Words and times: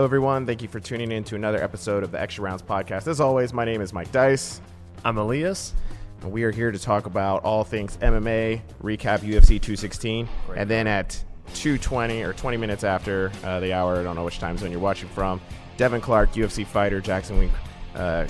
Hello, 0.00 0.06
everyone. 0.06 0.46
Thank 0.46 0.62
you 0.62 0.68
for 0.68 0.80
tuning 0.80 1.12
in 1.12 1.24
to 1.24 1.36
another 1.36 1.62
episode 1.62 2.02
of 2.02 2.10
the 2.10 2.18
Extra 2.18 2.42
Rounds 2.42 2.62
podcast. 2.62 3.06
As 3.06 3.20
always, 3.20 3.52
my 3.52 3.66
name 3.66 3.82
is 3.82 3.92
Mike 3.92 4.10
Dice, 4.10 4.62
I'm 5.04 5.18
Elias. 5.18 5.74
and 6.22 6.32
we 6.32 6.42
are 6.44 6.50
here 6.50 6.72
to 6.72 6.78
talk 6.78 7.04
about 7.04 7.44
all 7.44 7.64
things 7.64 7.98
MMA, 7.98 8.62
recap 8.82 9.18
UFC 9.18 9.60
216, 9.60 10.26
and 10.56 10.70
then 10.70 10.86
at 10.86 11.22
2:20 11.52 12.26
or 12.26 12.32
20 12.32 12.56
minutes 12.56 12.82
after 12.82 13.30
uh, 13.44 13.60
the 13.60 13.74
hour, 13.74 14.00
I 14.00 14.02
don't 14.02 14.16
know 14.16 14.24
which 14.24 14.38
time 14.38 14.56
zone 14.56 14.70
you're 14.70 14.80
watching 14.80 15.10
from, 15.10 15.38
Devin 15.76 16.00
Clark, 16.00 16.32
UFC 16.32 16.66
fighter, 16.66 17.02
Jackson 17.02 17.36
Wink 17.38 17.52
uh, 17.94 18.26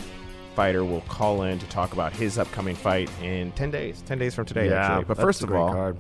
fighter, 0.57 0.85
will 0.85 1.03
call 1.03 1.45
in 1.45 1.61
to 1.61 1.67
talk 1.69 1.93
about 1.93 2.13
his 2.13 2.37
upcoming 2.37 2.75
fight 2.75 3.09
in 3.23 3.53
10 3.53 3.71
days. 3.71 4.03
10 4.07 4.19
days 4.19 4.35
from 4.35 4.45
today, 4.45 4.73
actually. 4.73 5.05
But 5.05 5.19
first 5.19 5.45
of 5.45 5.53
all, 5.53 5.69
card. 5.69 5.97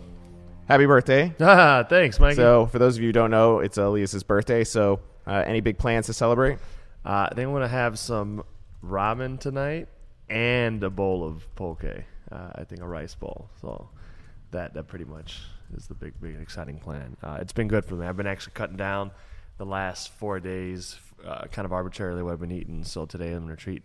happy 0.66 0.87
birthday! 0.87 1.32
Ah, 1.38 1.84
thanks, 1.88 2.18
Mike. 2.18 2.34
So, 2.34 2.66
for 2.66 2.80
those 2.80 2.96
of 2.96 3.02
you 3.02 3.10
who 3.10 3.12
don't 3.12 3.30
know, 3.30 3.60
it's 3.60 3.78
Elias's 3.78 4.24
birthday. 4.24 4.64
So, 4.64 4.98
uh, 5.30 5.44
any 5.46 5.60
big 5.60 5.78
plans 5.78 6.06
to 6.06 6.12
celebrate? 6.12 6.58
uh, 7.04 7.28
they 7.34 7.46
want 7.46 7.64
to 7.64 7.68
have 7.68 7.98
some 7.98 8.42
ramen 8.84 9.38
tonight 9.38 9.88
and 10.28 10.82
a 10.82 10.90
bowl 10.90 11.26
of 11.26 11.46
poke. 11.54 11.84
Uh, 11.84 12.50
I 12.54 12.64
think 12.64 12.82
a 12.82 12.86
rice 12.86 13.14
bowl. 13.14 13.48
So 13.60 13.88
that 14.50 14.74
that 14.74 14.88
pretty 14.88 15.04
much 15.04 15.40
is 15.76 15.86
the 15.86 15.94
big, 15.94 16.20
big 16.20 16.36
exciting 16.40 16.78
plan. 16.78 17.16
Uh, 17.22 17.38
it's 17.40 17.52
been 17.52 17.68
good 17.68 17.84
for 17.84 17.94
me. 17.94 18.06
I've 18.06 18.16
been 18.16 18.26
actually 18.26 18.52
cutting 18.54 18.76
down 18.76 19.10
the 19.59 19.66
last 19.66 20.10
four 20.10 20.40
days, 20.40 20.98
uh, 21.26 21.44
kind 21.52 21.66
of 21.66 21.72
arbitrarily 21.72 22.22
what 22.22 22.32
I've 22.32 22.40
been 22.40 22.52
eating. 22.52 22.84
So 22.84 23.06
today 23.06 23.32
I'm 23.32 23.42
gonna 23.44 23.56
treat 23.56 23.82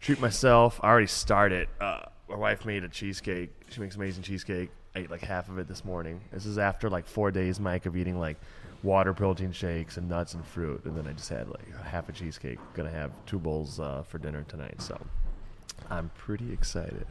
treat 0.00 0.20
myself. 0.20 0.80
I 0.82 0.88
already 0.88 1.06
started. 1.06 1.68
Uh, 1.80 2.02
my 2.28 2.36
wife 2.36 2.64
made 2.64 2.84
a 2.84 2.88
cheesecake. 2.88 3.50
She 3.70 3.80
makes 3.80 3.96
amazing 3.96 4.22
cheesecake. 4.22 4.70
I 4.94 5.00
ate 5.00 5.10
like 5.10 5.22
half 5.22 5.48
of 5.48 5.58
it 5.58 5.68
this 5.68 5.84
morning. 5.84 6.20
This 6.32 6.46
is 6.46 6.58
after 6.58 6.90
like 6.90 7.06
four 7.06 7.30
days, 7.30 7.58
Mike, 7.60 7.86
of 7.86 7.96
eating 7.96 8.18
like 8.18 8.36
water 8.82 9.12
protein 9.14 9.52
shakes 9.52 9.96
and 9.96 10.08
nuts 10.08 10.34
and 10.34 10.44
fruit, 10.44 10.84
and 10.84 10.96
then 10.96 11.06
I 11.06 11.12
just 11.12 11.28
had 11.28 11.48
like 11.48 11.82
half 11.84 12.08
a 12.08 12.12
cheesecake. 12.12 12.58
Gonna 12.74 12.90
have 12.90 13.12
two 13.26 13.38
bowls 13.38 13.78
uh, 13.80 14.02
for 14.08 14.18
dinner 14.18 14.44
tonight, 14.48 14.80
so 14.82 15.00
I'm 15.90 16.10
pretty 16.16 16.52
excited. 16.52 17.06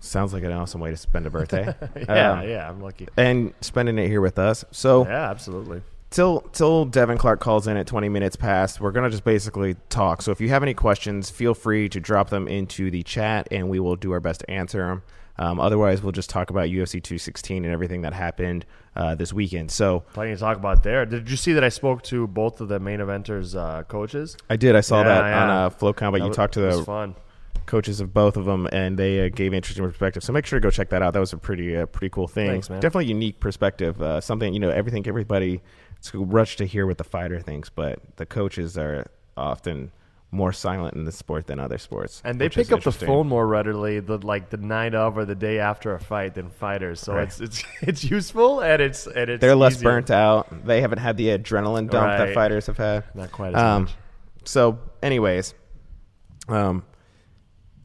Sounds 0.00 0.32
like 0.32 0.44
an 0.44 0.52
awesome 0.52 0.80
way 0.80 0.90
to 0.90 0.96
spend 0.96 1.26
a 1.26 1.30
birthday. 1.30 1.74
yeah, 1.96 2.32
Um, 2.32 2.48
yeah, 2.48 2.68
I'm 2.68 2.80
lucky. 2.82 3.08
And 3.16 3.54
spending 3.62 3.98
it 3.98 4.08
here 4.08 4.20
with 4.20 4.38
us. 4.38 4.64
So, 4.70 5.04
Yeah, 5.06 5.30
absolutely. 5.30 5.82
till 6.10 6.40
till 6.52 6.84
Devin 6.84 7.16
Clark 7.18 7.40
calls 7.40 7.66
in 7.66 7.76
at 7.76 7.86
20 7.86 8.08
minutes 8.10 8.36
past, 8.36 8.80
we're 8.80 8.92
gonna 8.92 9.10
just 9.10 9.24
basically 9.24 9.74
talk. 9.88 10.22
So 10.22 10.30
if 10.32 10.40
you 10.40 10.48
have 10.50 10.62
any 10.62 10.74
questions, 10.74 11.30
feel 11.30 11.54
free 11.54 11.88
to 11.88 11.98
drop 12.00 12.28
them 12.30 12.46
into 12.46 12.90
the 12.90 13.02
chat, 13.02 13.48
and 13.50 13.68
we 13.68 13.80
will 13.80 13.96
do 13.96 14.12
our 14.12 14.20
best 14.20 14.40
to 14.40 14.50
answer 14.50 14.86
them. 14.86 15.02
Um, 15.38 15.60
otherwise, 15.60 16.02
we'll 16.02 16.12
just 16.12 16.30
talk 16.30 16.50
about 16.50 16.68
UFC 16.68 17.02
216 17.02 17.64
and 17.64 17.72
everything 17.72 18.02
that 18.02 18.12
happened 18.14 18.64
uh, 18.94 19.14
this 19.14 19.32
weekend. 19.32 19.70
So 19.70 20.00
Plenty 20.14 20.32
to 20.34 20.40
talk 20.40 20.56
about 20.56 20.82
there. 20.82 21.04
Did 21.04 21.30
you 21.30 21.36
see 21.36 21.52
that 21.52 21.62
I 21.64 21.68
spoke 21.68 22.02
to 22.04 22.26
both 22.26 22.60
of 22.60 22.68
the 22.68 22.80
main 22.80 23.00
eventers' 23.00 23.54
uh, 23.54 23.82
coaches? 23.84 24.36
I 24.48 24.56
did. 24.56 24.74
I 24.74 24.80
saw 24.80 24.98
Yeah, 25.02 25.08
that 25.08 25.22
on 25.24 25.48
yeah. 25.48 25.64
uh, 25.66 25.70
Flow 25.70 25.92
Combat. 25.92 26.20
You 26.22 26.28
was- 26.28 26.36
talked 26.36 26.54
to 26.54 26.60
the 26.60 27.14
coaches 27.66 28.00
of 28.00 28.14
both 28.14 28.36
of 28.36 28.44
them, 28.44 28.68
and 28.72 28.96
they 28.98 29.26
uh, 29.26 29.28
gave 29.28 29.52
interesting 29.52 29.84
perspective. 29.84 30.22
So 30.22 30.32
make 30.32 30.46
sure 30.46 30.58
to 30.58 30.62
go 30.62 30.70
check 30.70 30.88
that 30.90 31.02
out. 31.02 31.12
That 31.14 31.20
was 31.20 31.32
a 31.32 31.36
pretty 31.38 31.76
uh, 31.76 31.86
pretty 31.86 32.10
cool 32.10 32.28
thing. 32.28 32.48
Thanks, 32.50 32.70
man. 32.70 32.80
Definitely 32.80 33.06
unique 33.06 33.40
perspective. 33.40 34.00
Uh, 34.00 34.20
something 34.20 34.54
you 34.54 34.60
know. 34.60 34.70
Everything 34.70 35.06
everybody 35.06 35.60
it's 35.98 36.12
a 36.14 36.18
rush 36.18 36.56
to 36.56 36.64
hear 36.66 36.86
what 36.86 36.98
the 36.98 37.04
fighter 37.04 37.40
thinks, 37.40 37.68
but 37.68 37.98
the 38.16 38.26
coaches 38.26 38.78
are 38.78 39.06
often 39.36 39.90
more 40.32 40.52
silent 40.52 40.94
in 40.94 41.04
this 41.04 41.16
sport 41.16 41.46
than 41.46 41.58
other 41.60 41.78
sports. 41.78 42.20
And 42.24 42.40
they 42.40 42.48
pick 42.48 42.72
up 42.72 42.82
the 42.82 42.92
phone 42.92 43.28
more 43.28 43.46
readily 43.46 44.00
the 44.00 44.18
like 44.18 44.50
the 44.50 44.56
night 44.56 44.94
of 44.94 45.16
or 45.16 45.24
the 45.24 45.34
day 45.36 45.60
after 45.60 45.94
a 45.94 46.00
fight 46.00 46.34
than 46.34 46.50
fighters. 46.50 47.00
So 47.00 47.14
Right. 47.14 47.22
it's 47.28 47.40
it's 47.40 47.64
it's 47.82 48.04
useful 48.04 48.60
and 48.60 48.82
it's 48.82 49.06
and 49.06 49.30
it's 49.30 49.40
They're 49.40 49.54
less 49.54 49.74
easier. 49.76 49.90
burnt 49.90 50.10
out. 50.10 50.66
They 50.66 50.80
haven't 50.80 50.98
had 50.98 51.16
the 51.16 51.28
adrenaline 51.28 51.88
dump 51.90 52.18
that 52.18 52.34
fighters 52.34 52.66
have 52.66 52.76
had. 52.76 53.04
Not 53.14 53.30
quite 53.32 53.54
as 53.54 53.62
Um, 53.62 53.82
much. 53.84 53.94
so, 54.44 54.78
anyways, 55.02 55.54
um, 56.48 56.84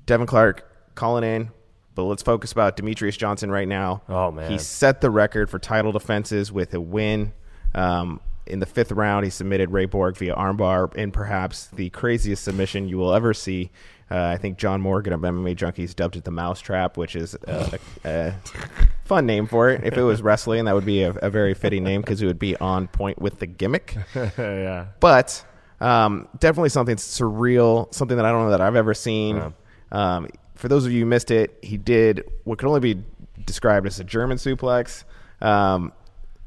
Devin 0.05 0.27
Clark 0.27 0.67
calling 0.95 1.23
in, 1.23 1.51
but 1.95 2.03
let's 2.03 2.23
focus 2.23 2.51
about 2.51 2.75
Demetrious 2.75 3.17
Johnson 3.17 3.51
right 3.51 3.67
now. 3.67 4.01
Oh, 4.09 4.31
man. 4.31 4.51
he 4.51 4.57
set 4.57 4.99
the 5.01 5.09
record 5.09 5.49
for 5.49 5.59
title 5.59 5.91
defenses 5.91 6.51
with 6.51 6.73
a 6.73 6.81
win. 6.81 7.33
Um, 7.75 8.19
in 8.51 8.59
the 8.59 8.65
fifth 8.65 8.91
round, 8.91 9.23
he 9.23 9.29
submitted 9.31 9.71
Ray 9.71 9.85
Borg 9.85 10.17
via 10.17 10.35
armbar 10.35 10.93
in 10.95 11.11
perhaps 11.11 11.67
the 11.67 11.89
craziest 11.89 12.43
submission 12.43 12.87
you 12.87 12.97
will 12.97 13.13
ever 13.13 13.33
see. 13.33 13.71
Uh, 14.11 14.25
I 14.25 14.37
think 14.37 14.57
John 14.57 14.81
Morgan 14.81 15.13
of 15.13 15.21
MMA 15.21 15.55
Junkies 15.55 15.95
dubbed 15.95 16.17
it 16.17 16.25
the 16.25 16.31
Mousetrap, 16.31 16.97
which 16.97 17.15
is 17.15 17.33
a, 17.47 17.79
a, 18.03 18.09
a 18.09 18.35
fun 19.05 19.25
name 19.25 19.47
for 19.47 19.69
it. 19.69 19.85
If 19.85 19.97
it 19.97 20.03
was 20.03 20.21
wrestling, 20.21 20.65
that 20.65 20.75
would 20.75 20.85
be 20.85 21.03
a, 21.03 21.11
a 21.11 21.29
very 21.29 21.53
fitting 21.53 21.85
name 21.85 22.01
because 22.01 22.21
it 22.21 22.25
would 22.25 22.39
be 22.39 22.57
on 22.57 22.89
point 22.89 23.21
with 23.21 23.39
the 23.39 23.47
gimmick 23.47 23.95
yeah. 24.15 24.87
but 24.99 25.45
um, 25.79 26.27
definitely 26.39 26.69
something 26.69 26.97
surreal, 26.97 27.93
something 27.93 28.17
that 28.17 28.25
I 28.25 28.31
don't 28.31 28.43
know 28.43 28.51
that 28.51 28.61
I've 28.61 28.75
ever 28.75 28.93
seen. 28.93 29.37
Yeah. 29.37 29.51
Um, 29.93 30.27
for 30.55 30.67
those 30.67 30.85
of 30.85 30.91
you 30.91 30.99
who 30.99 31.05
missed 31.05 31.31
it, 31.31 31.57
he 31.61 31.77
did 31.77 32.29
what 32.43 32.59
could 32.59 32.67
only 32.67 32.81
be 32.81 33.01
described 33.45 33.87
as 33.87 33.99
a 33.99 34.03
German 34.03 34.37
suplex, 34.37 35.05
um, 35.41 35.93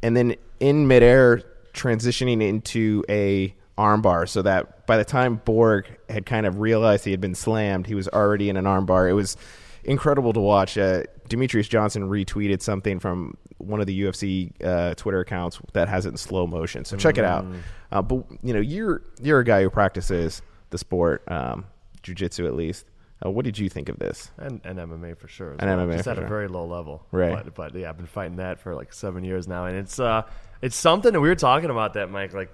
and 0.03 0.15
then 0.15 0.37
in 0.61 0.87
midair 0.87 1.43
transitioning 1.75 2.43
into 2.43 3.05
a 3.09 3.55
armbar, 3.77 4.29
so 4.29 4.43
that 4.43 4.87
by 4.87 4.97
the 4.97 5.05
time 5.05 5.41
Borg 5.45 5.87
had 6.09 6.25
kind 6.27 6.47
of 6.47 6.61
realized 6.61 7.05
he 7.05 7.11
had 7.11 7.21
been 7.21 7.35
slammed, 7.35 7.87
he 7.87 7.95
was 7.95 8.09
already 8.09 8.49
in 8.49 8.57
an 8.57 8.65
armbar. 8.65 9.11
It 9.11 9.15
was 9.15 9.37
incredible 9.83 10.33
to 10.33 10.41
watch. 10.41 10.79
Uh, 10.79 11.03
Demetrious 11.29 11.69
Johnson 11.69 12.09
retweeted 12.09 12.63
something 12.63 12.99
from 12.99 13.37
one 13.59 13.81
of 13.81 13.87
the 13.87 14.03
UFC 14.03 14.53
uh, 14.63 14.95
Twitter 14.95 15.21
accounts 15.21 15.59
that 15.73 15.89
has 15.89 16.07
it 16.07 16.11
in 16.11 16.17
slow 16.17 16.47
motion. 16.47 16.85
So 16.85 16.97
check 16.97 17.19
it 17.19 17.25
out. 17.25 17.45
Uh, 17.91 18.03
but 18.03 18.25
you 18.43 18.53
know, 18.53 18.61
you're 18.61 19.03
you're 19.23 19.41
a 19.41 19.45
guy 19.45 19.63
who 19.63 19.71
practices 19.71 20.43
the 20.71 20.79
sport, 20.79 21.23
um, 21.29 21.67
jujitsu 22.03 22.47
at 22.47 22.55
least. 22.55 22.87
Uh, 23.25 23.31
what 23.31 23.45
did 23.45 23.59
you 23.59 23.69
think 23.69 23.89
of 23.89 23.99
this? 23.99 24.31
And, 24.37 24.61
and 24.65 24.79
MMA 24.79 25.17
for 25.17 25.29
sure. 25.29 25.53
And 25.59 25.63
well. 25.63 25.87
MMA 25.87 25.97
just 25.97 26.09
at 26.09 26.17
sure. 26.17 26.25
a 26.25 26.29
very 26.29 26.49
low 26.49 26.67
level. 26.67 27.07
Right. 27.11 27.45
But, 27.45 27.55
but 27.55 27.75
yeah, 27.75 27.89
I've 27.89 27.97
been 27.97 28.07
fighting 28.07 28.37
that 28.37 28.61
for 28.61 28.75
like 28.75 28.93
seven 28.93 29.25
years 29.25 29.49
now, 29.49 29.67
and 29.67 29.77
it's 29.77 29.99
uh, 29.99 30.23
it's 30.61 30.77
something 30.77 31.13
that 31.13 31.21
we 31.21 31.29
were 31.29 31.35
talking 31.35 31.71
about 31.71 31.95
that, 31.95 32.11
Mike. 32.11 32.35
Like, 32.35 32.51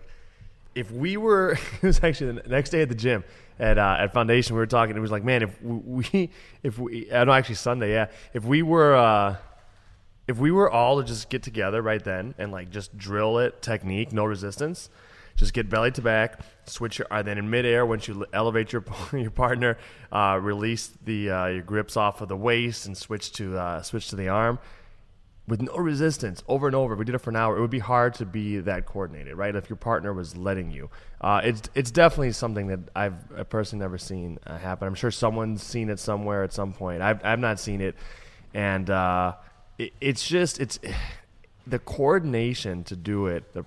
if 0.75 0.91
we 0.91 1.17
were, 1.17 1.53
it 1.83 1.87
was 1.87 2.03
actually 2.03 2.33
the 2.33 2.49
next 2.49 2.71
day 2.71 2.83
at 2.83 2.89
the 2.89 2.95
gym 2.95 3.25
at 3.59 3.79
uh, 3.79 3.97
at 3.99 4.13
Foundation. 4.13 4.55
We 4.55 4.61
were 4.61 4.67
talking. 4.67 4.97
It 4.97 5.01
was 5.01 5.11
like, 5.11 5.25
man, 5.25 5.43
if 5.43 5.63
we, 5.63 6.31
if 6.63 6.79
we, 6.79 7.11
I 7.11 7.19
don't 7.19 7.29
know 7.29 7.33
actually 7.33 7.57
Sunday, 7.57 7.93
yeah. 7.93 8.07
If 8.33 8.45
we 8.45 8.63
were, 8.63 8.95
uh, 8.95 9.37
if 10.29 10.39
we 10.39 10.53
were 10.53 10.71
all 10.71 11.01
to 11.01 11.07
just 11.07 11.29
get 11.31 11.43
together 11.43 11.83
right 11.83 12.03
then 12.03 12.35
and 12.39 12.53
like 12.53 12.71
just 12.71 12.97
drill 12.97 13.39
it, 13.39 13.61
technique, 13.63 14.13
no 14.13 14.25
resistance. 14.25 14.89
Just 15.41 15.55
get 15.55 15.71
belly 15.71 15.91
to 15.93 16.03
back, 16.03 16.41
switch 16.67 16.99
your, 16.99 17.09
uh, 17.11 17.23
then 17.23 17.39
in 17.39 17.49
midair, 17.49 17.87
once 17.87 18.07
you 18.07 18.27
elevate 18.35 18.75
your 18.75 18.85
your 19.15 19.31
partner, 19.31 19.79
uh, 20.13 20.39
release 20.41 20.91
the 21.03 21.31
uh, 21.31 21.47
your 21.47 21.63
grips 21.63 21.97
off 21.97 22.21
of 22.21 22.29
the 22.29 22.37
waist 22.37 22.85
and 22.85 22.95
switch 22.95 23.33
to 23.33 23.57
uh, 23.57 23.81
switch 23.81 24.11
to 24.11 24.17
the 24.17 24.29
arm 24.29 24.59
with 25.49 25.63
no 25.63 25.75
resistance 25.77 26.45
over 26.47 26.67
and 26.67 26.77
over. 26.77 26.95
We 26.95 27.07
did 27.07 27.15
it 27.15 27.23
for 27.23 27.31
an 27.31 27.37
hour, 27.37 27.57
it 27.57 27.61
would 27.63 27.71
be 27.71 27.79
hard 27.79 28.13
to 28.17 28.27
be 28.27 28.59
that 28.59 28.85
coordinated, 28.85 29.35
right? 29.35 29.57
If 29.57 29.71
your 29.71 29.79
partner 29.79 30.13
was 30.13 30.37
letting 30.37 30.71
you, 30.71 30.91
uh, 31.23 31.41
it's 31.43 31.63
it's 31.75 31.91
definitely 31.91 32.33
something 32.33 32.67
that 32.67 32.81
I've 32.95 33.49
personally 33.49 33.83
never 33.83 33.97
seen 33.97 34.39
uh, 34.47 34.59
happen. 34.59 34.87
I'm 34.87 34.95
sure 34.95 35.11
someone's 35.11 35.63
seen 35.63 35.89
it 35.89 35.99
somewhere 35.99 36.45
at 36.45 36.53
some 36.53 36.75
point. 36.75 37.01
I've 37.01 37.25
I've 37.25 37.39
not 37.39 37.59
seen 37.59 37.81
it, 37.81 37.97
and 38.53 38.91
uh, 38.91 39.37
it, 39.79 39.95
it's 40.03 40.29
just 40.29 40.61
it's 40.61 40.79
the 41.71 41.79
coordination 41.79 42.85
to 42.85 42.97
do 42.97 43.27
it 43.27 43.53
the, 43.53 43.65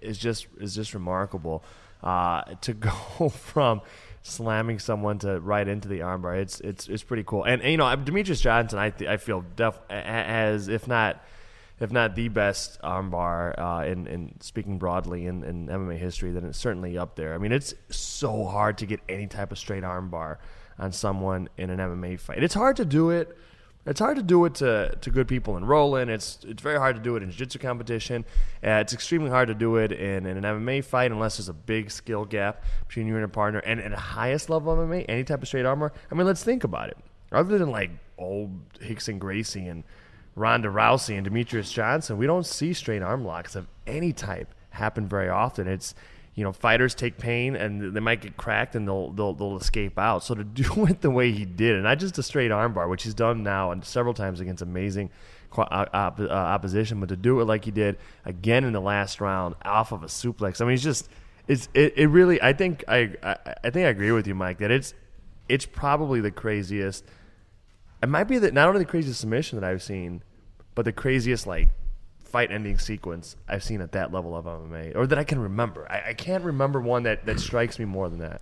is 0.00 0.18
just 0.18 0.46
is 0.60 0.74
just 0.74 0.94
remarkable. 0.94 1.62
Uh, 2.02 2.42
to 2.60 2.74
go 3.18 3.28
from 3.28 3.80
slamming 4.22 4.78
someone 4.78 5.18
to 5.18 5.40
right 5.40 5.68
into 5.68 5.88
the 5.88 6.00
armbar, 6.00 6.40
it's 6.40 6.60
it's 6.60 6.88
it's 6.88 7.02
pretty 7.02 7.24
cool. 7.24 7.44
And, 7.44 7.62
and, 7.62 7.70
you 7.70 7.76
know, 7.76 7.84
Demetrious 7.84 8.40
Johnson, 8.40 8.78
I 8.78 8.90
th- 8.90 9.08
I 9.08 9.16
feel 9.16 9.44
def 9.56 9.78
as 9.90 10.68
if 10.68 10.88
not 10.88 11.22
if 11.80 11.90
not 11.90 12.14
the 12.14 12.28
best 12.28 12.80
armbar 12.82 13.58
uh, 13.58 13.84
in 13.84 14.06
in 14.06 14.40
speaking 14.40 14.78
broadly 14.78 15.26
in, 15.26 15.42
in 15.42 15.66
MMA 15.66 15.98
history, 15.98 16.30
then 16.30 16.44
it's 16.44 16.58
certainly 16.58 16.96
up 16.96 17.16
there. 17.16 17.34
I 17.34 17.38
mean, 17.38 17.52
it's 17.52 17.74
so 17.90 18.44
hard 18.44 18.78
to 18.78 18.86
get 18.86 19.00
any 19.08 19.26
type 19.26 19.52
of 19.52 19.58
straight 19.58 19.82
armbar 19.82 20.38
on 20.78 20.92
someone 20.92 21.48
in 21.56 21.70
an 21.70 21.78
MMA 21.78 22.18
fight. 22.20 22.42
It's 22.42 22.54
hard 22.54 22.76
to 22.76 22.84
do 22.84 23.10
it. 23.10 23.36
It's 23.84 23.98
hard 23.98 24.16
to 24.16 24.22
do 24.22 24.44
it 24.44 24.54
to, 24.56 24.96
to 25.00 25.10
good 25.10 25.26
people 25.26 25.56
in 25.56 25.64
rolling. 25.64 26.08
It's 26.08 26.38
it's 26.46 26.62
very 26.62 26.78
hard 26.78 26.94
to 26.94 27.02
do 27.02 27.16
it 27.16 27.22
in 27.22 27.30
jiu-jitsu 27.30 27.58
competition. 27.58 28.24
Uh, 28.62 28.78
it's 28.80 28.92
extremely 28.92 29.28
hard 29.28 29.48
to 29.48 29.54
do 29.54 29.76
it 29.76 29.90
in, 29.90 30.24
in 30.24 30.36
an 30.36 30.44
MMA 30.44 30.84
fight 30.84 31.10
unless 31.10 31.38
there's 31.38 31.48
a 31.48 31.52
big 31.54 31.90
skill 31.90 32.24
gap 32.24 32.62
between 32.86 33.08
you 33.08 33.14
and 33.14 33.22
your 33.22 33.28
partner. 33.28 33.58
And 33.60 33.80
at 33.80 33.90
the 33.90 33.96
highest 33.96 34.48
level 34.48 34.72
of 34.72 34.88
MMA, 34.88 35.06
any 35.08 35.24
type 35.24 35.42
of 35.42 35.48
straight 35.48 35.64
armbar. 35.64 35.90
I 36.10 36.14
mean, 36.14 36.26
let's 36.26 36.44
think 36.44 36.62
about 36.62 36.90
it. 36.90 36.98
Other 37.32 37.58
than 37.58 37.70
like 37.70 37.90
old 38.18 38.50
Rickson 38.78 39.18
Gracie 39.18 39.66
and 39.66 39.82
Ronda 40.36 40.68
Rousey 40.68 41.18
and 41.18 41.26
Demetrious 41.26 41.72
Johnson, 41.72 42.18
we 42.18 42.26
don't 42.26 42.46
see 42.46 42.72
straight 42.72 43.02
arm 43.02 43.24
locks 43.24 43.56
of 43.56 43.66
any 43.86 44.12
type 44.12 44.54
happen 44.70 45.08
very 45.08 45.28
often. 45.28 45.66
It's 45.66 45.94
you 46.34 46.44
know 46.44 46.52
fighters 46.52 46.94
take 46.94 47.18
pain 47.18 47.54
and 47.56 47.94
they 47.94 48.00
might 48.00 48.20
get 48.22 48.36
cracked 48.36 48.74
and 48.74 48.88
they'll 48.88 49.10
they'll, 49.10 49.32
they'll 49.34 49.56
escape 49.56 49.98
out. 49.98 50.24
So 50.24 50.34
to 50.34 50.44
do 50.62 50.86
it 50.86 51.00
the 51.00 51.10
way 51.10 51.32
he 51.32 51.44
did, 51.44 51.74
and 51.74 51.84
not 51.84 51.98
just 51.98 52.18
a 52.18 52.22
straight 52.22 52.50
armbar, 52.50 52.88
which 52.88 53.02
he's 53.02 53.14
done 53.14 53.42
now 53.42 53.70
and 53.70 53.84
several 53.84 54.14
times 54.14 54.40
against 54.40 54.62
amazing 54.62 55.10
uh, 55.56 55.86
uh, 55.92 56.24
opposition, 56.30 57.00
but 57.00 57.10
to 57.10 57.16
do 57.16 57.40
it 57.40 57.44
like 57.44 57.64
he 57.64 57.70
did 57.70 57.98
again 58.24 58.64
in 58.64 58.72
the 58.72 58.80
last 58.80 59.20
round 59.20 59.54
off 59.64 59.92
of 59.92 60.02
a 60.02 60.06
suplex. 60.06 60.60
I 60.60 60.64
mean, 60.64 60.72
he's 60.72 60.82
just 60.82 61.08
it's 61.48 61.68
it, 61.74 61.94
it 61.96 62.06
really. 62.06 62.40
I 62.40 62.52
think 62.52 62.84
I, 62.88 63.14
I 63.22 63.36
I 63.64 63.70
think 63.70 63.86
I 63.86 63.90
agree 63.90 64.12
with 64.12 64.26
you, 64.26 64.34
Mike. 64.34 64.58
That 64.58 64.70
it's 64.70 64.94
it's 65.48 65.66
probably 65.66 66.20
the 66.20 66.30
craziest. 66.30 67.04
It 68.02 68.08
might 68.08 68.24
be 68.24 68.38
that 68.38 68.54
not 68.54 68.68
only 68.68 68.80
the 68.80 68.90
craziest 68.90 69.20
submission 69.20 69.60
that 69.60 69.68
I've 69.68 69.82
seen, 69.82 70.22
but 70.74 70.84
the 70.84 70.92
craziest 70.92 71.46
like 71.46 71.68
fight-ending 72.32 72.78
sequence 72.78 73.36
I've 73.48 73.62
seen 73.62 73.80
at 73.80 73.92
that 73.92 74.12
level 74.12 74.34
of 74.36 74.46
MMA, 74.46 74.96
or 74.96 75.06
that 75.06 75.18
I 75.18 75.24
can 75.24 75.38
remember. 75.38 75.86
I, 75.90 76.10
I 76.10 76.14
can't 76.14 76.42
remember 76.44 76.80
one 76.80 77.04
that 77.04 77.26
that 77.26 77.38
strikes 77.38 77.78
me 77.78 77.84
more 77.84 78.08
than 78.08 78.18
that. 78.20 78.40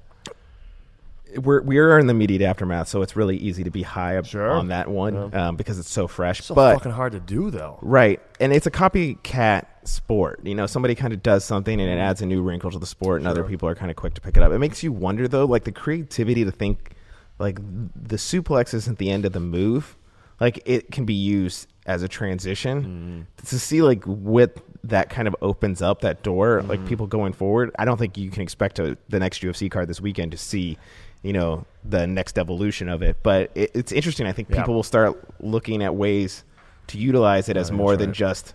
we're 1.37 1.61
we 1.63 1.79
are 1.79 1.99
in 1.99 2.07
the 2.07 2.13
immediate 2.13 2.43
aftermath, 2.43 2.89
so 2.89 3.03
it's 3.03 3.15
really 3.17 3.37
easy 3.37 3.63
to 3.65 3.71
be 3.71 3.83
high 3.83 4.17
up 4.17 4.27
Sure. 4.27 4.51
on 4.51 4.69
that 4.69 4.89
one 4.89 5.35
um, 5.35 5.57
because 5.57 5.79
it's 5.79 5.91
so 5.91 6.09
fresh. 6.09 6.43
So 6.43 6.55
but 6.55 6.75
fucking 6.75 6.93
hard 6.93 7.13
to 7.13 7.21
do 7.21 7.51
though. 7.51 7.79
right, 7.83 8.21
and 8.41 8.53
it's 8.53 8.67
a 8.67 8.71
copycat 8.71 9.67
sport. 9.85 10.41
You 10.45 10.55
know, 10.55 10.67
somebody 10.67 10.95
kind 10.95 11.13
of 11.13 11.23
does 11.23 11.45
something 11.45 11.81
and 11.81 11.89
it 11.91 11.99
adds 12.01 12.21
a 12.23 12.27
new 12.27 12.43
wrinkle 12.43 12.71
to 12.71 12.79
the 12.79 12.87
sport, 12.87 13.21
and 13.21 13.29
other 13.29 13.45
people 13.45 13.69
are 13.69 13.75
kind 13.75 13.91
of 13.91 13.97
quick 13.97 14.15
to 14.15 14.21
pick 14.21 14.37
it 14.37 14.43
up. 14.43 14.53
It 14.53 14.59
makes 14.59 14.83
you 14.83 14.93
wonder 14.93 15.29
though, 15.29 15.45
like 15.47 15.65
the 15.65 15.73
creativity 15.73 16.45
to 16.45 16.51
think 16.51 16.93
like 17.39 17.57
the 17.97 18.17
suplex 18.17 18.75
isn't 18.75 18.99
the 18.99 19.11
end 19.11 19.25
of 19.25 19.33
the 19.33 19.41
move. 19.41 19.97
Like 20.41 20.61
it 20.65 20.91
can 20.91 21.05
be 21.05 21.15
used 21.15 21.67
as 21.91 22.05
a 22.05 22.09
transition 22.09 22.83
mm-hmm. 22.83 23.47
to 23.47 23.59
see 23.59 23.83
like 23.83 24.05
what 24.05 24.57
that 24.85 25.11
kind 25.11 25.27
of 25.27 25.35
opens 25.43 25.83
up 25.83 26.03
that 26.03 26.23
door 26.23 26.63
like 26.63 26.79
mm-hmm. 26.79 26.89
people 26.89 27.07
going 27.09 27.33
forward 27.33 27.73
i 27.81 27.85
don't 27.85 27.99
think 27.99 28.17
you 28.17 28.31
can 28.31 28.43
expect 28.43 28.77
to, 28.77 28.97
the 29.09 29.19
next 29.19 29.43
ufc 29.43 29.69
card 29.69 29.89
this 29.89 30.01
weekend 30.01 30.31
to 30.31 30.39
see 30.39 30.79
you 31.25 31.33
know 31.33 31.67
the 31.85 32.07
next 32.07 32.39
evolution 32.39 32.89
of 32.89 33.03
it 33.03 33.17
but 33.25 33.51
it, 33.57 33.73
it's 33.75 33.91
interesting 33.91 34.25
i 34.29 34.33
think 34.33 34.49
Yeah. 34.49 34.59
people 34.59 34.75
will 34.75 34.85
start 34.85 35.19
looking 35.41 35.83
at 35.83 35.97
ways 35.97 36.45
to 36.87 36.97
utilize 36.99 37.49
it 37.49 37.57
as 37.57 37.73
more 37.73 37.91
that's 37.91 38.01
than 38.01 38.11
right. 38.11 38.17
just 38.17 38.55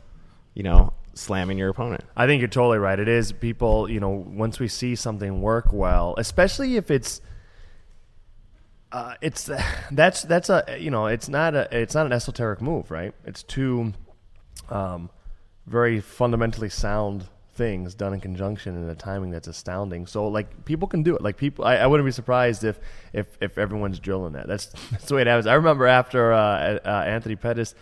you 0.54 0.64
know 0.64 0.94
slamming 1.14 1.58
your 1.58 1.70
opponent 1.70 2.06
I 2.16 2.26
think 2.28 2.40
you're 2.40 2.50
totally 2.50 2.78
right. 2.78 3.00
It 3.00 3.08
is 3.08 3.32
people, 3.32 3.90
you 3.90 4.02
know, 4.02 4.10
once 4.10 4.60
we 4.60 4.68
see 4.68 4.96
something 4.96 5.42
work 5.42 5.72
well, 5.72 6.14
especially 6.18 6.76
if 6.76 6.92
it's 6.92 7.22
uh, 8.92 9.16
it's 9.22 9.50
that's 9.92 10.24
that's 10.24 10.50
a 10.50 10.78
you 10.80 10.92
know 10.92 11.08
it's 11.08 11.30
not 11.30 11.56
a 11.56 11.68
it's 11.78 11.96
not 11.96 12.06
an 12.06 12.14
esoteric 12.14 12.62
move, 12.62 12.92
right? 12.92 13.14
It's 13.26 13.44
two 13.44 13.94
um, 14.70 15.10
very 15.66 16.00
fundamentally 16.00 16.70
sound 16.70 17.28
things 17.56 17.96
done 17.96 18.14
in 18.14 18.20
conjunction 18.20 18.76
in 18.76 18.90
a 18.90 18.96
timing 18.96 19.32
that's 19.32 19.48
astounding. 19.48 20.06
So 20.06 20.28
like 20.28 20.66
people 20.66 20.88
can 20.88 21.04
do 21.04 21.16
it. 21.16 21.22
Like 21.22 21.38
people, 21.38 21.66
I, 21.66 21.78
I 21.78 21.88
wouldn't 21.88 22.06
be 22.06 22.12
surprised 22.12 22.64
if 22.64 22.80
if 23.14 23.38
if 23.42 23.58
everyone's 23.58 24.00
drilling 24.00 24.34
that. 24.34 24.48
That's 24.48 24.66
that's 24.92 25.06
the 25.06 25.16
way 25.16 25.22
it 25.22 25.28
happens. 25.28 25.48
I 25.48 25.56
remember 25.56 25.88
after 25.88 26.34
uh, 26.34 26.80
uh, 26.86 27.04
Anthony 27.08 27.36
Pettis 27.36 27.74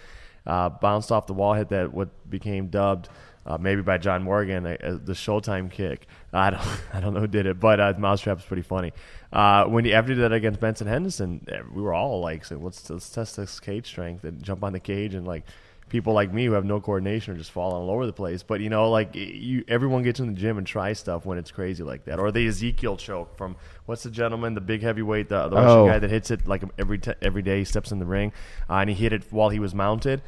uh, 0.46 0.70
bounced 0.70 1.12
off 1.12 1.28
the 1.28 1.34
wall, 1.34 1.54
hit 1.54 1.70
that 1.70 1.94
what 1.94 2.30
became 2.30 2.68
dubbed. 2.68 3.10
Uh, 3.46 3.58
maybe 3.58 3.82
by 3.82 3.98
John 3.98 4.24
Morgan, 4.24 4.66
uh, 4.66 4.78
the 5.04 5.12
Showtime 5.12 5.70
kick. 5.70 6.08
I 6.32 6.52
don't, 6.52 6.62
I 6.94 7.02
don't 7.02 7.14
know 7.14 7.20
who 7.20 7.28
did 7.28 7.46
it, 7.46 7.60
but 7.60 7.78
uh, 7.78 7.94
Mousetrap's 7.98 8.46
pretty 8.46 8.62
funny. 8.62 8.94
Uh, 9.33 9.65
when 9.65 9.83
he 9.83 9.94
after 9.94 10.12
he 10.12 10.15
did 10.15 10.21
that 10.24 10.31
against 10.33 10.59
Benson 10.59 10.88
Henderson, 10.88 11.45
eh, 11.51 11.62
we 11.74 11.81
were 11.81 11.94
all 11.94 12.21
like, 12.21 12.45
saying, 12.45 12.63
"Let's 12.63 12.88
let's 12.89 13.09
test 13.09 13.35
this 13.38 13.59
cage 13.59 13.88
strength 13.88 14.24
and 14.24 14.41
jump 14.44 14.63
on 14.63 14.74
the 14.74 14.80
cage." 14.80 15.15
And 15.15 15.25
like 15.27 15.44
people 15.89 16.13
like 16.13 16.31
me 16.33 16.45
who 16.45 16.53
have 16.53 16.65
no 16.65 16.80
coordination 16.80 17.33
are 17.33 17.38
just 17.38 17.51
falling 17.51 17.75
all 17.83 17.89
over 17.89 18.06
the 18.06 18.13
place. 18.13 18.44
But 18.44 18.62
you 18.62 18.69
know, 18.69 18.89
like 18.91 19.15
you, 19.15 19.63
everyone 19.68 20.03
gets 20.03 20.19
in 20.19 20.27
the 20.27 20.33
gym 20.33 20.57
and 20.59 20.65
tries 20.68 21.00
stuff 21.00 21.25
when 21.25 21.38
it's 21.39 21.50
crazy 21.51 21.83
like 21.83 22.06
that. 22.06 22.19
Or 22.19 22.31
the 22.31 22.47
Ezekiel 22.47 22.95
choke 22.95 23.35
from 23.35 23.56
what's 23.88 24.03
the 24.03 24.12
gentleman, 24.12 24.53
the 24.53 24.62
big 24.62 24.81
heavyweight, 24.83 25.30
the, 25.30 25.47
the 25.50 25.56
Russian 25.56 25.69
Oh. 25.80 25.88
guy 25.88 25.97
that 26.00 26.09
hits 26.12 26.30
it 26.30 26.47
like 26.47 26.63
every 26.77 27.00
t- 27.00 27.13
every 27.21 27.41
day 27.41 27.57
he 27.59 27.63
steps 27.65 27.91
in 27.91 27.97
the 28.00 28.06
ring, 28.06 28.31
uh, 28.69 28.75
and 28.75 28.89
he 28.89 28.95
hit 28.95 29.13
it 29.13 29.24
while 29.31 29.50
he 29.50 29.59
was 29.59 29.74
mounted. 29.74 30.21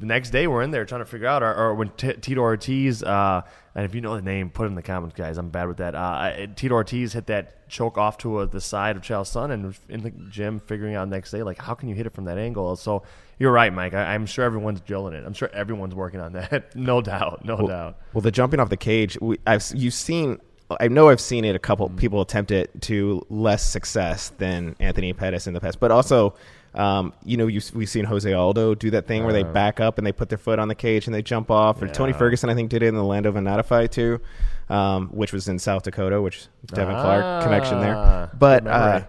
The 0.00 0.06
next 0.06 0.30
day 0.30 0.46
we're 0.46 0.62
in 0.62 0.70
there 0.70 0.84
trying 0.86 1.02
to 1.02 1.04
figure 1.04 1.26
out, 1.28 1.42
or, 1.42 1.54
or 1.54 1.74
when 1.74 1.90
T- 1.90 2.14
Tito 2.14 2.40
Ortiz, 2.40 3.02
uh, 3.02 3.42
and 3.74 3.84
if 3.84 3.94
you 3.94 4.00
know 4.00 4.16
the 4.16 4.22
name, 4.22 4.48
put 4.50 4.64
it 4.64 4.68
in 4.68 4.74
the 4.74 4.82
comments, 4.82 5.14
guys. 5.14 5.36
I'm 5.38 5.50
bad 5.50 5.68
with 5.68 5.76
that. 5.76 5.94
Uh, 5.94 6.46
Tito 6.56 6.74
Ortiz 6.74 7.12
hit 7.12 7.26
that 7.26 7.68
choke 7.68 7.98
off 7.98 8.16
to 8.18 8.38
uh, 8.38 8.46
the 8.46 8.60
side 8.60 8.96
of 8.96 9.02
Chael 9.02 9.22
Sonnen, 9.22 9.52
and 9.52 9.74
in 9.88 10.02
the 10.02 10.10
gym 10.30 10.58
figuring 10.58 10.94
out 10.94 11.08
next 11.08 11.30
day, 11.30 11.42
like 11.42 11.58
how 11.58 11.74
can 11.74 11.88
you 11.90 11.94
hit 11.94 12.06
it 12.06 12.10
from 12.14 12.24
that 12.24 12.38
angle? 12.38 12.74
So 12.76 13.02
you're 13.38 13.52
right, 13.52 13.72
Mike. 13.72 13.92
I, 13.94 14.14
I'm 14.14 14.24
sure 14.26 14.44
everyone's 14.44 14.80
drilling 14.80 15.12
it. 15.14 15.22
I'm 15.24 15.34
sure 15.34 15.50
everyone's 15.52 15.94
working 15.94 16.20
on 16.20 16.32
that. 16.32 16.74
no 16.76 17.00
doubt, 17.02 17.44
no 17.44 17.66
doubt. 17.66 17.98
Well, 18.14 18.22
the 18.22 18.30
jumping 18.30 18.58
off 18.58 18.70
the 18.70 18.76
cage, 18.78 19.18
we, 19.20 19.38
I've 19.46 19.64
you've 19.74 19.94
seen. 19.94 20.40
I 20.78 20.86
know 20.88 21.08
I've 21.08 21.20
seen 21.20 21.44
it. 21.44 21.54
A 21.54 21.58
couple 21.58 21.88
Mm-hmm. 21.88 21.98
people 21.98 22.20
attempt 22.20 22.52
it 22.52 22.70
to 22.82 23.26
less 23.28 23.68
success 23.68 24.30
than 24.38 24.76
Anthony 24.80 25.12
Pettis 25.12 25.46
in 25.46 25.52
the 25.52 25.60
past, 25.60 25.78
but 25.80 25.90
also, 25.90 26.34
um, 26.74 27.12
you 27.24 27.36
know, 27.36 27.46
you, 27.46 27.60
we've 27.74 27.88
seen 27.88 28.04
Jose 28.04 28.32
Aldo 28.32 28.74
do 28.76 28.90
that 28.90 29.06
thing 29.06 29.24
where 29.24 29.32
they 29.32 29.42
back 29.42 29.80
up 29.80 29.98
and 29.98 30.06
they 30.06 30.12
put 30.12 30.28
their 30.28 30.38
foot 30.38 30.58
on 30.58 30.68
the 30.68 30.74
cage 30.74 31.06
and 31.06 31.14
they 31.14 31.22
jump 31.22 31.50
off. 31.50 31.82
Or 31.82 31.88
Tony 31.88 32.12
Ferguson, 32.12 32.48
I 32.48 32.54
think, 32.54 32.70
did 32.70 32.82
it 32.82 32.86
in 32.86 32.94
the 32.94 33.02
Lando 33.04 33.32
Vannata 33.32 33.64
fight 33.64 33.90
too, 33.92 34.20
um, 34.68 35.08
which 35.08 35.32
was 35.32 35.48
in 35.48 35.58
South 35.58 35.82
Dakota, 35.82 36.22
which 36.22 36.46
Devin 36.66 36.94
Clark 36.94 37.42
connection 37.42 37.78
Ah, 37.78 37.80
there. 37.80 38.30
But 38.38 38.66
uh, 38.66 39.02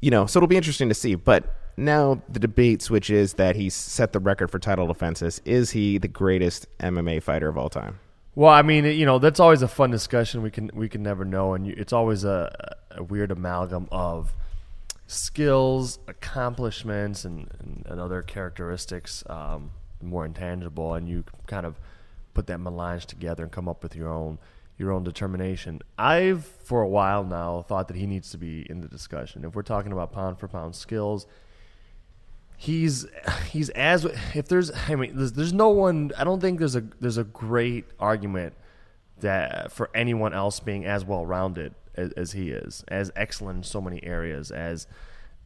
you 0.00 0.10
know, 0.10 0.26
so 0.26 0.38
it'll 0.38 0.48
be 0.48 0.56
interesting 0.56 0.88
to 0.88 0.94
see. 0.94 1.14
But 1.14 1.54
now 1.76 2.22
the 2.28 2.38
debate 2.40 2.82
switches 2.82 3.34
that 3.34 3.56
he's 3.56 3.74
set 3.74 4.12
the 4.12 4.20
record 4.20 4.50
for 4.50 4.58
title 4.58 4.86
defenses. 4.86 5.40
Is 5.44 5.70
he 5.70 5.98
the 5.98 6.08
greatest 6.08 6.66
MMA 6.78 7.22
fighter 7.22 7.48
of 7.48 7.56
all 7.56 7.68
time? 7.68 7.98
Well, 8.36 8.50
I 8.50 8.62
mean, 8.62 8.84
you 8.84 9.06
know, 9.06 9.20
that's 9.20 9.38
always 9.38 9.62
a 9.62 9.68
fun 9.68 9.92
discussion. 9.92 10.42
We 10.42 10.50
can 10.50 10.70
we 10.74 10.88
can 10.88 11.02
never 11.04 11.24
know, 11.24 11.54
and 11.54 11.66
you, 11.66 11.74
it's 11.76 11.92
always 11.92 12.24
a, 12.24 12.76
a 12.90 13.02
weird 13.02 13.30
amalgam 13.30 13.88
of 13.92 14.34
skills, 15.14 15.98
accomplishments, 16.06 17.24
and, 17.24 17.48
and, 17.60 17.86
and 17.86 18.00
other 18.00 18.22
characteristics, 18.22 19.24
um, 19.28 19.70
more 20.02 20.26
intangible, 20.26 20.94
and 20.94 21.08
you 21.08 21.24
kind 21.46 21.64
of 21.64 21.78
put 22.34 22.46
that 22.48 22.58
melange 22.58 23.06
together 23.06 23.44
and 23.44 23.52
come 23.52 23.68
up 23.68 23.82
with 23.82 23.94
your 23.96 24.08
own 24.08 24.38
your 24.76 24.90
own 24.90 25.04
determination. 25.04 25.80
I've 25.96 26.44
for 26.44 26.82
a 26.82 26.88
while 26.88 27.22
now 27.22 27.62
thought 27.62 27.86
that 27.88 27.96
he 27.96 28.06
needs 28.06 28.30
to 28.32 28.38
be 28.38 28.66
in 28.68 28.80
the 28.80 28.88
discussion. 28.88 29.44
If 29.44 29.54
we're 29.54 29.62
talking 29.62 29.92
about 29.92 30.12
pound 30.12 30.40
for 30.40 30.48
pound 30.48 30.74
skills, 30.74 31.26
he's 32.56 33.06
he's 33.50 33.68
as 33.70 34.04
if 34.34 34.48
there's 34.48 34.70
I 34.88 34.96
mean 34.96 35.16
there's, 35.16 35.32
there's 35.32 35.52
no 35.52 35.68
one 35.68 36.10
I 36.18 36.24
don't 36.24 36.40
think 36.40 36.58
there's 36.58 36.76
a 36.76 36.84
there's 37.00 37.18
a 37.18 37.24
great 37.24 37.84
argument 37.98 38.54
that 39.20 39.70
for 39.70 39.90
anyone 39.94 40.34
else 40.34 40.60
being 40.60 40.84
as 40.84 41.04
well 41.04 41.24
rounded 41.24 41.74
as, 41.96 42.12
as 42.12 42.32
he 42.32 42.50
is 42.50 42.84
as 42.88 43.10
excellent 43.16 43.58
in 43.58 43.62
so 43.62 43.80
many 43.80 44.02
areas 44.04 44.50
as 44.50 44.86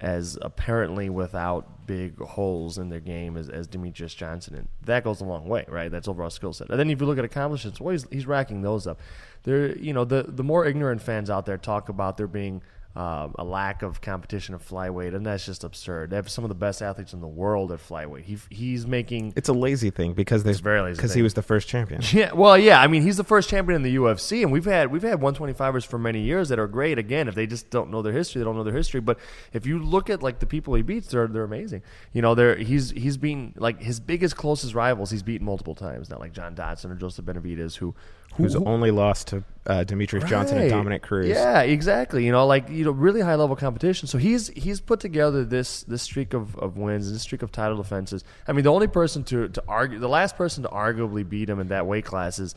as 0.01 0.39
apparently 0.43 1.11
without 1.11 1.87
big 1.87 2.17
holes 2.21 2.79
in 2.79 2.89
their 2.89 3.01
game 3.01 3.37
as, 3.37 3.49
as 3.49 3.67
Demetrious 3.67 4.15
Johnson. 4.15 4.55
And 4.55 4.69
that 4.85 5.03
goes 5.03 5.21
a 5.21 5.25
long 5.25 5.49
way 5.49 5.65
right? 5.69 5.91
That's 5.91 6.07
overall 6.07 6.31
skill 6.31 6.53
set. 6.53 6.71
And 6.71 6.79
then 6.79 6.89
if 6.91 7.01
you 7.01 7.07
look 7.07 7.19
at 7.19 7.25
accomplishments 7.25 7.81
well 7.81 7.93
he's, 7.93 8.07
he's 8.11 8.27
racking 8.27 8.63
those 8.63 8.87
up. 8.87 9.01
There 9.43 9.77
you 9.77 9.93
know 9.93 10.05
the 10.05 10.25
the 10.29 10.45
more 10.45 10.67
ignorant 10.67 11.03
fans 11.03 11.31
out 11.31 11.47
there 11.47 11.59
talk 11.59 11.89
about 11.89 12.17
there 12.17 12.29
being 12.29 12.63
um, 12.97 13.35
a 13.39 13.45
lack 13.45 13.83
of 13.83 14.01
competition 14.01 14.55
at 14.55 14.61
flyweight, 14.61 15.15
and 15.15 15.25
that's 15.25 15.47
just 15.47 15.63
absurd. 15.63 16.11
They 16.11 16.17
have 16.17 16.29
some 16.29 16.45
of 16.45 16.49
the 16.49 16.55
best 16.55 16.83
athletes 16.83 17.13
in 17.13 17.21
the 17.21 17.29
world 17.29 17.71
at 17.71 17.79
flyweight. 17.79 18.23
He, 18.23 18.39
he's 18.51 18.87
making 18.87 19.35
It's 19.37 19.49
a 19.49 19.53
lazy 19.53 19.91
thing 19.91 20.15
because 20.15 20.43
there's 20.43 20.61
very 20.61 20.81
lazy 20.81 20.97
because 20.97 21.15
he 21.15 21.23
was 21.23 21.35
the 21.35 21.43
first 21.43 21.69
champion. 21.69 22.01
yeah, 22.13 22.33
well, 22.33 22.59
yeah. 22.59 22.81
I 22.81 22.89
mean, 22.89 23.03
he's 23.03 23.17
the 23.17 23.25
first 23.25 23.51
champion 23.51 23.77
in 23.77 23.83
the 23.83 23.95
UFC, 23.95 24.43
and 24.43 24.51
we've 24.51 24.65
had 24.65 24.91
we've 24.91 25.03
had 25.03 25.21
125ers 25.21 25.87
for 25.87 25.99
many 25.99 26.23
years 26.23 26.49
that 26.49 26.59
are 26.59 26.67
great. 26.67 26.99
Again, 26.99 27.29
if 27.29 27.35
they 27.35 27.47
just 27.47 27.71
don't 27.71 27.91
know 27.91 28.03
their 28.03 28.13
history, 28.13 28.41
they 28.41 28.45
don't 28.45 28.57
know 28.57 28.65
their 28.65 28.75
history. 28.75 29.01
But 29.01 29.19
if 29.53 29.65
you 29.65 29.79
look 29.79 30.11
at 30.11 30.23
like 30.23 30.41
the 30.41 30.47
people 30.47 30.75
he 30.75 30.83
beats, 30.83 31.09
they're 31.09 31.29
they're 31.29 31.45
amazing. 31.45 31.83
You 32.13 32.23
know, 32.23 32.35
they're 32.35 32.57
he's 32.57 32.91
he's 32.91 33.17
beaten 33.17 33.55
like 33.57 33.81
his 33.81 34.01
biggest 34.01 34.37
closest 34.37 34.75
rivals. 34.75 35.11
He's 35.11 35.23
beaten 35.23 35.47
multiple 35.47 35.75
times. 35.75 36.11
Not 36.11 36.21
like 36.21 36.33
John 36.33 36.55
Dodson 36.55 36.91
or 36.91 36.97
Joseph 36.97 37.27
Benavidez, 37.27 37.77
who 37.77 37.95
who 38.35 38.45
Who's 38.45 38.55
only 38.57 38.91
lost 38.91 39.29
to 39.29 39.45
uh, 39.67 39.85
Demetrious 39.85 40.27
Johnson 40.27 40.59
and 40.59 40.65
Right. 40.65 40.77
Dominick 40.77 41.03
Cruz. 41.03 41.29
Yeah, 41.29 41.61
exactly. 41.61 42.25
You 42.25 42.33
know, 42.33 42.47
like 42.47 42.71
you 42.71 42.85
know, 42.85 42.91
really 42.91 43.21
high 43.21 43.35
level 43.35 43.57
competition. 43.57 44.09
So 44.09 44.17
he's 44.17 44.49
he's 44.49 44.81
put 44.81 45.01
together 45.01 45.45
this 45.45 45.83
this 45.83 46.03
streak 46.03 46.35
of, 46.35 46.57
of 46.57 46.77
wins, 46.77 47.13
this 47.13 47.23
streak 47.23 47.43
of 47.43 47.53
title 47.53 47.77
defenses. 47.77 48.25
I 48.47 48.53
mean, 48.53 48.65
the 48.65 48.73
only 48.73 48.87
person 48.87 49.25
to 49.25 49.49
to 49.49 49.63
argue, 49.69 49.99
the 49.99 50.09
last 50.09 50.37
person 50.37 50.63
to 50.63 50.69
arguably 50.69 51.29
beat 51.29 51.51
him 51.51 51.61
in 51.61 51.69
that 51.69 51.87
weight 51.87 52.05
class 52.05 52.39
is 52.39 52.55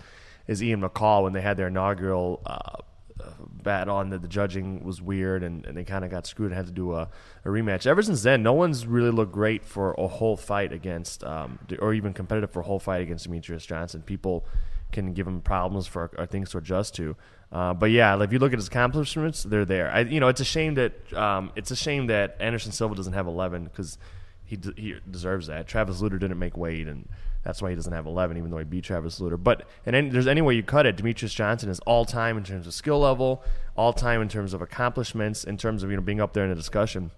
is 0.47 0.63
Ian 0.63 0.81
McCall 0.81 1.23
when 1.23 1.33
they 1.33 1.41
had 1.41 1.57
their 1.57 1.67
inaugural. 1.67 2.41
Uh, 2.45 2.77
uh, 3.19 3.29
battle 3.61 3.99
and 3.99 4.11
the, 4.11 4.17
the 4.17 4.27
judging 4.27 4.83
was 4.83 4.99
weird 4.99 5.43
and, 5.43 5.63
and 5.67 5.77
they 5.77 5.83
kind 5.83 6.03
of 6.03 6.09
got 6.09 6.25
screwed 6.25 6.49
and 6.49 6.57
had 6.57 6.65
to 6.65 6.71
do 6.71 6.93
a, 6.93 7.07
a 7.45 7.49
rematch. 7.49 7.85
Ever 7.85 8.01
since 8.01 8.23
then, 8.23 8.41
no 8.41 8.53
one's 8.53 8.87
really 8.87 9.11
looked 9.11 9.31
great 9.31 9.63
for 9.63 9.93
a 9.93 10.07
whole 10.07 10.35
fight 10.35 10.73
against, 10.73 11.23
um, 11.23 11.59
or 11.77 11.93
even 11.93 12.13
competitive 12.13 12.49
for 12.49 12.61
a 12.61 12.63
whole 12.63 12.79
fight 12.79 13.01
against 13.01 13.29
Demetrious 13.29 13.67
Johnson. 13.67 14.01
People 14.01 14.47
can 14.91 15.13
give 15.13 15.27
him 15.27 15.41
problems 15.41 15.87
for 15.87 16.11
or 16.17 16.25
things 16.25 16.51
to 16.51 16.57
adjust 16.57 16.95
to. 16.95 17.15
Uh, 17.51 17.73
but 17.73 17.91
yeah, 17.91 18.21
if 18.21 18.31
you 18.31 18.39
look 18.39 18.53
at 18.53 18.59
his 18.59 18.67
accomplishments, 18.67 19.43
they're 19.43 19.65
there. 19.65 19.91
I, 19.91 20.01
you 20.01 20.19
know, 20.19 20.29
it's 20.29 20.39
a 20.39 20.45
shame 20.45 20.75
that 20.75 21.13
um, 21.13 21.51
it's 21.55 21.71
a 21.71 21.75
shame 21.75 22.07
that 22.07 22.37
Anderson 22.39 22.71
Silva 22.71 22.95
doesn't 22.95 23.13
have 23.13 23.27
11 23.27 23.65
because 23.65 23.97
he 24.45 24.57
he 24.77 24.95
deserves 25.09 25.47
that. 25.47 25.67
Travis 25.67 26.01
Lutter 26.01 26.17
didn't 26.17 26.39
make 26.39 26.55
weight, 26.55 26.87
and 26.87 27.09
that's 27.43 27.61
why 27.61 27.69
he 27.69 27.75
doesn't 27.75 27.91
have 27.91 28.05
11, 28.05 28.37
even 28.37 28.51
though 28.51 28.57
he 28.57 28.63
beat 28.63 28.85
Travis 28.85 29.19
Lutter. 29.19 29.37
But 29.37 29.67
and 29.85 29.95
any, 29.95 30.09
there's 30.09 30.27
any 30.27 30.41
way 30.41 30.55
you 30.55 30.63
cut 30.63 30.85
it, 30.85 30.95
Demetrious 30.95 31.33
Johnson 31.33 31.69
is 31.69 31.79
all 31.81 32.05
time 32.05 32.37
in 32.37 32.43
terms 32.43 32.67
of 32.67 32.73
skill 32.73 32.99
level, 32.99 33.43
all 33.75 33.91
time 33.91 34.21
in 34.21 34.29
terms 34.29 34.53
of 34.53 34.61
accomplishments, 34.61 35.43
in 35.43 35.57
terms 35.57 35.83
of 35.83 35.89
you 35.89 35.97
know 35.97 36.03
being 36.03 36.21
up 36.21 36.33
there 36.33 36.45
in 36.45 36.51
a 36.51 36.55
discussion, 36.55 37.11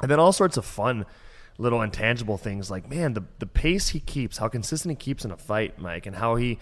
and 0.00 0.10
then 0.10 0.18
all 0.18 0.32
sorts 0.32 0.56
of 0.56 0.64
fun 0.64 1.04
little 1.58 1.80
intangible 1.80 2.36
things 2.36 2.70
like 2.70 2.90
man 2.90 3.14
the 3.14 3.24
the 3.38 3.46
pace 3.46 3.88
he 3.88 4.00
keeps, 4.00 4.38
how 4.38 4.48
consistent 4.48 4.92
he 4.92 4.96
keeps 4.96 5.24
in 5.24 5.30
a 5.30 5.36
fight, 5.36 5.78
Mike, 5.78 6.06
and 6.06 6.16
how 6.16 6.36
he 6.36 6.58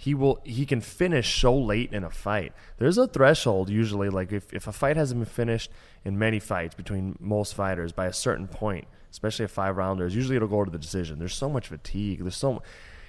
he 0.00 0.14
will 0.14 0.40
he 0.44 0.64
can 0.64 0.80
finish 0.80 1.40
so 1.40 1.54
late 1.58 1.92
in 1.92 2.04
a 2.04 2.10
fight. 2.10 2.52
There's 2.78 2.98
a 2.98 3.08
threshold 3.08 3.68
usually, 3.68 4.08
like 4.08 4.30
if, 4.30 4.52
if 4.54 4.68
a 4.68 4.72
fight 4.72 4.96
hasn't 4.96 5.20
been 5.20 5.26
finished 5.26 5.72
in 6.04 6.16
many 6.16 6.38
fights 6.38 6.76
between 6.76 7.16
most 7.18 7.52
fighters 7.54 7.90
by 7.90 8.06
a 8.06 8.12
certain 8.12 8.46
point, 8.46 8.86
especially 9.10 9.44
a 9.46 9.48
five 9.48 9.76
rounders, 9.76 10.14
usually 10.14 10.36
it'll 10.36 10.46
go 10.46 10.64
to 10.64 10.70
the 10.70 10.78
decision. 10.78 11.18
There's 11.18 11.34
so 11.34 11.50
much 11.50 11.66
fatigue. 11.66 12.20
There's 12.20 12.36
so 12.36 12.62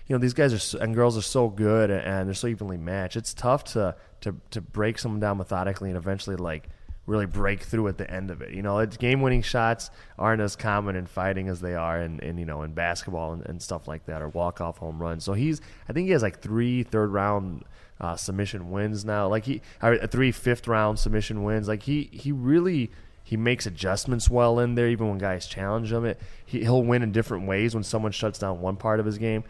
you 0.07 0.15
know 0.15 0.17
these 0.17 0.33
guys 0.33 0.51
are 0.51 0.57
so, 0.57 0.79
and 0.79 0.95
girls 0.95 1.15
are 1.15 1.21
so 1.21 1.47
good 1.47 1.91
and 1.91 2.27
they're 2.27 2.33
so 2.33 2.47
evenly 2.47 2.77
matched. 2.77 3.15
It's 3.15 3.35
tough 3.35 3.63
to 3.65 3.95
to 4.21 4.35
to 4.49 4.59
break 4.59 4.97
someone 4.97 5.19
down 5.19 5.37
methodically 5.37 5.89
and 5.89 5.97
eventually 5.97 6.37
like 6.37 6.69
really 7.09 7.25
break 7.25 7.63
through 7.63 7.87
at 7.87 7.97
the 7.97 8.09
end 8.09 8.31
of 8.31 8.41
it. 8.41 8.53
You 8.53 8.61
know, 8.61 8.79
it's 8.79 8.95
game 8.95 9.21
winning 9.21 9.41
shots 9.41 9.89
aren't 10.17 10.41
as 10.41 10.55
common 10.55 10.95
in 10.95 11.07
fighting 11.07 11.49
as 11.49 11.59
they 11.59 11.73
are 11.73 11.99
in, 11.99 12.19
in 12.19 12.37
you 12.37 12.45
know 12.45 12.61
in 12.61 12.73
basketball 12.73 13.33
and, 13.33 13.45
and 13.47 13.61
stuff 13.61 13.87
like 13.87 14.05
that 14.05 14.21
or 14.21 14.29
walk 14.29 14.61
off 14.61 14.77
home 14.77 15.01
runs. 15.01 15.25
So 15.25 15.33
he's 15.33 15.59
I 15.89 15.93
think 15.93 16.05
he 16.05 16.11
has 16.11 16.21
like 16.21 16.41
three 16.41 16.83
third 16.83 17.11
round 17.11 17.65
uh, 17.99 18.15
submission 18.15 18.69
wins 18.71 19.03
now. 19.03 19.27
Like 19.27 19.45
he 19.45 19.61
or 19.81 19.97
three 20.07 20.31
fifth 20.31 20.67
round 20.67 20.99
submission 20.99 21.43
wins. 21.43 21.67
Like 21.67 21.83
he 21.83 22.09
he 22.13 22.31
really 22.31 22.91
he 23.23 23.37
makes 23.37 23.65
adjustments 23.65 24.29
well 24.29 24.59
in 24.59 24.75
there 24.75 24.87
even 24.87 25.09
when 25.09 25.17
guys 25.17 25.45
challenge 25.45 25.91
him. 25.91 26.05
It, 26.05 26.19
he, 26.45 26.61
he'll 26.61 26.83
win 26.83 27.03
in 27.03 27.11
different 27.11 27.47
ways 27.47 27.75
when 27.75 27.83
someone 27.83 28.11
shuts 28.11 28.39
down 28.39 28.61
one 28.61 28.75
part 28.75 28.99
of 28.99 29.05
his 29.05 29.17
game. 29.17 29.43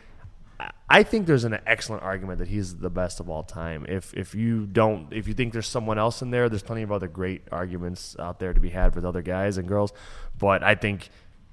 I 0.89 1.03
think 1.03 1.27
there's 1.27 1.43
an 1.43 1.59
excellent 1.65 2.03
argument 2.03 2.39
that 2.39 2.47
he's 2.47 2.77
the 2.77 2.89
best 2.89 3.19
of 3.19 3.29
all 3.29 3.43
time. 3.43 3.85
If 3.87 4.13
if 4.13 4.35
you 4.35 4.65
don't, 4.65 5.13
if 5.13 5.27
you 5.27 5.33
think 5.33 5.53
there's 5.53 5.67
someone 5.67 5.97
else 5.97 6.21
in 6.21 6.31
there, 6.31 6.49
there's 6.49 6.63
plenty 6.63 6.81
of 6.81 6.91
other 6.91 7.07
great 7.07 7.43
arguments 7.51 8.15
out 8.19 8.39
there 8.39 8.53
to 8.53 8.59
be 8.59 8.69
had 8.69 8.95
with 8.95 9.05
other 9.05 9.21
guys 9.21 9.57
and 9.57 9.67
girls. 9.67 9.93
But 10.37 10.63
I 10.63 10.75
think 10.75 11.09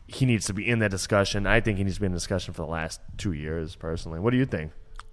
he 0.08 0.26
needs 0.26 0.46
to 0.46 0.54
be 0.54 0.66
in 0.66 0.78
that 0.80 0.90
discussion. 0.90 1.46
I 1.46 1.60
think 1.60 1.78
he 1.78 1.84
needs 1.84 1.96
to 1.96 2.00
be 2.00 2.06
in 2.06 2.12
the 2.12 2.16
discussion 2.16 2.54
for 2.54 2.62
the 2.62 2.70
last 2.70 3.00
two 3.16 3.32
years, 3.32 3.76
personally. 3.76 4.20
What 4.20 4.30
do 4.30 4.36
you 4.36 4.46
think? 4.46 4.72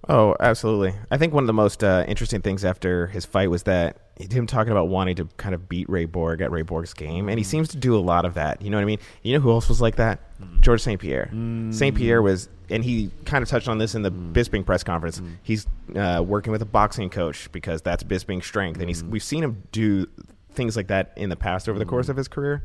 Oh, 0.10 0.36
absolutely. 0.40 0.94
I 1.12 1.18
think 1.18 1.34
one 1.34 1.44
of 1.44 1.48
the 1.48 1.54
most 1.54 1.84
uh, 1.84 2.04
interesting 2.08 2.42
things 2.42 2.66
after 2.66 3.08
his 3.08 3.26
fight 3.26 3.50
was 3.50 3.64
that 3.64 4.00
him 4.20 4.46
talking 4.48 4.72
about 4.72 4.90
wanting 4.90 5.16
to 5.16 5.26
kind 5.38 5.56
of 5.56 5.70
beat 5.70 5.90
Ray 5.90 6.06
Borg 6.06 6.42
at 6.42 6.52
Ray 6.52 6.62
Borg's 6.62 6.94
game, 6.94 7.30
and 7.30 7.40
he 7.40 7.44
seems 7.44 7.70
to 7.70 7.78
do 7.78 7.96
a 7.96 8.02
lot 8.02 8.26
of 8.26 8.34
that. 8.34 8.62
You 8.62 8.70
know 8.70 8.78
what 8.78 8.82
I 8.84 8.86
mean? 8.86 9.00
You 9.22 9.34
know 9.34 9.40
who 9.40 9.52
else 9.52 9.70
was 9.70 9.80
like 9.80 9.96
that? 9.96 10.20
Mm. 10.44 10.62
George 10.62 10.82
St. 10.82 11.00
Pierre. 11.00 11.30
Mm. 11.34 11.74
St. 11.74 11.96
Pierre 11.96 12.22
was, 12.22 12.50
and 12.70 12.84
he 12.84 13.12
kind 13.26 13.44
of 13.44 13.50
touched 13.50 13.68
on 13.68 13.78
this 13.78 13.96
in 13.96 14.02
the 14.02 14.12
mm. 14.12 14.34
Bisping 14.34 14.66
press 14.66 14.84
conference. 14.84 15.20
Mm. 15.20 15.36
He's 15.44 15.68
uh, 15.96 16.24
working 16.26 16.52
with 16.52 16.62
a 16.62 16.66
boxing 16.66 17.10
coach 17.10 17.52
because 17.52 17.82
that's 17.82 18.04
Bisping's 18.04 18.46
strength, 18.46 18.80
and 18.80 18.90
he's 18.90 19.04
mm. 19.04 19.10
we've 19.10 19.24
seen 19.24 19.44
him 19.44 19.64
do 19.72 20.08
things 20.52 20.76
like 20.76 20.88
that 20.88 21.14
in 21.16 21.30
the 21.30 21.36
past 21.36 21.68
over 21.68 21.80
the 21.80 21.86
course 21.86 22.08
mm. 22.08 22.12
of 22.12 22.18
his 22.18 22.28
career. 22.28 22.64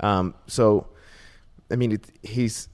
Um, 0.00 0.34
so, 0.46 0.88
I 1.70 1.76
mean, 1.76 1.92
it, 1.92 2.10
he's 2.22 2.68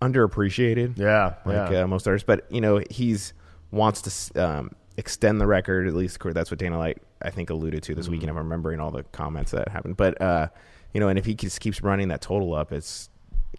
underappreciated. 0.00 0.98
Yeah, 0.98 1.34
like 1.44 1.70
yeah. 1.70 1.82
Uh, 1.82 1.86
most 1.86 2.06
artists. 2.06 2.26
But 2.26 2.46
you 2.50 2.60
know, 2.60 2.82
he's 2.90 3.32
wants 3.70 4.30
to 4.32 4.44
um, 4.44 4.70
extend 4.96 5.40
the 5.40 5.46
record. 5.46 5.88
At 5.88 5.94
least 5.94 6.18
that's 6.22 6.50
what 6.50 6.58
Dana 6.58 6.78
White 6.78 6.98
I 7.22 7.30
think 7.30 7.50
alluded 7.50 7.82
to 7.84 7.94
this 7.94 8.06
mm 8.06 8.12
weekend. 8.12 8.30
I'm 8.30 8.38
remembering 8.38 8.80
all 8.80 8.90
the 8.90 9.04
comments 9.04 9.50
that 9.52 9.68
happened. 9.68 9.96
But 9.96 10.20
uh, 10.20 10.48
you 10.92 11.00
know, 11.00 11.08
and 11.08 11.18
if 11.18 11.24
he 11.24 11.34
just 11.34 11.60
keeps 11.60 11.82
running 11.82 12.08
that 12.08 12.20
total 12.20 12.54
up, 12.54 12.72
it's 12.72 13.08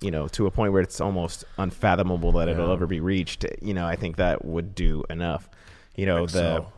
you 0.01 0.11
know 0.11 0.27
to 0.29 0.45
a 0.45 0.51
point 0.51 0.73
where 0.73 0.81
it's 0.81 0.99
almost 1.01 1.43
unfathomable 1.57 2.31
that 2.33 2.47
yeah. 2.47 2.53
it'll 2.53 2.71
ever 2.71 2.87
be 2.87 2.99
reached. 2.99 3.45
You 3.61 3.73
know, 3.73 3.85
I 3.85 3.95
think 3.95 4.17
that 4.17 4.45
would 4.45 4.75
do 4.75 5.03
enough. 5.09 5.49
You 5.95 6.05
know, 6.05 6.25
the 6.25 6.31
so. 6.31 6.73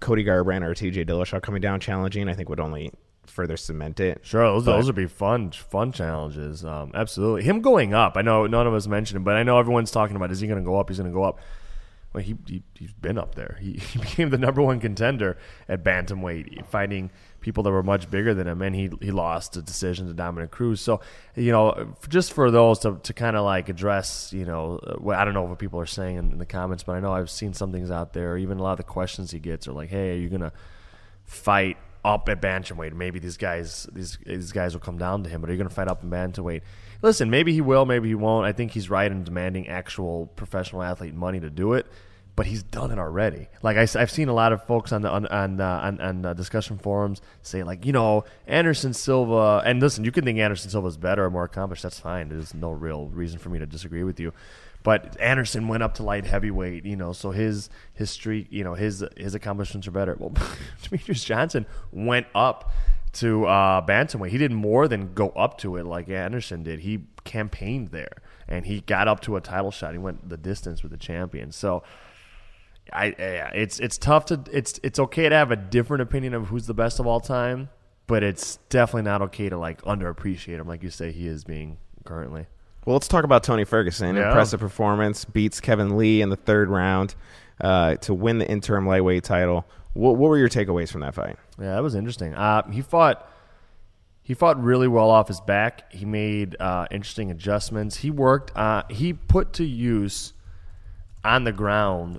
Cody 0.00 0.24
Garbrandt 0.24 0.62
or 0.62 0.74
T.J. 0.74 1.04
Dillashaw 1.04 1.42
coming 1.42 1.60
down 1.60 1.80
challenging, 1.80 2.28
I 2.28 2.34
think 2.34 2.48
would 2.48 2.60
only 2.60 2.92
further 3.26 3.56
cement 3.56 4.00
it. 4.00 4.20
Sure, 4.22 4.44
those, 4.44 4.64
but, 4.64 4.76
those 4.76 4.86
would 4.86 4.96
be 4.96 5.06
fun 5.06 5.50
fun 5.50 5.92
challenges. 5.92 6.64
Um, 6.64 6.90
absolutely. 6.94 7.42
Him 7.42 7.60
going 7.60 7.94
up, 7.94 8.16
I 8.16 8.22
know 8.22 8.46
none 8.46 8.66
of 8.66 8.74
us 8.74 8.86
mentioned 8.86 9.16
him, 9.16 9.24
but 9.24 9.36
I 9.36 9.42
know 9.42 9.58
everyone's 9.58 9.90
talking 9.90 10.16
about 10.16 10.30
is 10.30 10.40
he 10.40 10.46
going 10.46 10.62
to 10.62 10.64
go 10.64 10.78
up? 10.78 10.88
He's 10.88 10.98
going 10.98 11.10
to 11.10 11.14
go 11.14 11.24
up. 11.24 11.38
Well, 12.12 12.22
he, 12.22 12.36
he 12.46 12.62
has 12.80 12.92
been 12.94 13.18
up 13.18 13.34
there. 13.34 13.58
He, 13.60 13.72
he 13.92 13.98
became 13.98 14.30
the 14.30 14.38
number 14.38 14.62
one 14.62 14.80
contender 14.80 15.36
at 15.68 15.84
bantamweight, 15.84 16.66
fighting 16.66 17.10
people 17.46 17.62
that 17.62 17.70
were 17.70 17.84
much 17.84 18.10
bigger 18.10 18.34
than 18.34 18.48
him, 18.48 18.60
and 18.60 18.74
he 18.74 18.90
he 19.00 19.12
lost 19.12 19.56
a 19.56 19.62
decision 19.62 20.08
to 20.08 20.12
Dominick 20.12 20.50
Cruz. 20.50 20.80
So, 20.80 21.00
you 21.36 21.52
know, 21.52 21.94
just 22.08 22.32
for 22.32 22.50
those 22.50 22.80
to, 22.80 22.98
to 23.04 23.12
kind 23.12 23.36
of 23.36 23.44
like 23.44 23.68
address, 23.68 24.32
you 24.32 24.44
know, 24.44 24.80
uh, 24.84 25.10
I 25.10 25.24
don't 25.24 25.32
know 25.32 25.44
what 25.44 25.60
people 25.60 25.78
are 25.78 25.86
saying 25.86 26.16
in, 26.16 26.32
in 26.32 26.38
the 26.38 26.44
comments, 26.44 26.82
but 26.82 26.96
I 26.96 27.00
know 27.00 27.12
I've 27.12 27.30
seen 27.30 27.54
some 27.54 27.70
things 27.70 27.88
out 27.88 28.14
there. 28.14 28.36
Even 28.36 28.58
a 28.58 28.64
lot 28.64 28.72
of 28.72 28.78
the 28.78 28.82
questions 28.82 29.30
he 29.30 29.38
gets 29.38 29.68
are 29.68 29.72
like, 29.72 29.90
"Hey, 29.90 30.10
are 30.14 30.16
you 30.16 30.28
gonna 30.28 30.52
fight 31.24 31.76
up 32.04 32.28
at 32.28 32.42
bantamweight. 32.42 32.94
Maybe 32.94 33.20
these 33.20 33.36
guys 33.36 33.88
these 33.92 34.18
these 34.26 34.52
guys 34.52 34.74
will 34.74 34.80
come 34.80 34.98
down 34.98 35.22
to 35.22 35.30
him, 35.30 35.40
but 35.40 35.50
are 35.50 35.52
you 35.52 35.58
going 35.58 35.68
to 35.68 35.74
fight 35.74 35.88
up 35.88 36.02
in 36.02 36.10
bantamweight? 36.10 36.62
Listen, 37.00 37.30
maybe 37.30 37.52
he 37.52 37.60
will, 37.60 37.84
maybe 37.84 38.08
he 38.08 38.14
won't. 38.16 38.44
I 38.44 38.52
think 38.52 38.72
he's 38.72 38.90
right 38.90 39.10
in 39.10 39.22
demanding 39.22 39.68
actual 39.68 40.26
professional 40.34 40.82
athlete 40.82 41.14
money 41.14 41.38
to 41.38 41.50
do 41.50 41.74
it, 41.74 41.86
but 42.36 42.46
he's 42.46 42.62
done 42.62 42.90
it 42.90 42.98
already. 42.98 43.48
Like 43.62 43.78
I, 43.78 43.86
have 43.98 44.10
seen 44.10 44.28
a 44.28 44.34
lot 44.34 44.52
of 44.52 44.62
folks 44.66 44.92
on 44.92 45.00
the 45.00 45.10
on 45.10 45.26
on, 45.26 45.60
uh, 45.60 45.80
on, 45.82 46.00
on 46.00 46.26
uh, 46.26 46.34
discussion 46.34 46.76
forums 46.76 47.22
say 47.40 47.62
like, 47.62 47.86
you 47.86 47.92
know, 47.92 48.24
Anderson 48.46 48.92
Silva. 48.92 49.62
And 49.64 49.80
listen, 49.80 50.04
you 50.04 50.12
can 50.12 50.24
think 50.24 50.38
Anderson 50.38 50.70
Silva 50.70 50.86
is 50.86 50.98
better 50.98 51.24
or 51.24 51.30
more 51.30 51.44
accomplished. 51.44 51.82
That's 51.82 51.98
fine. 51.98 52.28
There's 52.28 52.54
no 52.54 52.70
real 52.70 53.06
reason 53.06 53.38
for 53.38 53.48
me 53.48 53.58
to 53.58 53.66
disagree 53.66 54.04
with 54.04 54.20
you. 54.20 54.34
But 54.82 55.18
Anderson 55.18 55.66
went 55.66 55.82
up 55.82 55.94
to 55.94 56.04
light 56.04 56.26
heavyweight, 56.26 56.84
you 56.84 56.94
know, 56.94 57.12
so 57.12 57.30
his 57.30 57.70
his 57.94 58.10
streak, 58.10 58.48
you 58.50 58.62
know, 58.62 58.74
his 58.74 59.02
his 59.16 59.34
accomplishments 59.34 59.88
are 59.88 59.92
better. 59.92 60.14
Well, 60.18 60.30
Demetrious 60.82 61.24
Johnson 61.24 61.64
went 61.90 62.26
up 62.34 62.70
to 63.14 63.46
uh, 63.46 63.84
bantamweight. 63.84 64.28
He 64.28 64.38
did 64.38 64.52
more 64.52 64.88
than 64.88 65.14
go 65.14 65.30
up 65.30 65.56
to 65.58 65.76
it 65.76 65.86
like 65.86 66.10
Anderson 66.10 66.62
did. 66.62 66.80
He 66.80 67.04
campaigned 67.24 67.88
there 67.88 68.18
and 68.46 68.66
he 68.66 68.82
got 68.82 69.08
up 69.08 69.20
to 69.22 69.36
a 69.36 69.40
title 69.40 69.70
shot. 69.70 69.92
He 69.92 69.98
went 69.98 70.28
the 70.28 70.36
distance 70.36 70.82
with 70.82 70.92
the 70.92 70.98
champion. 70.98 71.50
So. 71.50 71.82
I, 72.92 73.14
yeah, 73.18 73.50
it's 73.54 73.80
it's 73.80 73.98
tough 73.98 74.26
to 74.26 74.40
it's 74.52 74.78
it's 74.82 74.98
okay 74.98 75.28
to 75.28 75.34
have 75.34 75.50
a 75.50 75.56
different 75.56 76.02
opinion 76.02 76.34
of 76.34 76.48
who's 76.48 76.66
the 76.66 76.74
best 76.74 77.00
of 77.00 77.06
all 77.06 77.20
time, 77.20 77.68
but 78.06 78.22
it's 78.22 78.58
definitely 78.68 79.02
not 79.02 79.22
okay 79.22 79.48
to 79.48 79.58
like 79.58 79.82
underappreciate 79.82 80.60
him 80.60 80.68
like 80.68 80.82
you 80.82 80.90
say 80.90 81.12
he 81.12 81.26
is 81.26 81.44
being 81.44 81.78
currently. 82.04 82.46
Well, 82.84 82.94
let's 82.94 83.08
talk 83.08 83.24
about 83.24 83.42
Tony 83.42 83.64
Ferguson. 83.64 84.14
Yeah. 84.14 84.28
Impressive 84.28 84.60
performance, 84.60 85.24
beats 85.24 85.60
Kevin 85.60 85.96
Lee 85.96 86.22
in 86.22 86.28
the 86.28 86.36
third 86.36 86.68
round 86.68 87.16
uh, 87.60 87.96
to 87.96 88.14
win 88.14 88.38
the 88.38 88.48
interim 88.48 88.86
lightweight 88.86 89.24
title. 89.24 89.66
What, 89.94 90.16
what, 90.16 90.28
were 90.28 90.38
your 90.38 90.48
takeaways 90.48 90.92
from 90.92 91.00
that 91.00 91.14
fight? 91.14 91.36
Yeah, 91.58 91.74
that 91.74 91.82
was 91.82 91.94
interesting. 91.94 92.34
Uh, 92.34 92.70
he 92.70 92.82
fought. 92.82 93.32
He 94.22 94.34
fought 94.34 94.60
really 94.60 94.88
well 94.88 95.08
off 95.10 95.28
his 95.28 95.40
back. 95.40 95.92
He 95.92 96.04
made 96.04 96.56
uh, 96.58 96.86
interesting 96.90 97.30
adjustments. 97.30 97.98
He 97.98 98.10
worked. 98.10 98.56
Uh, 98.56 98.82
he 98.90 99.12
put 99.12 99.52
to 99.54 99.64
use 99.64 100.32
on 101.24 101.44
the 101.44 101.52
ground 101.52 102.18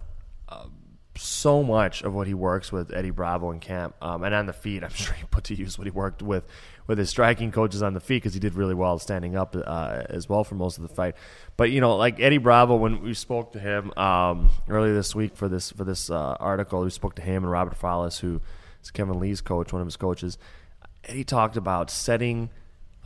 so 1.18 1.64
much 1.64 2.02
of 2.04 2.14
what 2.14 2.28
he 2.28 2.34
works 2.34 2.72
with 2.72 2.94
Eddie 2.94 3.10
Bravo 3.10 3.52
in 3.52 3.60
camp, 3.60 3.96
um, 4.02 4.24
and 4.24 4.34
on 4.34 4.46
the 4.46 4.54
feet. 4.54 4.84
I'm 4.84 4.90
sure 4.94 5.14
he 5.14 5.26
put 5.30 5.46
to 5.46 5.56
use 5.56 5.78
what 5.78 5.86
he 5.86 5.92
worked 5.92 6.22
with 6.22 6.46
with 6.88 6.98
his 6.98 7.10
striking 7.10 7.52
coaches 7.52 7.84
on 7.84 7.94
the 7.94 8.00
feet 8.00 8.18
because 8.18 8.34
he 8.34 8.40
did 8.40 8.56
really 8.56 8.74
well 8.74 8.98
standing 8.98 9.36
up 9.36 9.56
uh, 9.56 10.04
as 10.10 10.30
well 10.30 10.44
for 10.44 10.56
most 10.56 10.78
of 10.78 10.84
the 10.84 10.94
fight. 10.94 11.16
But 11.58 11.72
you 11.72 11.82
know, 11.82 11.96
like 11.96 12.20
Eddie 12.20 12.38
Bravo, 12.38 12.76
when 12.76 13.02
we 13.02 13.14
spoke 13.14 13.52
to 13.54 13.60
him 13.60 13.92
um, 13.98 14.50
earlier 14.70 14.94
this 14.94 15.14
week 15.14 15.36
for 15.36 15.50
this 15.50 15.72
for 15.72 15.84
this 15.84 16.10
uh, 16.10 16.38
article, 16.40 16.82
we 16.82 16.90
spoke 16.90 17.16
to 17.16 17.22
him 17.22 17.44
and 17.44 17.52
Robert 17.52 17.78
Follis, 17.80 18.20
who 18.20 18.42
is 18.82 18.92
Kevin 18.92 19.20
Lee's 19.20 19.42
coach, 19.42 19.74
one 19.74 19.82
of 19.82 19.88
his 19.88 19.98
coaches. 19.98 20.38
Eddie 21.06 21.24
talked 21.24 21.58
about 21.58 21.90
setting. 21.90 22.50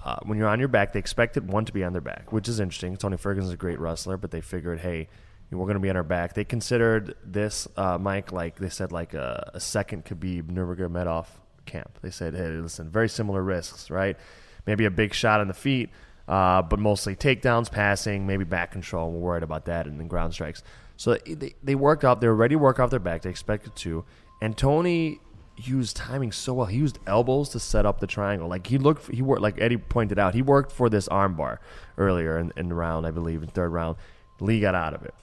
Uh, 0.04 0.18
when 0.24 0.36
you're 0.36 0.48
on 0.48 0.58
your 0.58 0.68
back, 0.68 0.94
they 0.94 1.00
expected 1.00 1.48
one 1.48 1.64
to 1.64 1.72
be 1.72 1.84
on 1.84 1.94
their 1.94 2.02
back, 2.02 2.32
which 2.32 2.50
is 2.50 2.60
interesting. 2.60 2.98
Tony 2.98 3.18
Ferguson 3.18 3.48
is 3.48 3.54
a 3.54 3.58
great 3.58 3.80
wrestler, 3.80 4.18
but 4.18 4.32
they 4.32 4.42
figured, 4.42 4.80
hey, 4.80 5.08
we're 5.52 5.66
going 5.66 5.76
to 5.76 5.82
be 5.82 5.90
on 5.90 5.98
our 5.98 6.04
back. 6.04 6.34
They 6.34 6.46
considered 6.46 7.16
this, 7.24 7.68
uh, 7.76 7.98
Mike, 7.98 8.32
like 8.32 8.58
they 8.58 8.70
said, 8.70 8.92
like 8.92 9.14
a, 9.14 9.52
a 9.54 9.60
second 9.60 10.06
Khabib 10.06 10.44
Nurmagomedov 10.44 11.28
camp. 11.66 12.00
They 12.02 12.10
said, 12.10 12.34
hey, 12.34 12.48
listen, 12.48 12.90
very 12.90 13.10
similar 13.10 13.44
risks, 13.44 13.90
right? 13.90 14.18
Maybe 14.66 14.86
a 14.86 14.92
big 14.92 15.14
shot 15.14 15.42
on 15.42 15.48
the 15.48 15.54
feet, 15.54 15.90
uh, 16.28 16.62
but 16.62 16.80
mostly 16.80 17.16
takedowns, 17.16 17.72
passing, 17.72 18.26
maybe 18.26 18.44
back 18.44 18.72
control. 18.72 19.12
We're 19.12 19.20
worried 19.20 19.44
about 19.44 19.66
that, 19.66 19.88
and 19.88 20.00
then 20.00 20.08
ground 20.08 20.34
strikes. 20.34 20.64
So 20.98 21.16
they, 21.16 21.56
they 21.64 21.76
worked 21.76 22.06
off. 22.06 22.20
They 22.20 22.28
were 22.28 22.36
ready 22.36 22.56
to 22.56 22.60
work 22.60 22.80
off 22.80 22.90
their 22.90 23.00
back. 23.00 23.24
They 23.24 23.30
expected 23.30 23.76
to. 23.78 24.06
And 24.42 24.56
Tony 24.56 25.20
used 25.58 25.96
timing 25.96 26.32
so 26.32 26.54
well. 26.54 26.66
He 26.68 26.78
used 26.78 27.00
elbows 27.08 27.50
to 27.50 27.60
set 27.60 27.86
up 27.86 28.00
the 28.00 28.08
triangle. 28.08 28.48
Like 28.48 28.68
he 28.68 28.78
looked, 28.78 29.12
he 29.12 29.22
worked. 29.22 29.42
Like 29.42 29.60
Eddie 29.60 29.78
pointed 29.78 30.20
out, 30.20 30.34
he 30.34 30.42
worked 30.42 30.72
for 30.72 30.90
this 30.90 31.10
armbar 31.10 31.58
earlier 31.98 32.38
in, 32.38 32.54
in 32.56 32.70
the 32.70 32.76
round, 32.76 33.06
I 33.06 33.12
believe, 33.12 33.44
in 33.44 33.50
third 33.50 33.70
round. 33.70 33.98
Lee 34.40 34.60
got 34.60 34.76
out 34.76 34.94
of 34.94 35.04
it. 35.04 35.14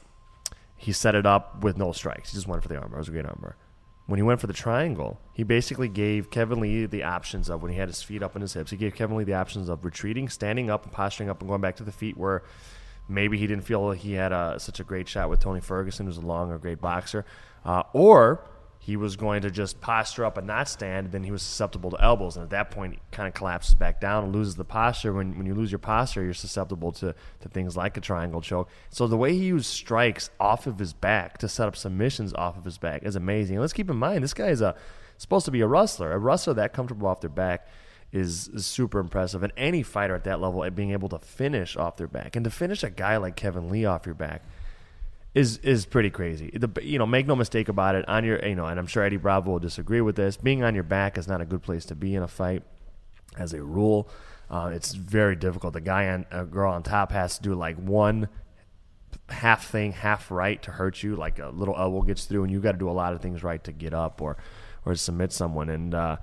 He 0.78 0.92
set 0.92 1.14
it 1.14 1.26
up 1.26 1.62
with 1.62 1.76
no 1.76 1.92
strikes. 1.92 2.30
He 2.30 2.37
just 2.37 2.49
went 2.49 2.62
for 2.62 2.68
the 2.68 2.76
armbar. 2.76 2.94
It 2.94 2.99
was 2.99 3.08
a 3.08 3.12
great 3.12 3.26
armbar 3.26 3.54
when 4.08 4.16
he 4.16 4.23
went 4.23 4.40
for 4.40 4.47
the 4.47 4.54
triangle, 4.54 5.20
he 5.35 5.42
basically 5.42 5.87
gave 5.87 6.30
Kevin 6.30 6.61
Lee 6.61 6.87
the 6.87 7.02
options 7.02 7.50
of 7.50 7.61
when 7.61 7.70
he 7.70 7.76
had 7.76 7.88
his 7.88 8.02
feet 8.02 8.23
up 8.23 8.35
in 8.35 8.40
his 8.40 8.54
hips. 8.54 8.70
He 8.70 8.78
gave 8.78 8.94
Kevin 8.94 9.18
Lee 9.18 9.25
the 9.25 9.35
options 9.35 9.68
of 9.68 9.85
retreating, 9.85 10.30
standing 10.30 10.70
up, 10.70 10.85
and 10.85 10.92
posturing 10.92 11.28
up, 11.28 11.40
and 11.40 11.49
going 11.49 11.61
back 11.61 11.76
to 11.76 11.85
the 11.85 11.92
feet 11.92 12.16
where 12.16 12.42
maybe 13.06 13.37
he 13.37 13.47
didn't 13.47 13.64
feel 13.64 13.90
he 13.90 14.14
had 14.14 14.32
a, 14.32 14.58
such 14.58 14.80
a 14.80 14.85
great 14.85 15.08
shot 15.08 15.28
with 15.28 15.40
Tony 15.40 15.61
Ferguson, 15.61 16.06
who's 16.06 16.16
a 16.16 16.23
long 16.23 16.50
or 16.50 16.56
great 16.56 16.80
boxer, 16.80 17.26
uh, 17.66 17.82
or 17.92 18.40
he 18.88 18.97
was 18.97 19.16
going 19.16 19.42
to 19.42 19.50
just 19.50 19.83
posture 19.83 20.25
up 20.25 20.38
and 20.38 20.47
not 20.47 20.66
stand, 20.66 21.04
and 21.04 21.12
then 21.12 21.23
he 21.23 21.30
was 21.30 21.42
susceptible 21.42 21.90
to 21.90 22.02
elbows. 22.02 22.38
And 22.38 22.45
at 22.45 22.49
that 22.52 22.71
point, 22.71 22.95
he 22.95 23.00
kind 23.11 23.28
of 23.28 23.35
collapses 23.35 23.75
back 23.75 24.00
down 24.00 24.25
and 24.25 24.33
loses 24.35 24.57
the 24.57 24.64
posture. 24.64 25.12
When, 25.12 25.37
when 25.37 25.47
you 25.47 25.54
lose 25.54 25.71
your 25.71 25.78
posture, 25.78 26.25
you're 26.25 26.33
susceptible 26.33 26.90
to, 26.92 27.14
to 27.40 27.49
things 27.50 27.76
like 27.76 27.99
a 27.99 28.00
triangle 28.00 28.40
choke. 28.40 28.71
So 28.88 29.07
the 29.07 29.18
way 29.18 29.35
he 29.35 29.45
used 29.45 29.66
strikes 29.66 30.30
off 30.40 30.66
of 30.66 30.78
his 30.78 30.95
back 30.95 31.37
to 31.37 31.50
set 31.50 31.68
up 31.68 31.76
submissions 31.76 32.33
off 32.33 32.57
of 32.57 32.64
his 32.64 32.78
back 32.78 33.02
is 33.02 33.14
amazing. 33.14 33.57
And 33.57 33.61
let's 33.61 33.75
keep 33.75 33.90
in 33.90 33.97
mind, 33.97 34.25
this 34.25 34.33
guy 34.33 34.49
is 34.49 34.62
a, 34.62 34.75
supposed 35.18 35.45
to 35.45 35.50
be 35.50 35.61
a 35.61 35.66
wrestler. 35.66 36.12
A 36.12 36.18
wrestler 36.18 36.54
that 36.54 36.73
comfortable 36.73 37.09
off 37.09 37.21
their 37.21 37.28
back 37.28 37.68
is, 38.11 38.49
is 38.49 38.64
super 38.64 39.00
impressive. 39.00 39.42
And 39.42 39.52
any 39.59 39.83
fighter 39.83 40.14
at 40.14 40.25
that 40.25 40.40
level, 40.40 40.64
at 40.64 40.75
being 40.75 40.92
able 40.92 41.11
to 41.11 41.18
finish 41.18 41.76
off 41.76 41.99
their 41.99 42.09
back 42.09 42.37
and 42.37 42.45
to 42.45 42.50
finish 42.50 42.83
a 42.83 42.88
guy 42.88 43.18
like 43.18 43.37
Kevin 43.37 43.68
Lee 43.68 43.85
off 43.85 44.07
your 44.07 44.14
back– 44.14 44.45
is 45.35 45.58
is 45.58 45.87
pretty 45.87 46.11
crazy. 46.11 46.50
The, 46.52 46.70
you 46.82 46.99
know, 46.99 47.06
make 47.06 47.26
no 47.26 47.37
mistake 47.37 47.68
about 47.68 47.94
it. 47.94 48.08
On 48.08 48.25
your, 48.25 48.44
you 48.44 48.54
know, 48.54 48.66
and 48.66 48.78
I'm 48.78 48.87
sure 48.87 49.02
Eddie 49.02 49.16
Bravo 49.16 49.52
will 49.52 49.58
disagree 49.58 50.00
with 50.00 50.16
this. 50.16 50.37
Being 50.37 50.62
on 50.62 50.75
your 50.75 50.85
back 50.85 51.18
is 51.18 51.28
not 51.28 51.40
a 51.40 51.44
good 51.44 51.62
place 51.62 51.85
to 51.87 51.94
be 51.94 52.14
in 52.14 52.23
a 52.23 52.28
fight, 52.28 52.62
as 53.37 53.52
a 53.52 53.62
rule. 53.62 54.08
Uh, 54.50 54.70
it's 54.73 54.94
very 54.94 55.37
difficult. 55.37 55.75
The 55.75 55.80
guy 55.80 56.08
on 56.08 56.26
a 56.30 56.44
girl 56.44 56.73
on 56.73 56.82
top 56.82 57.12
has 57.12 57.37
to 57.37 57.42
do 57.42 57.54
like 57.54 57.76
one 57.76 58.28
half 59.28 59.66
thing, 59.66 59.92
half 59.92 60.30
right 60.30 60.62
to 60.62 60.70
hurt 60.70 61.02
you. 61.02 61.16
Like 61.16 61.38
a 61.38 61.49
little 61.49 61.76
elbow 61.76 62.02
gets 62.02 62.25
through, 62.25 62.44
and 62.44 62.52
you 62.52 62.61
got 62.61 62.73
to 62.73 62.78
do 62.78 62.88
a 62.88 62.92
lot 62.92 63.12
of 63.12 63.20
things 63.20 63.42
right 63.42 63.62
to 63.64 63.73
get 63.73 63.92
up 63.92 64.23
or 64.23 64.37
or 64.87 64.94
submit 64.94 65.32
someone. 65.32 65.68
And 65.68 65.94
uh, 65.94 66.16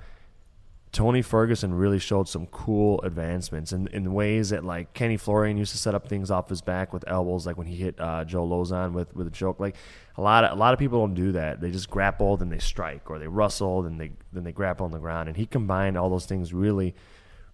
Tony 0.96 1.22
Ferguson 1.22 1.74
really 1.74 2.00
showed 2.00 2.30
some 2.30 2.46
cool 2.46 3.02
advancements 3.02 3.74
in, 3.74 3.88
in 3.88 4.14
ways 4.14 4.52
that 4.52 4.64
like 4.64 4.94
Kenny 4.94 5.18
Florian 5.18 5.58
used 5.58 5.74
to 5.74 5.78
set 5.78 5.94
up 5.94 6.08
things 6.08 6.32
off 6.32 6.48
his 6.48 6.62
back 6.62 6.94
with 6.94 7.04
elbows, 7.06 7.46
like 7.46 7.58
when 7.58 7.68
he 7.68 7.76
hit 7.76 8.00
uh, 8.00 8.24
Joe 8.24 8.48
Lauzon 8.48 8.94
with 8.94 9.14
with 9.14 9.28
a 9.28 9.30
choke. 9.30 9.60
Like 9.60 9.76
a 10.16 10.22
lot 10.22 10.46
of 10.46 10.54
a 10.54 10.56
lot 10.56 10.72
of 10.72 10.80
people 10.80 11.06
don't 11.06 11.14
do 11.14 11.34
that. 11.34 11.60
They 11.60 11.70
just 11.70 11.90
grapple 11.90 12.42
and 12.42 12.50
they 12.50 12.60
strike, 12.60 13.12
or 13.12 13.20
they 13.20 13.28
wrestle, 13.28 13.86
and 13.86 14.00
they 14.00 14.12
then 14.32 14.46
they 14.46 14.54
grapple 14.54 14.86
on 14.86 14.94
the 14.94 15.00
ground. 15.00 15.28
And 15.28 15.36
he 15.36 15.46
combined 15.46 15.98
all 15.98 16.10
those 16.10 16.26
things 16.26 16.54
really, 16.54 16.96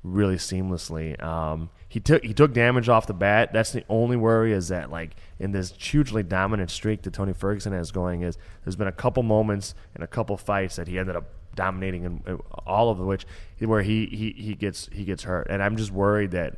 really 0.04 0.36
seamlessly. 0.36 1.20
Um, 1.24 1.72
he 1.90 2.00
took 2.00 2.24
he 2.24 2.36
took 2.36 2.54
damage 2.54 2.90
off 2.90 3.08
the 3.08 3.16
bat. 3.16 3.54
That's 3.54 3.72
the 3.72 3.84
only 3.90 4.18
worry 4.18 4.54
is 4.54 4.68
that 4.68 4.92
like 4.92 5.16
in 5.40 5.52
this 5.52 5.74
hugely 5.76 6.22
dominant 6.22 6.70
streak 6.70 7.02
that 7.02 7.14
Tony 7.14 7.34
Ferguson 7.34 7.74
has 7.74 7.90
going 7.90 8.22
is 8.22 8.38
there's 8.64 8.76
been 8.76 8.88
a 8.88 8.92
couple 8.92 9.24
moments 9.24 9.74
and 9.96 10.04
a 10.04 10.08
couple 10.08 10.38
fights 10.38 10.76
that 10.76 10.88
he 10.88 11.00
ended 11.00 11.16
up 11.16 11.26
dominating 11.56 12.06
and 12.06 12.42
all 12.66 12.90
of 12.90 13.00
which 13.00 13.26
where 13.60 13.82
he, 13.82 14.06
he 14.08 14.42
he 14.42 14.56
gets 14.56 14.90
he 14.92 15.04
gets 15.04 15.24
hurt, 15.24 15.48
and 15.50 15.62
I'm 15.62 15.78
just 15.78 15.92
worried 15.92 16.32
that 16.32 16.58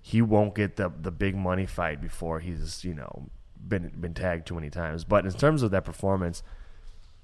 he 0.00 0.20
won't 0.20 0.54
get 0.54 0.76
the 0.76 0.92
the 1.00 1.12
big 1.12 1.36
money 1.36 1.66
fight 1.66 2.00
before 2.00 2.40
he's 2.40 2.84
you 2.84 2.94
know 2.94 3.30
been 3.56 3.92
been 4.00 4.14
tagged 4.14 4.46
too 4.46 4.54
many 4.54 4.70
times. 4.70 5.04
But 5.04 5.24
in 5.24 5.32
terms 5.32 5.62
of 5.62 5.70
that 5.70 5.84
performance, 5.84 6.42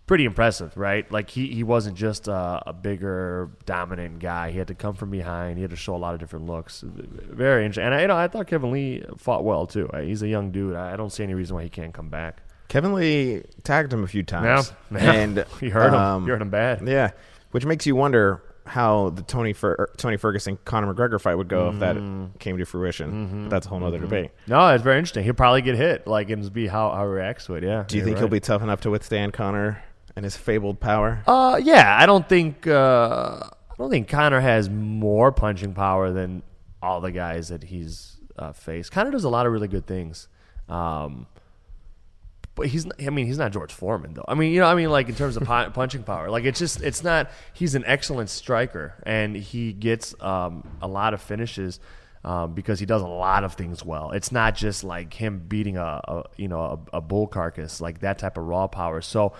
pretty 0.06 0.24
impressive, 0.24 0.76
right? 0.76 1.10
Like 1.12 1.30
he 1.30 1.48
he 1.48 1.62
wasn't 1.62 1.96
just 1.96 2.28
a, 2.28 2.62
a, 2.66 2.72
bigger 2.72 3.50
dominant 3.66 4.20
guy. 4.20 4.50
He 4.50 4.58
had 4.58 4.68
to 4.68 4.74
come 4.74 4.94
from 4.94 5.10
behind. 5.10 5.58
He 5.58 5.62
had 5.62 5.70
to 5.70 5.76
show 5.76 5.94
a 5.94 5.98
lot 5.98 6.14
of 6.14 6.20
different 6.20 6.46
looks. 6.46 6.82
Very 6.84 7.64
interesting. 7.64 7.84
And 7.84 7.94
I, 7.94 8.02
you 8.02 8.08
know 8.08 8.16
I 8.16 8.28
thought 8.28 8.46
Kevin 8.46 8.72
Lee 8.72 9.04
fought 9.16 9.44
well 9.44 9.66
too. 9.66 9.88
He's 10.00 10.22
a 10.22 10.28
young 10.28 10.50
dude. 10.50 10.74
I 10.74 10.96
don't 10.96 11.12
see 11.12 11.22
any 11.22 11.34
reason 11.34 11.56
why 11.56 11.62
he 11.62 11.68
can't 11.68 11.94
come 11.94 12.08
back. 12.08 12.42
Kevin 12.68 12.94
Lee 12.94 13.42
tagged 13.64 13.92
him 13.92 14.04
a 14.04 14.06
few 14.06 14.22
times. 14.22 14.72
Yeah, 14.90 14.98
yeah. 15.02 15.12
and 15.12 15.44
you 15.60 15.70
heard 15.70 15.92
um, 15.94 16.22
him. 16.22 16.26
You 16.26 16.32
heard 16.32 16.42
him 16.42 16.50
bad. 16.50 16.86
Yeah, 16.86 17.10
which 17.50 17.64
makes 17.64 17.86
you 17.86 17.96
wonder 17.96 18.42
how 18.66 19.10
the 19.10 19.22
Tony 19.22 19.54
Fer- 19.54 19.90
Tony 19.96 20.16
Ferguson 20.16 20.58
Conor 20.64 20.92
McGregor 20.92 21.20
fight 21.20 21.34
would 21.34 21.48
go 21.48 21.64
mm-hmm. 21.64 21.76
if 21.76 21.80
that 21.80 21.96
mm-hmm. 21.96 22.36
came 22.38 22.58
to 22.58 22.64
fruition. 22.64 23.10
Mm-hmm. 23.10 23.42
But 23.44 23.50
that's 23.50 23.66
a 23.66 23.70
whole 23.70 23.82
other 23.82 23.96
mm-hmm. 23.96 24.06
debate. 24.06 24.30
No, 24.46 24.68
it's 24.68 24.84
very 24.84 24.98
interesting. 24.98 25.24
He'll 25.24 25.34
probably 25.34 25.62
get 25.62 25.76
hit. 25.76 26.06
Like 26.06 26.30
and 26.30 26.52
be 26.52 26.66
how 26.66 26.90
how 26.90 27.04
he 27.04 27.10
reacts 27.10 27.46
to 27.46 27.54
it. 27.54 27.64
Yeah. 27.64 27.84
Do 27.86 27.96
you 27.96 28.04
think 28.04 28.16
right. 28.16 28.20
he'll 28.20 28.28
be 28.28 28.40
tough 28.40 28.62
enough 28.62 28.82
to 28.82 28.90
withstand 28.90 29.32
Conor 29.32 29.82
and 30.14 30.24
his 30.24 30.36
fabled 30.36 30.80
power? 30.80 31.22
Uh, 31.26 31.58
yeah. 31.62 31.96
I 31.98 32.06
don't 32.06 32.28
think 32.28 32.66
uh, 32.66 33.40
I 33.42 33.74
don't 33.78 33.90
think 33.90 34.08
Conor 34.08 34.40
has 34.40 34.68
more 34.68 35.32
punching 35.32 35.74
power 35.74 36.12
than 36.12 36.42
all 36.82 37.00
the 37.00 37.10
guys 37.10 37.48
that 37.48 37.64
he's 37.64 38.18
uh, 38.38 38.52
faced. 38.52 38.92
Conor 38.92 39.10
does 39.10 39.24
a 39.24 39.28
lot 39.28 39.46
of 39.46 39.52
really 39.52 39.68
good 39.68 39.86
things. 39.86 40.28
Um, 40.68 41.26
but 42.58 42.66
he's 42.66 42.84
not, 42.84 43.00
I 43.00 43.10
mean 43.10 43.26
he's 43.26 43.38
not 43.38 43.52
George 43.52 43.72
Foreman 43.72 44.14
though. 44.14 44.24
I 44.26 44.34
mean 44.34 44.52
you 44.52 44.60
know 44.60 44.66
I 44.66 44.74
mean 44.74 44.90
like 44.90 45.08
in 45.08 45.14
terms 45.14 45.36
of 45.36 45.44
punching 45.72 46.02
power, 46.02 46.28
like 46.28 46.44
it's 46.44 46.58
just 46.58 46.82
it's 46.82 47.02
not. 47.02 47.30
He's 47.54 47.74
an 47.74 47.84
excellent 47.86 48.28
striker 48.28 48.94
and 49.04 49.36
he 49.36 49.72
gets 49.72 50.14
um, 50.20 50.68
a 50.82 50.88
lot 50.88 51.14
of 51.14 51.22
finishes. 51.22 51.80
Um, 52.24 52.52
because 52.52 52.80
he 52.80 52.84
does 52.84 53.00
a 53.00 53.06
lot 53.06 53.44
of 53.44 53.54
things 53.54 53.84
well. 53.84 54.10
It's 54.10 54.32
not 54.32 54.56
just 54.56 54.82
like 54.82 55.14
him 55.14 55.38
beating 55.38 55.76
a, 55.76 56.00
a 56.02 56.24
you 56.36 56.48
know 56.48 56.60
a, 56.92 56.96
a, 56.96 57.00
bull 57.00 57.28
carcass 57.28 57.80
like 57.80 58.00
that 58.00 58.18
type 58.18 58.36
of 58.36 58.44
raw 58.44 58.66
power. 58.66 59.00
So, 59.00 59.34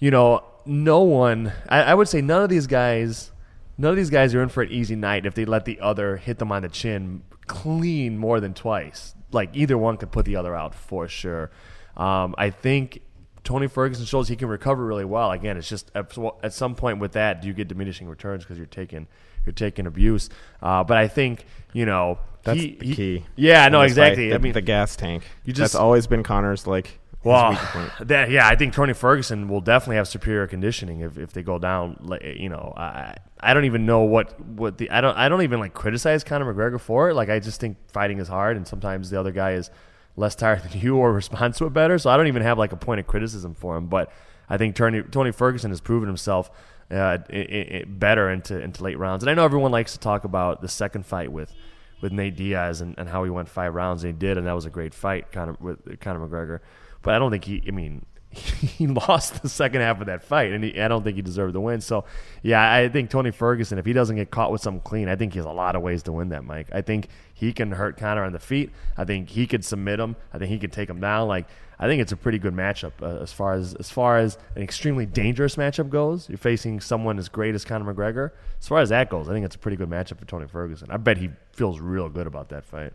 you 0.00 0.10
know, 0.10 0.42
no 0.66 1.02
one. 1.02 1.52
I, 1.68 1.82
I, 1.82 1.94
would 1.94 2.08
say 2.08 2.20
none 2.20 2.42
of 2.42 2.50
these 2.50 2.66
guys, 2.66 3.30
none 3.78 3.92
of 3.92 3.96
these 3.96 4.10
guys 4.10 4.34
are 4.34 4.42
in 4.42 4.48
for 4.48 4.64
an 4.64 4.72
easy 4.72 4.96
night 4.96 5.24
if 5.24 5.34
they 5.34 5.44
let 5.44 5.64
the 5.64 5.78
other 5.80 6.16
hit 6.16 6.40
them 6.40 6.50
on 6.50 6.62
the 6.62 6.68
chin 6.68 7.22
clean 7.46 8.18
more 8.18 8.40
than 8.40 8.54
twice. 8.54 9.14
Like 9.30 9.50
either 9.54 9.78
one 9.78 9.96
could 9.96 10.10
put 10.10 10.24
the 10.24 10.34
other 10.36 10.54
out 10.54 10.74
for 10.74 11.06
sure. 11.06 11.52
Um, 12.00 12.34
I 12.38 12.48
think 12.48 13.02
Tony 13.44 13.68
Ferguson 13.68 14.06
shows 14.06 14.26
he 14.26 14.36
can 14.36 14.48
recover 14.48 14.84
really 14.84 15.04
well. 15.04 15.32
Again, 15.32 15.58
it's 15.58 15.68
just 15.68 15.90
at, 15.94 16.16
at 16.42 16.54
some 16.54 16.74
point 16.74 16.98
with 16.98 17.12
that, 17.12 17.42
do 17.42 17.48
you 17.48 17.52
get 17.52 17.68
diminishing 17.68 18.08
returns 18.08 18.42
because 18.42 18.56
you're 18.56 18.66
taking 18.66 19.06
you're 19.44 19.52
taking 19.52 19.86
abuse? 19.86 20.30
Uh, 20.62 20.82
but 20.82 20.96
I 20.96 21.08
think 21.08 21.44
you 21.74 21.84
know 21.84 22.18
that's 22.42 22.58
he, 22.58 22.76
the 22.76 22.94
key. 22.94 23.18
He, 23.18 23.24
yeah, 23.36 23.68
no, 23.68 23.82
exactly. 23.82 24.30
The, 24.30 24.34
I 24.34 24.38
mean, 24.38 24.54
the 24.54 24.62
gas 24.62 24.96
tank. 24.96 25.24
You 25.44 25.52
just, 25.52 25.74
that's 25.74 25.80
always 25.80 26.06
been 26.06 26.22
Conor's 26.22 26.66
like. 26.66 26.98
Well, 27.22 27.52
that, 28.00 28.30
yeah, 28.30 28.48
I 28.48 28.56
think 28.56 28.72
Tony 28.72 28.94
Ferguson 28.94 29.46
will 29.46 29.60
definitely 29.60 29.96
have 29.96 30.08
superior 30.08 30.46
conditioning 30.46 31.00
if, 31.00 31.18
if 31.18 31.34
they 31.34 31.42
go 31.42 31.58
down. 31.58 32.18
You 32.22 32.48
know, 32.48 32.72
I 32.78 33.16
I 33.38 33.52
don't 33.52 33.66
even 33.66 33.84
know 33.84 34.04
what, 34.04 34.40
what 34.40 34.78
the 34.78 34.90
I 34.90 35.02
don't 35.02 35.18
I 35.18 35.28
don't 35.28 35.42
even 35.42 35.60
like 35.60 35.74
criticize 35.74 36.24
Conor 36.24 36.54
McGregor 36.54 36.80
for 36.80 37.10
it. 37.10 37.14
Like 37.14 37.28
I 37.28 37.38
just 37.38 37.60
think 37.60 37.76
fighting 37.88 38.20
is 38.20 38.28
hard, 38.28 38.56
and 38.56 38.66
sometimes 38.66 39.10
the 39.10 39.20
other 39.20 39.32
guy 39.32 39.52
is 39.52 39.70
less 40.16 40.34
tired 40.34 40.62
than 40.70 40.80
you 40.80 40.96
or 40.96 41.12
responds 41.12 41.58
to 41.58 41.66
it 41.66 41.72
better. 41.72 41.98
So 41.98 42.10
I 42.10 42.16
don't 42.16 42.26
even 42.26 42.42
have 42.42 42.58
like 42.58 42.72
a 42.72 42.76
point 42.76 43.00
of 43.00 43.06
criticism 43.06 43.54
for 43.54 43.76
him. 43.76 43.86
But 43.86 44.12
I 44.48 44.56
think 44.56 44.76
Tony, 44.76 45.02
Tony 45.02 45.32
Ferguson 45.32 45.70
has 45.70 45.80
proven 45.80 46.08
himself 46.08 46.50
uh, 46.90 47.18
it, 47.28 47.50
it 47.50 47.98
better 47.98 48.30
into 48.30 48.60
into 48.60 48.82
late 48.82 48.98
rounds. 48.98 49.22
And 49.22 49.30
I 49.30 49.34
know 49.34 49.44
everyone 49.44 49.70
likes 49.70 49.92
to 49.92 49.98
talk 49.98 50.24
about 50.24 50.60
the 50.60 50.68
second 50.68 51.06
fight 51.06 51.30
with 51.30 51.54
with 52.00 52.12
Nate 52.12 52.36
Diaz 52.36 52.80
and, 52.80 52.94
and 52.98 53.08
how 53.08 53.24
he 53.24 53.30
went 53.30 53.48
five 53.48 53.74
rounds 53.74 54.02
and 54.02 54.12
he 54.12 54.18
did, 54.18 54.38
and 54.38 54.46
that 54.46 54.54
was 54.54 54.64
a 54.64 54.70
great 54.70 54.94
fight, 54.94 55.30
kind 55.32 55.50
of 55.50 55.60
with 55.60 56.00
Conor 56.00 56.26
McGregor. 56.26 56.60
But 57.02 57.14
I 57.14 57.18
don't 57.18 57.30
think 57.30 57.44
he. 57.44 57.62
I 57.66 57.70
mean, 57.70 58.04
he 58.32 58.86
lost 58.86 59.42
the 59.42 59.48
second 59.48 59.80
half 59.80 60.00
of 60.00 60.06
that 60.06 60.22
fight, 60.22 60.52
and 60.52 60.62
he, 60.62 60.80
I 60.80 60.86
don't 60.86 61.02
think 61.02 61.16
he 61.16 61.22
deserved 61.22 61.52
the 61.52 61.60
win. 61.60 61.80
So, 61.80 62.04
yeah, 62.42 62.72
I 62.72 62.88
think 62.88 63.10
Tony 63.10 63.32
Ferguson, 63.32 63.78
if 63.78 63.84
he 63.84 63.92
doesn't 63.92 64.14
get 64.14 64.30
caught 64.30 64.52
with 64.52 64.60
something 64.60 64.82
clean, 64.82 65.08
I 65.08 65.16
think 65.16 65.32
he 65.32 65.38
has 65.40 65.46
a 65.46 65.50
lot 65.50 65.74
of 65.74 65.82
ways 65.82 66.04
to 66.04 66.12
win 66.12 66.28
that, 66.28 66.44
Mike. 66.44 66.68
I 66.72 66.80
think 66.80 67.08
he 67.34 67.52
can 67.52 67.72
hurt 67.72 67.96
Conor 67.96 68.22
on 68.22 68.32
the 68.32 68.38
feet. 68.38 68.70
I 68.96 69.04
think 69.04 69.30
he 69.30 69.48
could 69.48 69.64
submit 69.64 69.98
him. 69.98 70.14
I 70.32 70.38
think 70.38 70.50
he 70.50 70.58
could 70.58 70.72
take 70.72 70.88
him 70.88 71.00
down. 71.00 71.26
Like, 71.26 71.48
I 71.80 71.88
think 71.88 72.02
it's 72.02 72.12
a 72.12 72.16
pretty 72.16 72.38
good 72.38 72.54
matchup 72.54 72.92
uh, 73.02 73.20
as 73.22 73.32
far 73.32 73.54
as 73.54 73.74
as 73.74 73.90
far 73.90 74.18
as 74.18 74.36
an 74.54 74.62
extremely 74.62 75.06
dangerous 75.06 75.56
matchup 75.56 75.88
goes. 75.88 76.28
You're 76.28 76.38
facing 76.38 76.78
someone 76.80 77.18
as 77.18 77.28
great 77.30 77.54
as 77.54 77.64
Conor 77.64 77.92
McGregor. 77.92 78.32
As 78.60 78.68
far 78.68 78.80
as 78.80 78.90
that 78.90 79.08
goes, 79.08 79.28
I 79.28 79.32
think 79.32 79.46
it's 79.46 79.56
a 79.56 79.58
pretty 79.58 79.78
good 79.78 79.88
matchup 79.88 80.18
for 80.18 80.26
Tony 80.26 80.46
Ferguson. 80.46 80.88
I 80.90 80.98
bet 80.98 81.16
he 81.16 81.30
feels 81.52 81.80
real 81.80 82.10
good 82.10 82.26
about 82.26 82.50
that 82.50 82.64
fight. 82.64 82.92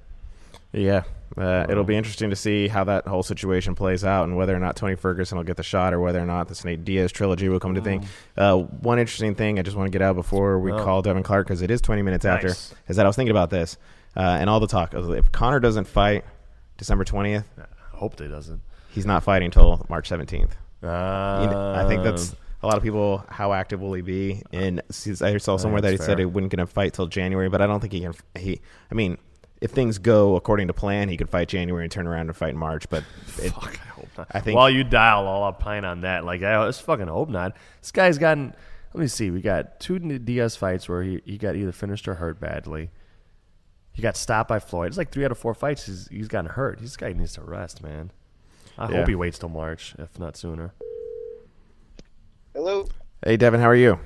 Yeah, 0.76 1.04
uh, 1.38 1.66
it'll 1.70 1.84
be 1.84 1.96
interesting 1.96 2.30
to 2.30 2.36
see 2.36 2.68
how 2.68 2.84
that 2.86 3.08
whole 3.08 3.24
situation 3.24 3.76
plays 3.76 4.06
out 4.06 4.26
and 4.26 4.38
whether 4.38 4.56
or 4.56 4.60
not 4.60 4.76
Tony 4.76 4.96
Ferguson 4.96 5.38
will 5.38 5.44
get 5.44 5.58
the 5.58 5.64
shot 5.64 5.94
or 5.94 6.00
whether 6.00 6.20
or 6.20 6.26
not 6.26 6.48
the 6.48 6.62
Nate 6.64 6.86
Diaz 6.86 7.12
trilogy 7.12 7.50
will 7.50 7.60
come 7.60 7.76
to 7.76 7.82
think. 7.82 8.04
Uh, 8.38 8.58
one 8.58 9.00
interesting 9.00 9.36
thing 9.36 9.60
I 9.60 9.62
just 9.62 9.76
want 9.76 9.88
to 9.88 9.92
get 9.92 10.02
out 10.02 10.16
before 10.16 10.60
we 10.60 10.72
oh. 10.72 10.84
call 10.84 11.02
Devin 11.02 11.24
Clark 11.24 11.48
because 11.48 11.62
it 11.62 11.72
is 11.72 11.82
20 11.82 12.02
minutes 12.04 12.24
nice. 12.24 12.36
after 12.36 12.48
is 12.88 12.96
that 12.96 13.06
I 13.06 13.10
was 13.10 13.16
thinking 13.16 13.32
about 13.32 13.50
this 13.50 13.78
uh, 14.16 14.22
and 14.22 14.50
all 14.50 14.60
the 14.60 14.68
talk. 14.68 14.94
If 14.94 15.32
Conor 15.32 15.60
doesn't 15.60 15.86
fight 15.86 16.24
December 16.78 17.04
20th, 17.04 17.46
I 17.58 17.98
hope 17.98 18.20
he 18.20 18.28
doesn't. 18.28 18.62
He's 18.92 19.06
not 19.06 19.24
fighting 19.24 19.48
until 19.48 19.86
March 19.90 20.10
17th. 20.10 20.52
You 20.82 20.88
know, 20.88 21.74
I 21.76 21.86
think 21.88 22.04
that's 22.04 22.36
a 22.62 22.68
lot 22.68 22.78
of 22.78 22.84
people. 22.84 23.24
How 23.28 23.52
active 23.54 23.82
will 23.82 23.94
he 23.94 24.02
be? 24.02 24.42
And 24.54 24.82
I 25.22 25.38
saw 25.38 25.58
somewhere 25.58 25.82
that 25.82 25.92
he 25.92 25.98
fair. 25.98 26.06
said 26.06 26.20
he 26.20 26.26
wouldn't 26.26 26.52
going 26.52 26.66
to 26.66 26.72
fight 26.72 26.94
till 26.94 27.08
January, 27.08 27.50
but 27.50 27.62
I 27.62 27.68
don't 27.68 27.80
think 27.80 27.94
he 27.94 28.02
can. 28.02 28.14
He, 28.38 28.62
I 28.90 28.94
mean 28.94 29.18
if 29.66 29.72
things 29.72 29.98
go 29.98 30.36
according 30.36 30.68
to 30.68 30.74
plan, 30.74 31.10
he 31.10 31.18
could 31.18 31.28
fight 31.28 31.48
January 31.48 31.84
and 31.84 31.92
turn 31.92 32.06
around 32.06 32.28
and 32.28 32.38
fight 32.38 32.52
in 32.52 32.58
March. 32.58 32.88
But 32.88 33.04
it, 33.40 33.52
Fuck, 33.52 33.80
I 33.84 33.90
hope 33.90 34.10
not. 34.16 34.28
I 34.30 34.40
think 34.40 34.56
while 34.56 34.70
you 34.70 34.84
dial 34.84 35.26
all 35.26 35.44
up 35.44 35.60
pine 35.60 35.84
on 35.84 36.02
that, 36.02 36.24
like 36.24 36.44
I 36.44 36.68
just 36.68 36.84
fucking 36.84 37.08
hope 37.08 37.30
not. 37.30 37.58
This 37.82 37.92
guy's 37.92 38.20
gotten. 38.20 38.54
Let 38.94 39.02
me 39.02 39.08
see. 39.08 39.32
We 39.32 39.42
got 39.42 39.80
two 39.80 39.98
Diaz 39.98 40.56
fights 40.56 40.88
where 40.88 41.02
he, 41.02 41.20
he 41.26 41.40
got 41.40 41.56
either 41.56 41.72
finished 41.72 42.08
or 42.08 42.14
hurt 42.14 42.40
badly. 42.40 42.92
He 43.92 44.04
got 44.04 44.16
stopped 44.16 44.50
by 44.50 44.60
Floyd. 44.60 44.90
It's 44.90 44.98
like 44.98 45.10
three 45.10 45.26
out 45.26 45.32
of 45.32 45.40
four 45.40 45.56
fights 45.56 45.88
he's, 45.88 46.08
he's 46.10 46.28
gotten 46.28 46.52
hurt. 46.52 46.80
This 46.80 46.96
guy 46.96 47.12
needs 47.14 47.34
to 47.34 47.42
rest, 47.42 47.82
man. 47.82 48.12
I 48.78 48.88
yeah. 48.90 48.98
hope 48.98 49.08
he 49.08 49.16
waits 49.16 49.40
till 49.40 49.50
March, 49.50 49.96
if 49.98 50.20
not 50.20 50.38
sooner. 50.38 50.76
Hello. 52.54 52.88
Hey, 53.26 53.36
Devin. 53.36 53.60
How 53.60 53.70
are 53.70 53.76
you? 53.76 54.00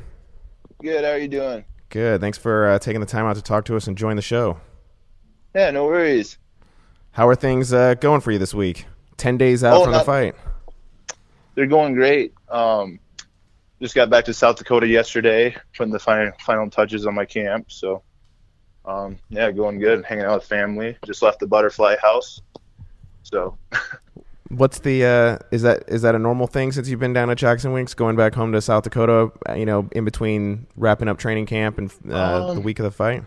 Good. 0.81 1.03
How 1.03 1.11
are 1.11 1.17
you 1.17 1.27
doing? 1.27 1.65
Good. 1.89 2.21
Thanks 2.21 2.37
for 2.37 2.69
uh, 2.69 2.79
taking 2.79 3.01
the 3.01 3.07
time 3.07 3.25
out 3.25 3.35
to 3.35 3.41
talk 3.41 3.65
to 3.65 3.75
us 3.75 3.87
and 3.87 3.97
join 3.97 4.15
the 4.15 4.21
show. 4.21 4.59
Yeah, 5.53 5.71
no 5.71 5.85
worries. 5.85 6.37
How 7.11 7.27
are 7.27 7.35
things 7.35 7.73
uh, 7.73 7.95
going 7.95 8.21
for 8.21 8.31
you 8.31 8.37
this 8.37 8.53
week? 8.53 8.85
Ten 9.17 9.37
days 9.37 9.63
out 9.63 9.77
oh, 9.77 9.83
from 9.83 9.91
not, 9.93 9.99
the 9.99 10.05
fight. 10.05 10.35
They're 11.55 11.65
going 11.67 11.93
great. 11.93 12.33
Um, 12.49 12.99
just 13.81 13.95
got 13.95 14.09
back 14.09 14.25
to 14.25 14.33
South 14.33 14.57
Dakota 14.57 14.87
yesterday, 14.87 15.55
putting 15.75 15.91
the 15.91 15.99
final 15.99 16.31
final 16.45 16.69
touches 16.69 17.05
on 17.05 17.15
my 17.15 17.25
camp. 17.25 17.71
So, 17.71 18.03
um, 18.85 19.17
yeah, 19.29 19.51
going 19.51 19.79
good. 19.79 20.05
Hanging 20.05 20.25
out 20.25 20.39
with 20.39 20.47
family. 20.47 20.97
Just 21.05 21.21
left 21.21 21.39
the 21.39 21.47
butterfly 21.47 21.95
house. 22.01 22.41
So, 23.23 23.57
What's 24.49 24.79
the 24.79 25.05
uh, 25.05 25.37
is 25.51 25.61
that 25.61 25.83
is 25.87 26.01
that 26.01 26.15
a 26.15 26.19
normal 26.19 26.47
thing 26.47 26.71
since 26.71 26.89
you've 26.89 26.99
been 26.99 27.13
down 27.13 27.29
at 27.29 27.37
Jackson 27.37 27.71
Winks, 27.71 27.93
going 27.93 28.15
back 28.15 28.33
home 28.33 28.51
to 28.53 28.61
South 28.61 28.83
Dakota? 28.83 29.31
You 29.55 29.65
know, 29.65 29.87
in 29.91 30.05
between 30.05 30.65
wrapping 30.75 31.07
up 31.07 31.19
training 31.19 31.45
camp 31.45 31.77
and 31.77 31.91
uh, 32.09 32.47
the 32.47 32.51
Um, 32.53 32.63
week 32.63 32.79
of 32.79 32.83
the 32.83 32.91
fight. 32.91 33.23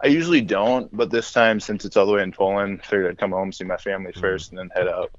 I 0.00 0.06
usually 0.06 0.40
don't, 0.40 0.94
but 0.96 1.10
this 1.10 1.32
time, 1.32 1.58
since 1.58 1.84
it's 1.84 1.96
all 1.96 2.06
the 2.06 2.12
way 2.12 2.22
in 2.22 2.32
Poland, 2.32 2.84
figured 2.84 3.10
I'd 3.10 3.18
come 3.18 3.32
home, 3.32 3.52
see 3.52 3.64
my 3.64 3.76
family 3.76 4.12
first, 4.12 4.50
and 4.50 4.58
then 4.58 4.70
head 4.74 4.86
out. 4.86 5.10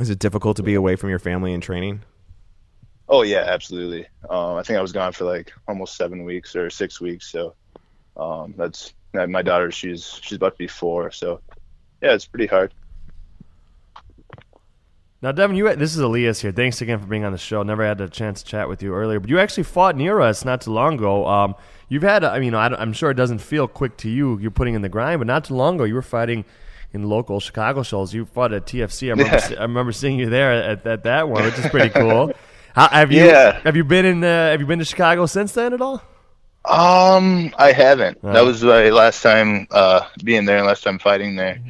Is 0.00 0.10
it 0.10 0.18
difficult 0.18 0.56
to 0.56 0.64
be 0.64 0.74
away 0.74 0.96
from 0.96 1.10
your 1.10 1.20
family 1.20 1.52
in 1.52 1.60
training? 1.60 2.02
Oh 3.08 3.22
yeah, 3.22 3.44
absolutely. 3.46 4.06
Um, 4.28 4.56
I 4.56 4.62
think 4.62 4.78
I 4.78 4.82
was 4.82 4.92
gone 4.92 5.12
for 5.12 5.24
like 5.24 5.52
almost 5.68 5.96
seven 5.96 6.24
weeks 6.24 6.56
or 6.56 6.70
six 6.70 7.00
weeks. 7.00 7.30
So 7.30 7.54
um, 8.16 8.54
that's 8.56 8.94
my 9.12 9.42
daughter. 9.42 9.70
She's 9.70 10.18
she's 10.22 10.36
about 10.36 10.52
to 10.54 10.58
be 10.58 10.66
four. 10.66 11.10
So 11.12 11.40
yeah, 12.02 12.14
it's 12.14 12.26
pretty 12.26 12.46
hard. 12.46 12.74
Now, 15.22 15.32
Devin, 15.32 15.56
you 15.56 15.74
this 15.76 15.94
is 15.94 16.00
Elias 16.00 16.40
here. 16.40 16.52
Thanks 16.52 16.82
again 16.82 16.98
for 16.98 17.06
being 17.06 17.24
on 17.24 17.32
the 17.32 17.38
show. 17.38 17.62
Never 17.62 17.84
had 17.84 18.00
a 18.00 18.08
chance 18.08 18.42
to 18.42 18.48
chat 18.48 18.68
with 18.68 18.82
you 18.82 18.92
earlier, 18.94 19.20
but 19.20 19.30
you 19.30 19.38
actually 19.38 19.62
fought 19.62 19.96
near 19.96 20.20
us 20.20 20.44
not 20.44 20.62
too 20.62 20.72
long 20.72 20.94
ago. 20.94 21.26
Um, 21.26 21.54
you've 21.88 22.02
had, 22.02 22.24
I 22.24 22.38
mean, 22.40 22.54
I'm 22.54 22.92
sure 22.92 23.10
it 23.10 23.14
doesn't 23.14 23.38
feel 23.38 23.66
quick 23.68 23.96
to 23.98 24.08
you. 24.10 24.38
You're 24.38 24.50
putting 24.50 24.74
in 24.74 24.82
the 24.82 24.88
grind, 24.88 25.20
but 25.20 25.26
not 25.26 25.44
too 25.44 25.54
long 25.54 25.76
ago, 25.76 25.84
you 25.84 25.94
were 25.94 26.02
fighting 26.02 26.44
in 26.92 27.08
local 27.08 27.40
Chicago 27.40 27.82
shows. 27.82 28.14
You 28.14 28.24
fought 28.24 28.52
at 28.52 28.66
TFC. 28.66 29.08
I 29.08 29.10
remember, 29.10 29.36
Yeah. 29.50 29.58
I 29.58 29.62
remember 29.62 29.92
seeing 29.92 30.18
you 30.18 30.30
there 30.30 30.52
at, 30.52 30.86
at 30.86 31.02
that 31.04 31.28
one, 31.28 31.44
which 31.44 31.58
is 31.58 31.66
pretty 31.68 31.90
cool. 31.90 32.32
How, 32.74 32.88
have 32.88 33.12
you 33.12 33.24
Yeah. 33.24 33.60
have 33.64 33.76
you 33.76 33.84
been 33.84 34.04
in 34.04 34.24
uh, 34.24 34.50
Have 34.50 34.60
you 34.60 34.66
been 34.66 34.80
to 34.80 34.84
Chicago 34.84 35.26
since 35.26 35.52
then 35.52 35.72
at 35.72 35.80
all? 35.80 36.02
Um, 36.64 37.52
I 37.58 37.72
haven't. 37.72 38.18
Uh. 38.24 38.32
That 38.32 38.44
was 38.44 38.62
my 38.64 38.88
last 38.90 39.22
time 39.22 39.66
uh, 39.70 40.06
being 40.24 40.44
there 40.46 40.62
last 40.64 40.82
time 40.82 40.98
fighting 40.98 41.36
there. 41.36 41.60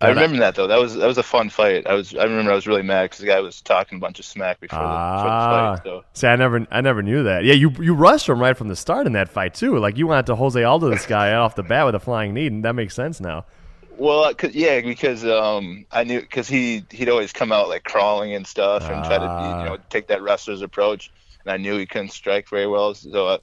I 0.00 0.08
remember 0.08 0.38
that 0.38 0.54
though. 0.54 0.66
That 0.66 0.78
was 0.80 0.94
that 0.94 1.06
was 1.06 1.18
a 1.18 1.22
fun 1.22 1.48
fight. 1.50 1.86
I 1.86 1.94
was 1.94 2.14
I 2.14 2.24
remember 2.24 2.52
I 2.52 2.54
was 2.54 2.66
really 2.66 2.82
mad 2.82 3.04
because 3.04 3.18
the 3.20 3.26
guy 3.26 3.40
was 3.40 3.60
talking 3.62 3.96
a 3.96 4.00
bunch 4.00 4.18
of 4.18 4.24
smack 4.24 4.60
before, 4.60 4.78
the, 4.78 4.84
before 4.84 4.94
Ah, 4.96 5.70
the 5.72 5.76
fight. 5.78 5.84
So 5.84 6.04
see, 6.12 6.26
I 6.26 6.36
never, 6.36 6.66
I 6.70 6.80
never 6.80 7.02
knew 7.02 7.22
that. 7.24 7.44
Yeah, 7.44 7.54
you 7.54 7.70
you 7.80 7.94
rushed 7.94 8.28
him 8.28 8.38
right 8.40 8.56
from 8.56 8.68
the 8.68 8.76
start 8.76 9.06
in 9.06 9.12
that 9.14 9.28
fight 9.28 9.54
too. 9.54 9.78
Like 9.78 9.96
you 9.96 10.06
wanted 10.06 10.26
to 10.26 10.34
Jose 10.36 10.62
Aldo 10.62 10.90
this 10.90 11.06
guy 11.16 11.32
off 11.34 11.54
the 11.54 11.62
bat 11.62 11.86
with 11.86 11.94
a 11.94 12.00
flying 12.00 12.34
knee, 12.34 12.46
and 12.48 12.64
that 12.64 12.74
makes 12.74 12.94
sense 12.94 13.20
now. 13.20 13.46
Well, 13.98 14.34
cause, 14.34 14.54
yeah, 14.54 14.82
because 14.82 15.24
um, 15.24 15.86
I 15.90 16.04
knew 16.04 16.20
because 16.20 16.48
he 16.48 16.84
he'd 16.90 17.08
always 17.08 17.32
come 17.32 17.50
out 17.50 17.68
like 17.68 17.84
crawling 17.84 18.34
and 18.34 18.46
stuff 18.46 18.82
and 18.82 19.02
try 19.04 19.16
to 19.18 19.24
Ah. 19.24 19.62
you 19.62 19.68
know 19.70 19.78
take 19.88 20.08
that 20.08 20.20
wrestler's 20.20 20.60
approach, 20.60 21.10
and 21.44 21.50
I 21.52 21.56
knew 21.56 21.78
he 21.78 21.86
couldn't 21.86 22.10
strike 22.12 22.48
very 22.50 22.66
well, 22.66 22.92
so 22.94 23.26
uh, 23.28 23.38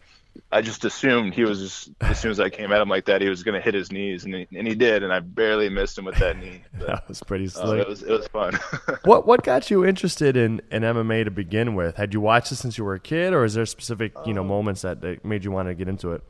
I 0.51 0.61
just 0.61 0.83
assumed 0.85 1.33
he 1.33 1.43
was 1.43 1.59
just 1.59 1.89
as 2.01 2.19
soon 2.19 2.31
as 2.31 2.39
I 2.39 2.49
came 2.49 2.71
at 2.71 2.81
him 2.81 2.89
like 2.89 3.05
that, 3.05 3.21
he 3.21 3.29
was 3.29 3.43
gonna 3.43 3.61
hit 3.61 3.73
his 3.73 3.91
knees, 3.91 4.23
and 4.25 4.33
he, 4.33 4.47
and 4.55 4.67
he 4.67 4.73
did, 4.75 5.03
and 5.03 5.11
I 5.13 5.19
barely 5.19 5.69
missed 5.69 5.97
him 5.97 6.05
with 6.05 6.15
that 6.17 6.37
knee. 6.37 6.63
But, 6.77 6.87
That 6.87 7.07
was 7.07 7.21
pretty 7.23 7.45
uh, 7.45 7.49
slick. 7.49 7.79
it 7.81 7.87
was 7.87 8.03
it 8.03 8.11
was 8.11 8.27
fun. 8.27 8.57
What 9.03 9.25
what 9.27 9.43
got 9.43 9.69
you 9.71 9.85
interested 9.85 10.35
in, 10.37 10.61
in 10.71 10.81
MMA 10.83 11.25
to 11.25 11.31
begin 11.31 11.75
with? 11.75 11.97
Had 11.97 12.13
you 12.13 12.21
watched 12.21 12.51
it 12.51 12.55
since 12.55 12.77
you 12.77 12.83
were 12.83 12.95
a 12.95 12.99
kid, 12.99 13.33
or 13.33 13.43
is 13.45 13.53
there 13.53 13.65
specific 13.65 14.13
you 14.25 14.31
Um, 14.31 14.35
know 14.35 14.43
moments 14.43 14.81
that, 14.83 15.01
that 15.01 15.23
made 15.25 15.43
you 15.43 15.51
want 15.51 15.67
to 15.69 15.75
get 15.75 15.87
into 15.87 16.11
it? 16.13 16.23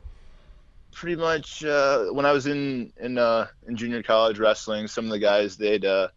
Pretty 0.92 1.16
much 1.16 1.64
uh, 1.64 2.04
when 2.12 2.24
I 2.26 2.32
was 2.32 2.46
in 2.46 2.92
in 3.00 3.18
uh, 3.18 3.46
in 3.66 3.76
junior 3.76 4.02
college 4.02 4.38
wrestling, 4.38 4.86
some 4.86 5.06
of 5.06 5.10
the 5.10 5.18
guys 5.18 5.56
they'd 5.56 5.84
uh, 5.84 6.08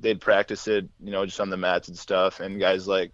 they'd 0.00 0.20
practice 0.20 0.68
it, 0.68 0.88
you 1.02 1.10
know, 1.10 1.24
just 1.26 1.40
on 1.40 1.50
the 1.50 1.56
mats 1.56 1.88
and 1.88 1.98
stuff, 1.98 2.40
and 2.40 2.60
guys 2.60 2.86
like 2.86 3.12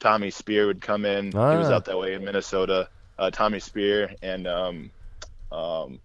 Tommy 0.00 0.30
Spear 0.30 0.66
would 0.66 0.80
come 0.80 1.04
in. 1.04 1.26
He 1.32 1.36
was 1.36 1.68
Ah. 1.68 1.74
out 1.74 1.84
that 1.86 1.98
way 1.98 2.14
in 2.14 2.24
Minnesota. 2.24 2.88
Uh, 3.18 3.30
Tommy 3.30 3.58
Spear 3.58 4.14
and 4.22 4.46
um, 4.46 4.90
um, 5.50 6.00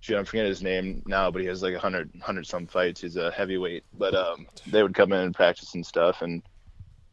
shoot, 0.00 0.16
I'm 0.16 0.24
forgetting 0.24 0.48
his 0.48 0.62
name 0.62 1.02
now, 1.06 1.30
but 1.30 1.42
he 1.42 1.48
has 1.48 1.62
like 1.62 1.74
a 1.74 1.78
hundred 1.78 2.10
hundred 2.22 2.46
some 2.46 2.66
fights. 2.66 3.00
He's 3.00 3.16
a 3.16 3.30
heavyweight, 3.30 3.84
but 3.98 4.14
um, 4.14 4.46
they 4.66 4.82
would 4.82 4.94
come 4.94 5.12
in 5.12 5.20
and 5.20 5.34
practice 5.34 5.74
and 5.74 5.84
stuff. 5.84 6.22
And 6.22 6.42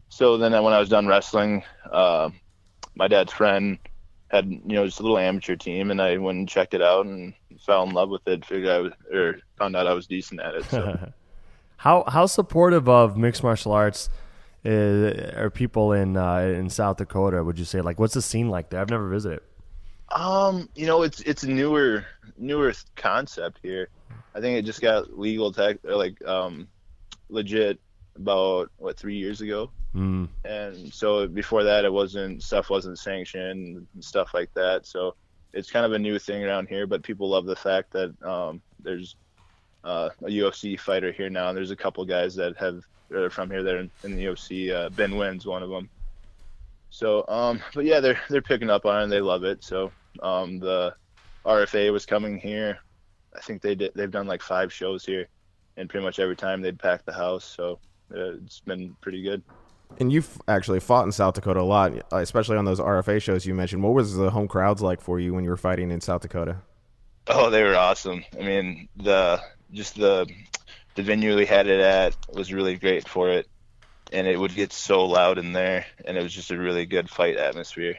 so 0.10 0.38
then 0.38 0.52
when 0.64 0.74
I 0.74 0.80
was 0.80 0.90
done 0.90 1.08
wrestling, 1.08 1.64
uh, 1.92 2.30
my 2.96 3.08
dad's 3.08 3.34
friend 3.34 3.78
had 4.30 4.50
you 4.50 4.62
know 4.66 4.86
just 4.86 5.00
a 5.00 5.04
little 5.04 5.18
amateur 5.18 5.56
team, 5.56 5.92
and 5.92 6.02
I 6.02 6.18
went 6.18 6.38
and 6.38 6.50
checked 6.50 6.74
it 6.74 6.82
out 6.82 7.06
and 7.06 7.34
fell 7.66 7.84
in 7.84 7.94
love 7.94 8.10
with 8.10 8.28
it. 8.28 8.46
Figured 8.46 8.70
I 8.70 8.80
was 8.80 8.94
or 9.12 9.40
found 9.58 9.76
out 9.76 9.88
I 9.88 9.94
was 9.94 10.08
decent 10.08 10.42
at 10.42 10.56
it. 10.56 10.66
So. 10.66 11.12
How 11.78 12.06
how 12.08 12.26
supportive 12.26 12.88
of 12.88 13.18
mixed 13.18 13.44
martial 13.44 13.74
arts 13.74 14.10
are 14.66 15.52
people 15.54 15.94
in 15.94 16.18
uh, 16.18 16.38
in 16.38 16.70
South 16.70 16.98
Dakota? 16.98 17.44
Would 17.44 17.60
you 17.60 17.66
say 17.66 17.82
like 17.82 18.00
what's 18.00 18.14
the 18.14 18.22
scene 18.22 18.50
like 18.50 18.70
there? 18.70 18.82
I've 18.82 18.90
never 18.90 19.08
visited. 19.10 19.42
Um, 20.12 20.70
you 20.76 20.86
know, 20.86 21.04
it's 21.04 21.22
it's 21.22 21.44
a 21.44 21.50
newer 21.50 22.06
newer 22.38 22.74
concept 22.96 23.60
here. 23.62 23.90
I 24.34 24.42
think 24.42 24.58
it 24.58 24.66
just 24.66 24.82
got 24.82 25.18
legal 25.18 25.52
tech 25.52 25.78
or 25.86 25.96
like 25.96 26.24
um 26.26 26.68
legit 27.30 27.80
about 28.16 28.72
what 28.78 28.98
three 28.98 29.18
years 29.18 29.42
ago. 29.42 29.72
Mm. 29.94 30.28
And 30.44 30.94
so 30.94 31.28
before 31.28 31.64
that, 31.64 31.86
it 31.86 31.94
wasn't 31.94 32.44
stuff 32.44 32.70
wasn't 32.70 33.00
sanctioned 33.00 33.88
and 33.94 34.04
stuff 34.04 34.34
like 34.34 34.54
that. 34.54 34.86
So 34.86 35.16
it's 35.54 35.72
kind 35.72 35.86
of 35.86 35.94
a 35.94 36.00
new 36.00 36.20
thing 36.20 36.44
around 36.44 36.68
here. 36.68 36.86
But 36.86 37.04
people 37.04 37.30
love 37.30 37.46
the 37.46 37.56
fact 37.56 37.92
that 37.92 38.14
um, 38.24 38.62
there's 38.80 39.16
uh, 39.84 40.10
a 40.22 40.30
UFC 40.30 40.80
fighter 40.80 41.12
here 41.12 41.30
now. 41.30 41.50
And 41.50 41.58
there's 41.58 41.72
a 41.72 41.76
couple 41.76 42.04
guys 42.06 42.36
that 42.36 42.58
have 42.58 42.84
that 43.10 43.24
are 43.24 43.30
from 43.30 43.50
here 43.50 43.64
that 43.64 43.76
are 43.76 43.80
in, 43.80 43.92
in 44.04 44.16
the 44.16 44.26
UFC. 44.26 44.74
Uh, 44.74 44.90
ben 44.90 45.16
Wynn's 45.16 45.46
one 45.46 45.64
of 45.64 45.70
them. 45.70 45.90
So, 46.90 47.26
um, 47.28 47.62
but 47.74 47.86
yeah, 47.86 48.00
they're 48.00 48.20
they're 48.30 48.42
picking 48.42 48.70
up 48.70 48.86
on 48.86 49.00
it. 49.00 49.04
and 49.04 49.12
They 49.12 49.22
love 49.22 49.44
it. 49.44 49.64
So 49.64 49.92
um, 50.22 50.60
the 50.60 50.96
RFA 51.46 51.92
was 51.92 52.06
coming 52.06 52.38
here. 52.38 52.80
I 53.36 53.42
think 53.42 53.62
they 53.62 53.76
did. 53.76 53.92
They've 53.96 54.12
done 54.12 54.28
like 54.28 54.42
five 54.42 54.72
shows 54.72 55.06
here, 55.06 55.28
and 55.78 55.90
pretty 55.90 56.06
much 56.06 56.20
every 56.20 56.36
time 56.36 56.62
they'd 56.62 56.80
pack 56.80 57.06
the 57.06 57.14
house. 57.14 57.44
So 57.44 57.80
uh, 58.14 58.36
it's 58.44 58.62
been 58.62 58.96
pretty 59.02 59.22
good. 59.22 59.44
And 60.00 60.12
you've 60.12 60.42
actually 60.48 60.80
fought 60.80 61.06
in 61.06 61.12
South 61.12 61.36
Dakota 61.36 61.60
a 61.60 61.62
lot, 61.62 61.94
especially 62.12 62.58
on 62.58 62.66
those 62.66 62.80
RFA 62.80 63.22
shows 63.22 63.46
you 63.46 63.54
mentioned. 63.54 63.84
What 63.84 63.94
was 63.94 64.16
the 64.16 64.32
home 64.32 64.48
crowds 64.48 64.82
like 64.82 65.00
for 65.00 65.20
you 65.20 65.34
when 65.34 65.44
you 65.44 65.50
were 65.50 65.58
fighting 65.58 65.92
in 65.92 66.02
South 66.02 66.22
Dakota? 66.22 66.58
Oh, 67.28 67.50
they 67.50 67.64
were 67.64 67.76
awesome. 67.76 68.24
I 68.40 68.44
mean, 68.44 68.90
the 68.98 69.42
just 69.74 69.96
the 69.96 70.28
the 70.96 71.04
venue 71.04 71.36
we 71.36 71.46
had 71.46 71.68
it 71.68 71.80
at 71.80 72.16
was 72.34 72.52
really 72.54 72.76
great 72.78 73.08
for 73.08 73.30
it, 73.30 73.48
and 74.12 74.28
it 74.28 74.40
would 74.40 74.56
get 74.56 74.74
so 74.74 75.06
loud 75.06 75.38
in 75.38 75.54
there, 75.54 75.86
and 76.06 76.18
it 76.18 76.24
was 76.24 76.34
just 76.34 76.52
a 76.52 76.58
really 76.58 76.86
good 76.86 77.10
fight 77.10 77.38
atmosphere. 77.38 77.98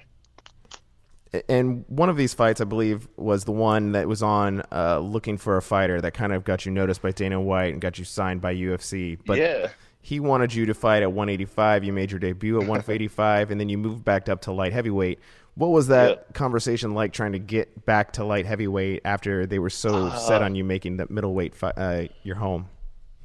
And 1.49 1.85
one 1.89 2.09
of 2.09 2.17
these 2.17 2.33
fights, 2.33 2.61
I 2.61 2.65
believe, 2.65 3.09
was 3.17 3.45
the 3.45 3.53
one 3.53 3.93
that 3.93 4.09
was 4.09 4.23
on 4.23 4.63
uh, 4.73 5.01
looking 5.01 5.37
for 5.37 5.57
a 5.59 5.63
fighter 5.63 6.01
that 6.01 6.15
kind 6.15 6.33
of 6.33 6.45
got 6.45 6.65
you 6.65 6.73
noticed 6.73 7.03
by 7.03 7.11
Dana 7.11 7.41
White 7.41 7.73
and 7.73 7.81
got 7.81 7.99
you 7.99 8.05
signed 8.05 8.41
by 8.41 8.55
UFC. 8.55 9.19
But 9.27 9.39
yeah, 9.39 9.69
he 10.01 10.19
wanted 10.21 10.55
you 10.55 10.65
to 10.67 10.73
fight 10.75 11.03
at 11.03 11.13
185. 11.13 11.85
You 11.85 11.93
made 11.93 12.11
your 12.11 12.21
debut 12.21 12.55
at 12.57 12.67
185, 12.67 13.51
and 13.53 13.61
then 13.61 13.69
you 13.69 13.77
moved 13.77 14.05
back 14.05 14.29
up 14.31 14.43
to 14.43 14.53
light 14.53 14.73
heavyweight. 14.73 15.19
What 15.57 15.69
was 15.69 15.89
that 15.89 16.11
Yeah. 16.11 16.33
conversation 16.33 16.95
like 16.95 17.13
trying 17.13 17.33
to 17.33 17.39
get 17.39 17.85
back 17.85 18.13
to 18.13 18.25
light 18.25 18.47
heavyweight 18.47 19.03
after 19.05 19.47
they 19.47 19.59
were 19.59 19.71
so 19.71 20.11
set 20.11 20.43
on 20.43 20.55
you 20.55 20.65
making 20.65 20.99
that 20.99 21.11
middleweight 21.11 21.55
fi- 21.55 21.71
uh, 21.77 22.07
your 22.23 22.37
home? 22.37 22.69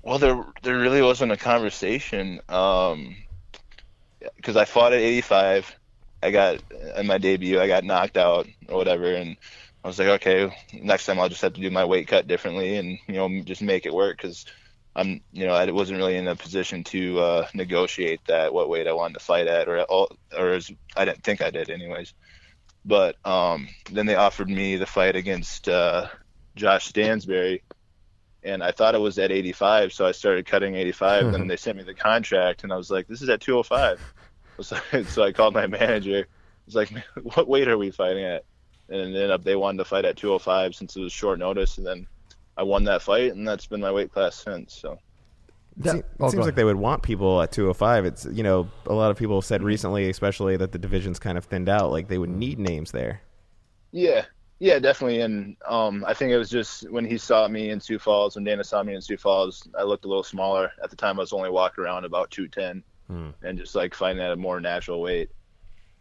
Well, 0.03 0.17
there 0.19 0.43
there 0.63 0.77
really 0.79 1.01
wasn't 1.01 1.31
a 1.31 1.37
conversation, 1.37 2.41
um, 2.49 3.15
because 4.35 4.55
I 4.55 4.65
fought 4.65 4.93
at 4.93 4.99
85. 4.99 5.75
I 6.23 6.31
got 6.31 6.59
in 6.97 7.07
my 7.07 7.17
debut, 7.17 7.59
I 7.59 7.67
got 7.67 7.83
knocked 7.83 8.17
out 8.17 8.47
or 8.67 8.77
whatever, 8.77 9.11
and 9.13 9.37
I 9.83 9.87
was 9.87 9.97
like, 9.97 10.07
okay, 10.07 10.55
next 10.73 11.05
time 11.05 11.19
I'll 11.19 11.29
just 11.29 11.41
have 11.41 11.53
to 11.53 11.61
do 11.61 11.71
my 11.71 11.85
weight 11.85 12.07
cut 12.07 12.27
differently 12.27 12.77
and 12.77 12.99
you 13.07 13.15
know 13.15 13.41
just 13.43 13.61
make 13.61 13.85
it 13.85 13.93
work 13.93 14.17
because 14.17 14.45
I'm 14.95 15.21
you 15.31 15.47
know 15.47 15.53
I 15.53 15.69
wasn't 15.71 15.97
really 15.97 16.17
in 16.17 16.27
a 16.27 16.35
position 16.35 16.83
to 16.85 17.19
uh, 17.19 17.47
negotiate 17.53 18.21
that 18.27 18.53
what 18.53 18.69
weight 18.69 18.87
I 18.87 18.93
wanted 18.93 19.15
to 19.15 19.25
fight 19.25 19.47
at 19.47 19.67
or 19.67 19.85
or 19.89 20.49
as 20.53 20.71
I 20.95 21.05
didn't 21.05 21.23
think 21.23 21.41
I 21.41 21.49
did 21.49 21.69
anyways. 21.69 22.13
But 22.85 23.15
um, 23.25 23.69
then 23.91 24.05
they 24.07 24.15
offered 24.15 24.49
me 24.49 24.75
the 24.75 24.87
fight 24.87 25.15
against 25.15 25.69
uh, 25.69 26.07
Josh 26.55 26.87
Stansbury, 26.87 27.63
and 28.43 28.63
I 28.63 28.71
thought 28.71 28.95
it 28.95 29.01
was 29.01 29.17
at 29.19 29.31
85, 29.31 29.93
so 29.93 30.05
I 30.05 30.11
started 30.11 30.45
cutting 30.45 30.75
85. 30.75 31.31
then 31.31 31.47
they 31.47 31.57
sent 31.57 31.77
me 31.77 31.83
the 31.83 31.95
contract, 31.95 32.63
and 32.63 32.73
I 32.73 32.77
was 32.77 32.89
like, 32.91 33.07
this 33.07 33.21
is 33.21 33.29
at 33.29 33.41
205. 33.41 33.99
So, 34.61 34.77
so 35.07 35.23
I 35.23 35.31
called 35.31 35.55
my 35.55 35.65
manager. 35.65 36.19
I 36.19 36.27
was 36.67 36.75
like, 36.75 36.93
what 37.23 37.47
weight 37.47 37.67
are 37.67 37.77
we 37.79 37.89
fighting 37.91 38.23
at? 38.25 38.43
And 38.89 38.99
it 38.99 39.05
ended 39.05 39.31
up 39.31 39.43
they 39.43 39.55
wanted 39.55 39.79
to 39.79 39.85
fight 39.85 40.05
at 40.05 40.17
205 40.17 40.75
since 40.75 40.95
it 40.95 41.01
was 41.01 41.13
short 41.13 41.39
notice, 41.39 41.77
and 41.77 41.87
then 41.87 42.07
I 42.57 42.63
won 42.63 42.83
that 42.85 43.01
fight, 43.01 43.31
and 43.33 43.47
that's 43.47 43.65
been 43.67 43.81
my 43.81 43.91
weight 43.91 44.11
class 44.11 44.35
since. 44.37 44.75
So 44.79 44.99
It, 45.83 45.85
Yeah. 45.85 45.95
it 45.95 46.05
Oh, 46.19 46.31
go 46.31 46.31
seems 46.31 46.45
like 46.45 46.55
they 46.55 46.63
would 46.63 46.75
want 46.75 47.01
people 47.03 47.41
at 47.41 47.51
205. 47.51 48.05
It's 48.05 48.25
you 48.25 48.43
know 48.43 48.69
a 48.85 48.93
lot 48.93 49.11
of 49.11 49.17
people 49.17 49.37
have 49.37 49.45
said 49.45 49.63
recently, 49.63 50.09
especially 50.09 50.57
that 50.57 50.71
the 50.71 50.79
division's 50.79 51.19
kind 51.19 51.37
of 51.37 51.45
thinned 51.45 51.69
out. 51.69 51.91
Like 51.91 52.07
they 52.07 52.17
would 52.17 52.29
need 52.29 52.59
names 52.59 52.91
there. 52.91 53.21
yeah, 53.91 54.25
yeah, 54.61 54.77
definitely. 54.77 55.21
And 55.21 55.57
um, 55.67 56.05
I 56.07 56.13
think 56.13 56.31
it 56.31 56.37
was 56.37 56.51
just 56.51 56.87
when 56.91 57.03
he 57.03 57.17
saw 57.17 57.47
me 57.47 57.71
in 57.71 57.79
Sioux 57.81 57.97
Falls, 57.97 58.35
when 58.35 58.43
Dana 58.43 58.63
saw 58.63 58.83
me 58.83 58.93
in 58.93 59.01
Sioux 59.01 59.17
Falls, 59.17 59.67
I 59.77 59.81
looked 59.81 60.05
a 60.05 60.07
little 60.07 60.23
smaller. 60.23 60.71
At 60.83 60.91
the 60.91 60.95
time, 60.95 61.17
I 61.17 61.23
was 61.23 61.33
only 61.33 61.49
walking 61.49 61.83
around 61.83 62.05
about 62.05 62.29
210. 62.29 62.83
and 63.41 63.57
just 63.57 63.73
like 63.73 63.95
finding 63.95 64.23
at 64.23 64.31
a 64.31 64.35
more 64.35 64.61
natural 64.61 65.01
weight. 65.01 65.31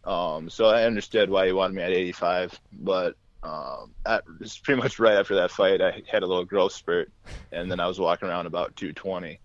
Um, 0.05 0.51
so 0.51 0.66
I 0.66 0.85
understood 0.85 1.31
why 1.31 1.46
he 1.46 1.53
wanted 1.53 1.75
me 1.75 1.83
at 1.83 1.90
85, 1.90 2.61
but 2.70 3.16
um, 3.42 3.94
at, 4.05 4.25
it's 4.42 4.59
pretty 4.59 4.83
much 4.83 4.99
right 4.99 5.16
after 5.16 5.37
that 5.37 5.51
fight, 5.51 5.81
I 5.81 6.03
had 6.07 6.23
a 6.23 6.27
little 6.27 6.44
growth 6.44 6.73
spurt, 6.73 7.11
and 7.53 7.70
then 7.70 7.81
I 7.81 7.87
was 7.87 7.99
walking 7.99 8.29
around 8.29 8.44
about 8.44 8.77
220. 8.77 9.40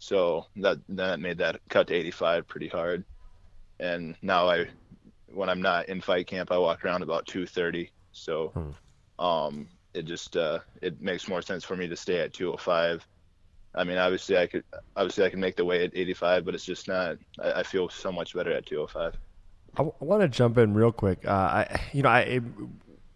So 0.00 0.46
that 0.56 0.78
that 0.88 1.20
made 1.20 1.38
that 1.38 1.60
cut 1.68 1.86
to 1.86 1.94
85 1.94 2.48
pretty 2.48 2.68
hard. 2.68 3.04
And 3.78 4.16
now 4.22 4.48
I, 4.48 4.66
when 5.28 5.48
I'm 5.48 5.62
not 5.62 5.88
in 5.88 6.00
fight 6.00 6.26
camp, 6.26 6.50
I 6.50 6.58
walk 6.58 6.84
around 6.84 7.02
about 7.02 7.26
230. 7.26 7.92
So, 8.16 8.52
um, 9.18 9.68
it 9.94 10.04
just 10.04 10.36
uh, 10.36 10.60
it 10.82 11.00
makes 11.00 11.28
more 11.28 11.42
sense 11.42 11.64
for 11.64 11.76
me 11.76 11.88
to 11.88 11.96
stay 11.96 12.18
at 12.20 12.32
205. 12.32 13.06
I 13.74 13.84
mean, 13.84 13.98
obviously 13.98 14.38
I 14.38 14.46
could 14.46 14.64
obviously 14.96 15.24
I 15.24 15.30
can 15.30 15.40
make 15.40 15.56
the 15.56 15.64
weight 15.64 15.82
at 15.82 15.96
85, 15.96 16.44
but 16.44 16.54
it's 16.54 16.64
just 16.64 16.88
not. 16.88 17.18
I, 17.42 17.60
I 17.60 17.62
feel 17.62 17.88
so 17.88 18.10
much 18.10 18.34
better 18.34 18.52
at 18.52 18.66
205. 18.66 19.14
I, 19.74 19.76
w- 19.76 19.94
I 20.00 20.04
want 20.04 20.22
to 20.22 20.28
jump 20.28 20.56
in 20.58 20.74
real 20.74 20.92
quick. 20.92 21.26
Uh, 21.26 21.30
I, 21.30 21.80
you 21.92 22.02
know, 22.02 22.08
I 22.08 22.20
it, 22.20 22.42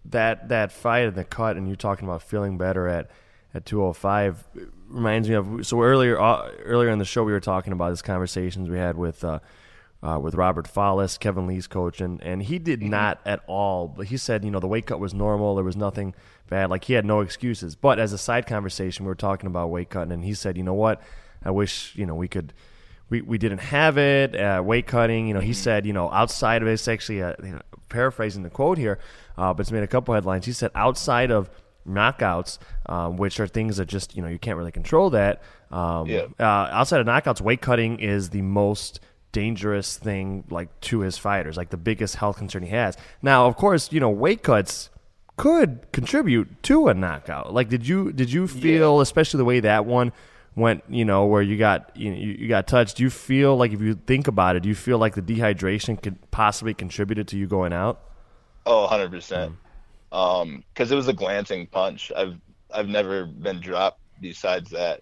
that 0.06 0.48
that 0.48 0.72
fight 0.72 1.06
and 1.06 1.14
the 1.14 1.24
cut, 1.24 1.56
and 1.56 1.68
you 1.68 1.76
talking 1.76 2.06
about 2.06 2.22
feeling 2.22 2.58
better 2.58 2.88
at 2.88 3.10
at 3.54 3.64
205 3.64 4.46
reminds 4.88 5.28
me 5.28 5.34
of. 5.34 5.66
So 5.66 5.82
earlier 5.82 6.20
uh, 6.20 6.50
earlier 6.62 6.90
in 6.90 6.98
the 6.98 7.04
show, 7.04 7.24
we 7.24 7.32
were 7.32 7.40
talking 7.40 7.72
about 7.72 7.90
these 7.90 8.02
conversations 8.02 8.68
we 8.68 8.78
had 8.78 8.96
with. 8.96 9.24
Uh, 9.24 9.40
uh, 10.02 10.18
with 10.22 10.34
Robert 10.34 10.66
Follis, 10.66 11.18
Kevin 11.18 11.46
Lee's 11.46 11.66
coach, 11.66 12.00
and, 12.00 12.22
and 12.22 12.42
he 12.42 12.58
did 12.58 12.82
not 12.82 13.20
at 13.26 13.42
all. 13.46 13.88
But 13.88 14.06
he 14.06 14.16
said, 14.16 14.44
you 14.44 14.50
know, 14.50 14.60
the 14.60 14.68
weight 14.68 14.86
cut 14.86 15.00
was 15.00 15.12
normal. 15.14 15.54
There 15.54 15.64
was 15.64 15.76
nothing 15.76 16.14
bad. 16.48 16.70
Like 16.70 16.84
he 16.84 16.94
had 16.94 17.04
no 17.04 17.20
excuses. 17.20 17.76
But 17.76 17.98
as 17.98 18.12
a 18.12 18.18
side 18.18 18.46
conversation, 18.46 19.04
we 19.04 19.08
were 19.08 19.14
talking 19.14 19.46
about 19.46 19.70
weight 19.70 19.90
cutting, 19.90 20.12
and 20.12 20.24
he 20.24 20.34
said, 20.34 20.56
you 20.56 20.62
know 20.62 20.74
what? 20.74 21.02
I 21.44 21.50
wish 21.50 21.94
you 21.96 22.06
know 22.06 22.14
we 22.14 22.28
could 22.28 22.52
we, 23.10 23.20
we 23.20 23.38
didn't 23.38 23.58
have 23.58 23.98
it. 23.98 24.34
Uh, 24.34 24.62
weight 24.64 24.86
cutting, 24.86 25.26
you 25.26 25.34
know, 25.34 25.40
he 25.40 25.52
said, 25.52 25.84
you 25.84 25.92
know, 25.92 26.10
outside 26.12 26.62
of 26.62 26.68
it, 26.68 26.72
it's 26.72 26.86
actually, 26.88 27.22
uh, 27.22 27.34
you 27.42 27.50
know, 27.50 27.60
paraphrasing 27.88 28.44
the 28.44 28.50
quote 28.50 28.78
here, 28.78 29.00
uh, 29.36 29.52
but 29.52 29.62
it's 29.62 29.72
made 29.72 29.82
a 29.82 29.88
couple 29.88 30.14
headlines. 30.14 30.46
He 30.46 30.52
said, 30.52 30.70
outside 30.76 31.32
of 31.32 31.50
knockouts, 31.86 32.58
um, 32.86 33.16
which 33.16 33.40
are 33.40 33.48
things 33.48 33.78
that 33.78 33.86
just, 33.86 34.14
you 34.14 34.22
know, 34.22 34.28
you 34.28 34.38
can't 34.38 34.56
really 34.56 34.70
control 34.70 35.10
that. 35.10 35.42
Um, 35.72 36.06
Yeah. 36.06 36.26
uh, 36.38 36.68
outside 36.70 37.00
of 37.00 37.06
knockouts, 37.06 37.40
weight 37.40 37.60
cutting 37.60 37.98
is 37.98 38.30
the 38.30 38.42
most 38.42 39.00
dangerous 39.32 39.96
thing, 39.96 40.44
like 40.50 40.80
to 40.82 41.00
his 41.00 41.18
fighters, 41.18 41.56
like 41.56 41.70
the 41.70 41.76
biggest 41.76 42.16
health 42.16 42.38
concern 42.38 42.62
he 42.62 42.70
has. 42.70 42.96
Now, 43.22 43.46
of 43.46 43.56
course, 43.56 43.92
you 43.92 44.00
know, 44.00 44.10
weight 44.10 44.42
cuts 44.42 44.90
could 45.36 45.90
contribute 45.92 46.62
to 46.64 46.88
a 46.88 46.94
knockout. 46.94 47.52
Like, 47.52 47.68
did 47.68 47.86
you 47.86 48.12
did 48.12 48.32
you 48.32 48.46
feel, 48.46 49.00
especially 49.00 49.38
the 49.38 49.44
way 49.44 49.60
that 49.60 49.86
one 49.86 50.12
went, 50.54 50.84
you 50.88 51.04
know, 51.04 51.26
where 51.26 51.42
you 51.42 51.56
got 51.56 51.96
you, 51.96 52.10
know, 52.10 52.16
you 52.16 52.48
got 52.48 52.66
touched? 52.66 52.96
Do 52.96 53.02
you 53.02 53.10
feel 53.10 53.56
like 53.56 53.72
if 53.72 53.80
you 53.80 53.94
think 53.94 54.28
about 54.28 54.56
it, 54.56 54.62
do 54.62 54.68
you 54.68 54.74
feel 54.74 54.98
like 54.98 55.14
the 55.14 55.22
dehydration 55.22 56.00
could 56.02 56.30
possibly 56.30 56.74
contributed 56.74 57.28
to 57.28 57.38
you 57.38 57.46
going 57.46 57.72
out? 57.72 58.02
Oh, 58.66 58.82
100 58.82 59.10
percent. 59.10 59.54
Um, 60.12 60.64
because 60.74 60.90
it 60.90 60.96
was 60.96 61.08
a 61.08 61.12
glancing 61.12 61.66
punch. 61.66 62.12
I've 62.16 62.38
I've 62.72 62.88
never 62.88 63.26
been 63.26 63.60
dropped 63.60 64.00
besides 64.20 64.70
that, 64.70 65.00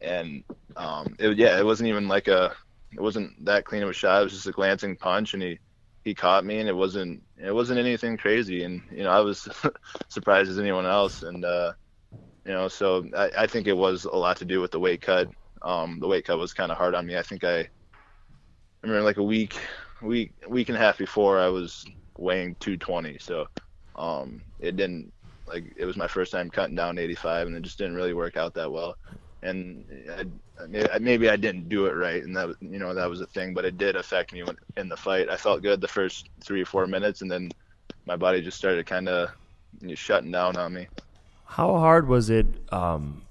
and 0.00 0.44
um, 0.76 1.16
it, 1.18 1.36
yeah, 1.38 1.58
it 1.58 1.64
wasn't 1.64 1.88
even 1.88 2.06
like 2.06 2.28
a, 2.28 2.54
it 2.96 3.00
wasn't 3.00 3.44
that 3.44 3.64
clean 3.64 3.82
of 3.82 3.88
a 3.88 3.92
shot. 3.92 4.20
It 4.20 4.24
was 4.24 4.32
just 4.32 4.46
a 4.46 4.52
glancing 4.52 4.96
punch, 4.96 5.34
and 5.34 5.42
he 5.42 5.58
he 6.04 6.14
caught 6.14 6.44
me, 6.44 6.58
and 6.58 6.68
it 6.68 6.76
wasn't 6.76 7.22
it 7.38 7.54
wasn't 7.54 7.78
anything 7.78 8.16
crazy, 8.16 8.64
and 8.64 8.82
you 8.90 9.04
know 9.04 9.10
I 9.10 9.20
was 9.20 9.48
surprised 10.08 10.50
as 10.50 10.58
anyone 10.58 10.86
else, 10.86 11.22
and 11.22 11.44
uh, 11.44 11.72
you 12.44 12.52
know 12.52 12.68
so 12.68 13.04
I, 13.16 13.30
I 13.38 13.46
think 13.46 13.66
it 13.66 13.76
was 13.76 14.04
a 14.04 14.16
lot 14.16 14.36
to 14.38 14.44
do 14.44 14.60
with 14.60 14.70
the 14.70 14.80
weight 14.80 15.02
cut. 15.02 15.28
Um, 15.62 16.00
the 16.00 16.08
weight 16.08 16.26
cut 16.26 16.38
was 16.38 16.52
kind 16.52 16.72
of 16.72 16.78
hard 16.78 16.94
on 16.94 17.06
me. 17.06 17.16
I 17.16 17.22
think 17.22 17.44
I, 17.44 17.60
I 17.60 17.68
remember 18.82 19.04
like 19.04 19.18
a 19.18 19.22
week, 19.22 19.56
week, 20.02 20.32
week 20.48 20.68
and 20.68 20.76
a 20.76 20.80
half 20.80 20.98
before 20.98 21.38
I 21.38 21.48
was 21.48 21.84
weighing 22.18 22.56
220. 22.58 23.18
So 23.20 23.46
um, 23.94 24.42
it 24.58 24.76
didn't 24.76 25.12
like 25.46 25.72
it 25.76 25.84
was 25.84 25.96
my 25.96 26.08
first 26.08 26.32
time 26.32 26.50
cutting 26.50 26.74
down 26.74 26.96
to 26.96 27.02
85, 27.02 27.46
and 27.46 27.56
it 27.56 27.62
just 27.62 27.78
didn't 27.78 27.94
really 27.94 28.14
work 28.14 28.36
out 28.36 28.54
that 28.54 28.72
well. 28.72 28.96
And 29.42 29.84
I, 30.10 30.98
maybe 30.98 31.28
I 31.28 31.36
didn't 31.36 31.68
do 31.68 31.86
it 31.86 31.92
right, 31.92 32.22
and 32.22 32.36
that 32.36 32.54
you 32.60 32.78
know 32.78 32.94
that 32.94 33.10
was 33.10 33.20
a 33.20 33.26
thing, 33.26 33.54
but 33.54 33.64
it 33.64 33.76
did 33.76 33.96
affect 33.96 34.32
me 34.32 34.42
when, 34.42 34.56
in 34.76 34.88
the 34.88 34.96
fight. 34.96 35.28
I 35.28 35.36
felt 35.36 35.62
good 35.62 35.80
the 35.80 35.88
first 35.88 36.28
three 36.40 36.62
or 36.62 36.66
four 36.66 36.86
minutes, 36.86 37.22
and 37.22 37.30
then 37.30 37.50
my 38.06 38.16
body 38.16 38.40
just 38.40 38.56
started 38.56 38.86
kind 38.86 39.08
of 39.08 39.30
shutting 39.94 40.30
down 40.30 40.56
on 40.56 40.72
me. 40.72 40.88
How 41.44 41.76
hard 41.78 42.08
was 42.08 42.30
it 42.30 42.46
um, 42.72 43.22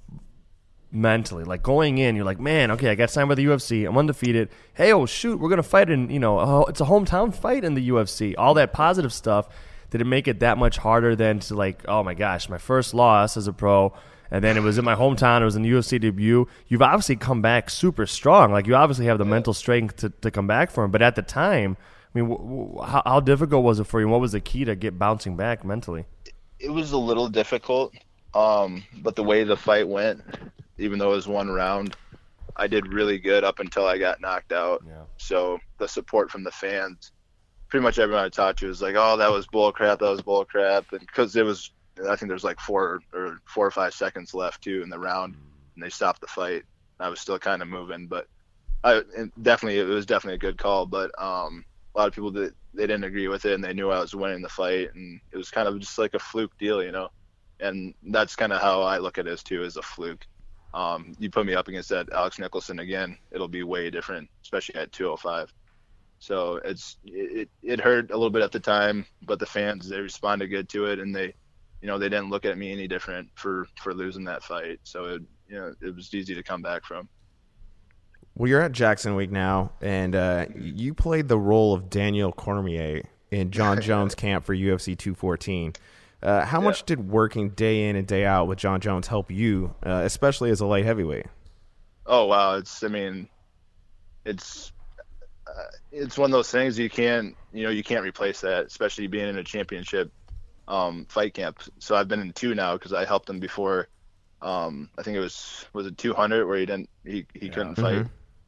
mentally? 0.92 1.44
Like 1.44 1.64
going 1.64 1.98
in, 1.98 2.16
you're 2.16 2.26
like, 2.26 2.40
man, 2.40 2.72
okay, 2.72 2.90
I 2.90 2.96
got 2.96 3.10
signed 3.10 3.30
by 3.30 3.36
the 3.36 3.46
UFC. 3.46 3.88
I'm 3.88 3.98
undefeated. 3.98 4.50
Hey, 4.74 4.94
oh 4.94 5.06
shoot, 5.06 5.40
we're 5.40 5.50
gonna 5.50 5.64
fight 5.64 5.90
in, 5.90 6.10
you 6.10 6.20
know, 6.20 6.40
oh, 6.40 6.66
it's 6.66 6.82
a 6.82 6.86
hometown 6.86 7.34
fight 7.34 7.64
in 7.64 7.74
the 7.74 7.90
UFC. 7.90 8.36
All 8.38 8.54
that 8.56 8.74
positive 8.74 9.14
stuff. 9.14 9.48
Did 9.90 10.00
it 10.00 10.06
make 10.06 10.30
it 10.30 10.40
that 10.40 10.58
much 10.58 10.78
harder 10.78 11.18
than 11.18 11.40
to 11.40 11.56
like, 11.56 11.84
oh 11.88 12.02
my 12.02 12.14
gosh, 12.14 12.48
my 12.48 12.58
first 12.58 12.94
loss 12.94 13.36
as 13.36 13.48
a 13.48 13.54
pro, 13.54 13.94
and 14.32 14.44
then 14.44 14.58
it 14.58 14.62
was 14.62 14.78
in 14.78 14.86
my 14.86 14.96
hometown. 14.96 15.42
It 15.42 15.46
was 15.46 15.56
in 15.56 15.62
the 15.62 15.70
UFC 15.72 16.00
debut. 16.00 16.48
You've 16.68 16.82
obviously 16.82 17.18
come 17.18 17.42
back 17.42 17.70
super 17.70 18.06
strong. 18.06 18.52
Like 18.52 18.66
you 18.66 18.76
obviously 18.76 19.06
have 19.06 19.18
the 19.18 19.26
mental 19.26 19.54
strength 19.54 19.98
to, 19.98 20.10
to 20.10 20.32
come 20.32 20.48
back 20.48 20.72
from. 20.72 20.90
But 20.90 21.02
at 21.02 21.16
the 21.16 21.22
time, 21.22 21.78
I 22.14 22.20
mean, 22.20 22.30
w- 22.30 22.50
w- 22.50 22.82
how, 22.82 23.04
how 23.06 23.20
difficult 23.20 23.64
was 23.64 23.80
it 23.80 23.86
for 23.86 24.00
you? 24.00 24.08
What 24.08 24.22
was 24.22 24.32
the 24.32 24.40
key 24.40 24.66
to 24.66 24.76
get 24.76 24.98
bouncing 24.98 25.36
back 25.38 25.64
mentally? 25.64 26.06
it 26.60 26.70
was 26.70 26.92
a 26.92 26.98
little 26.98 27.28
difficult, 27.28 27.92
um, 28.36 28.84
but 29.02 29.16
the 29.16 29.24
way 29.24 29.44
the 29.44 29.58
fight 29.58 29.88
went, 29.88 30.22
even 30.78 31.00
though 31.00 31.12
it 31.12 31.16
was 31.16 31.28
one 31.28 31.50
round, 31.50 31.96
I 32.56 32.68
did 32.68 32.94
really 32.94 33.18
good 33.18 33.44
up 33.44 33.60
until 33.60 33.88
I 33.88 33.98
got 33.98 34.22
knocked 34.22 34.52
out. 34.52 34.84
Yeah. 34.86 35.04
So 35.18 35.60
the 35.80 35.88
support 35.88 36.30
from 36.30 36.44
the 36.44 36.52
fans, 36.52 37.12
pretty 37.68 37.84
much 37.84 37.98
everyone 37.98 38.24
I 38.24 38.30
talked 38.30 38.60
to 38.60 38.68
was 38.68 38.82
like, 38.82 38.96
"Oh, 38.96 39.18
that 39.18 39.32
was 39.32 39.48
bull 39.48 39.72
crap. 39.72 40.00
That 40.00 40.12
was 40.12 40.22
bull 40.22 40.46
crap," 40.46 40.92
and 40.92 41.00
because 41.00 41.36
it 41.36 41.44
was, 41.44 41.72
I 42.08 42.16
think 42.16 42.30
there's 42.30 42.44
like 42.44 42.60
four 42.60 43.02
or 43.14 43.42
four 43.46 43.68
or 43.68 43.72
five 43.72 43.94
seconds 43.94 44.34
left 44.34 44.64
too 44.64 44.82
in 44.82 44.90
the 44.90 45.00
round, 45.00 45.36
and 45.76 45.84
they 45.84 45.90
stopped 45.90 46.22
the 46.22 46.28
fight. 46.28 46.64
I 47.00 47.10
was 47.10 47.20
still 47.20 47.40
kind 47.40 47.62
of 47.62 47.68
moving, 47.68 48.08
but 48.08 48.28
I 48.84 49.02
definitely 49.42 49.80
it 49.80 49.86
was 49.86 50.06
definitely 50.06 50.36
a 50.36 50.40
good 50.40 50.58
call. 50.58 50.86
But 50.86 51.12
um, 51.22 51.66
a 51.94 52.00
lot 52.00 52.08
of 52.08 52.14
people 52.14 52.32
that 52.32 52.54
they 52.74 52.84
didn't 52.84 53.04
agree 53.04 53.28
with 53.28 53.46
it, 53.46 53.54
and 53.54 53.64
they 53.64 53.74
knew 53.74 53.90
I 53.90 54.00
was 54.00 54.16
winning 54.16 54.42
the 54.42 54.50
fight, 54.50 54.94
and 54.96 55.20
it 55.32 55.38
was 55.38 55.52
kind 55.52 55.68
of 55.68 55.80
just 55.80 55.98
like 55.98 56.14
a 56.14 56.20
fluke 56.20 56.58
deal, 56.58 56.84
you 56.84 56.92
know. 56.92 57.10
And 57.60 57.94
that's 58.04 58.36
kind 58.36 58.54
of 58.54 58.62
how 58.62 58.82
I 58.82 58.98
look 58.98 59.18
at 59.18 59.28
it 59.28 59.32
as 59.32 59.44
too, 59.44 59.64
as 59.64 59.78
a 59.78 59.82
fluke. 59.82 60.26
Um, 60.74 61.14
you 61.20 61.30
put 61.30 61.46
me 61.46 61.54
up 61.54 61.68
against 61.68 61.90
that 61.90 62.12
Alex 62.14 62.40
Nicholson 62.40 62.80
again, 62.80 63.18
it'll 63.32 63.48
be 63.48 63.64
way 63.64 63.90
different, 63.90 64.30
especially 64.42 64.76
at 64.76 64.92
205. 64.94 65.54
So 66.20 66.62
it's 66.64 66.98
it, 67.04 67.50
it 67.62 67.80
hurt 67.80 68.12
a 68.12 68.14
little 68.14 68.30
bit 68.30 68.44
at 68.44 68.52
the 68.52 68.60
time, 68.60 69.06
but 69.24 69.40
the 69.40 69.46
fans 69.46 69.90
they 69.90 70.00
responded 70.00 70.48
good 70.48 70.70
to 70.70 70.86
it, 70.86 71.00
and 71.00 71.16
they, 71.16 71.34
you 71.82 71.88
know, 71.88 71.98
they 71.98 72.10
didn't 72.10 72.30
look 72.30 72.46
at 72.46 72.58
me 72.58 72.72
any 72.72 72.88
different 72.88 73.30
for 73.36 73.66
for 73.82 73.94
losing 73.94 74.24
that 74.26 74.44
fight. 74.44 74.80
So 74.84 75.06
it 75.06 75.22
you 75.48 75.56
know 75.56 75.74
it 75.82 75.96
was 75.96 76.14
easy 76.14 76.36
to 76.36 76.44
come 76.44 76.62
back 76.62 76.86
from. 76.86 77.10
Well, 78.36 78.50
you're 78.50 78.62
at 78.62 78.72
Jackson 78.72 79.16
Wink 79.16 79.32
now, 79.32 79.72
and 79.82 80.16
uh, 80.16 80.46
you 80.56 80.94
played 80.94 81.28
the 81.28 81.38
role 81.38 81.74
of 81.74 81.90
Daniel 81.90 82.32
Cormier 82.32 83.04
in 83.30 83.52
Jon 83.52 83.82
Jones' 83.82 84.16
camp 84.16 84.46
for 84.46 84.56
UFC 84.56 84.98
214. 84.98 85.74
Uh, 86.24 86.46
how 86.46 86.62
much 86.62 86.84
did 86.86 87.10
working 87.10 87.50
day 87.50 87.90
in 87.90 87.96
and 87.96 88.08
day 88.08 88.26
out 88.26 88.48
with 88.48 88.60
Jon 88.60 88.80
Jones 88.80 89.08
help 89.08 89.32
you, 89.32 89.74
uh, 89.84 90.02
especially 90.06 90.52
as 90.52 90.62
a 90.62 90.66
light 90.66 90.86
heavyweight? 90.86 91.26
Oh 92.06 92.26
wow, 92.26 92.56
it's 92.56 92.84
I 92.84 92.88
mean, 92.88 93.28
it's 94.24 94.72
uh, 95.48 95.64
it's 95.92 96.18
one 96.18 96.30
of 96.30 96.32
those 96.32 96.52
things 96.52 96.78
you 96.78 96.90
can't 96.90 97.36
you 97.52 97.64
know 97.64 97.72
you 97.72 97.84
can't 97.84 98.04
replace 98.04 98.40
that, 98.42 98.68
especially 98.68 99.08
being 99.08 99.28
in 99.28 99.40
a 99.40 99.44
championship 99.44 100.12
um, 100.72 101.06
fight 101.10 101.34
camp. 101.34 101.60
So 101.80 101.96
I've 101.96 102.08
been 102.08 102.22
in 102.22 102.34
two 102.34 102.56
now 102.56 102.74
because 102.74 102.94
I 102.94 103.06
helped 103.06 103.30
him 103.30 103.40
before. 103.40 103.90
Um, 104.42 104.90
I 104.98 105.04
think 105.04 105.18
it 105.18 105.20
was 105.20 105.66
was 105.74 105.86
it 105.86 105.98
200 105.98 106.48
where 106.48 106.58
he 106.58 106.66
didn't 106.66 106.90
he, 107.06 107.26
he 107.34 107.50
couldn't 107.50 107.76
fight, 107.76 108.08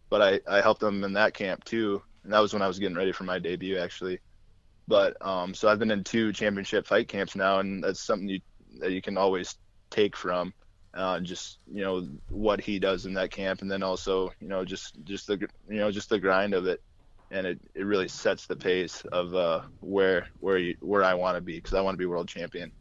but 0.09 0.21
I 0.21 0.39
I 0.47 0.61
helped 0.61 0.81
him 0.81 1.03
in 1.03 1.13
that 1.13 1.33
camp 1.33 1.63
too, 1.65 2.01
and 2.23 2.33
that 2.33 2.39
was 2.39 2.53
when 2.53 2.63
I 2.63 2.67
was 2.67 2.79
getting 2.79 2.97
ready 2.97 3.11
for 3.11 3.25
my 3.25 3.37
debut 3.37 3.77
actually. 3.77 4.19
But 4.87 5.15
um, 5.25 5.53
so 5.53 5.67
I've 5.67 5.79
been 5.79 5.91
in 5.91 6.03
two 6.03 6.33
championship 6.33 6.87
fight 6.87 7.07
camps 7.07 7.35
now, 7.35 7.59
and 7.59 7.83
that's 7.83 7.99
something 7.99 8.27
you 8.27 8.39
that 8.79 8.91
you 8.91 9.01
can 9.01 9.17
always 9.17 9.55
take 9.91 10.15
from 10.15 10.53
uh, 10.93 11.19
just 11.19 11.59
you 11.71 11.81
know 11.81 12.07
what 12.29 12.61
he 12.61 12.79
does 12.79 13.05
in 13.05 13.13
that 13.15 13.31
camp, 13.31 13.61
and 13.61 13.69
then 13.69 13.83
also 13.83 14.31
you 14.39 14.47
know 14.47 14.63
just 14.63 14.95
just 15.03 15.27
the 15.27 15.37
you 15.69 15.77
know 15.77 15.91
just 15.91 16.09
the 16.09 16.19
grind 16.19 16.53
of 16.53 16.67
it, 16.67 16.81
and 17.33 17.47
it, 17.47 17.59
it 17.73 17.85
really 17.85 18.07
sets 18.07 18.45
the 18.45 18.55
pace 18.55 19.01
of 19.11 19.33
uh, 19.33 19.61
where 19.81 20.27
where 20.39 20.59
you, 20.59 20.77
where 20.81 21.03
I 21.03 21.15
want 21.15 21.35
to 21.35 21.41
be 21.41 21.55
because 21.55 21.73
I 21.73 21.81
want 21.81 21.95
to 21.95 21.97
be 21.97 22.05
world 22.05 22.27
champion, 22.27 22.71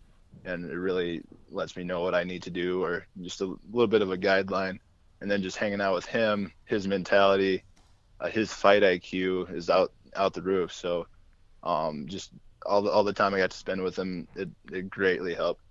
and 0.44 0.70
it 0.70 0.76
really 0.76 1.22
lets 1.50 1.74
me 1.74 1.84
know 1.84 2.02
what 2.02 2.14
I 2.14 2.22
need 2.22 2.42
to 2.42 2.50
do 2.50 2.84
or 2.84 3.06
just 3.22 3.40
a 3.40 3.54
little 3.72 3.88
bit 3.88 4.02
of 4.02 4.12
a 4.12 4.18
guideline, 4.18 4.78
and 5.22 5.30
then 5.30 5.42
just 5.42 5.56
hanging 5.56 5.80
out 5.80 5.94
with 5.94 6.04
him, 6.04 6.52
his 6.66 6.86
mentality, 6.86 7.64
uh, 8.20 8.28
his 8.28 8.52
fight 8.52 8.82
IQ 8.82 9.52
is 9.54 9.70
out 9.70 9.90
out 10.14 10.34
the 10.34 10.42
roof. 10.42 10.70
So 10.70 11.06
um, 11.62 12.06
just 12.06 12.32
all 12.66 12.82
the 12.82 12.90
all 12.90 13.04
the 13.04 13.12
time 13.14 13.34
I 13.34 13.38
got 13.38 13.50
to 13.52 13.56
spend 13.56 13.82
with 13.82 13.98
him, 13.98 14.28
it, 14.36 14.50
it 14.70 14.90
greatly 14.90 15.34
helped. 15.34 15.62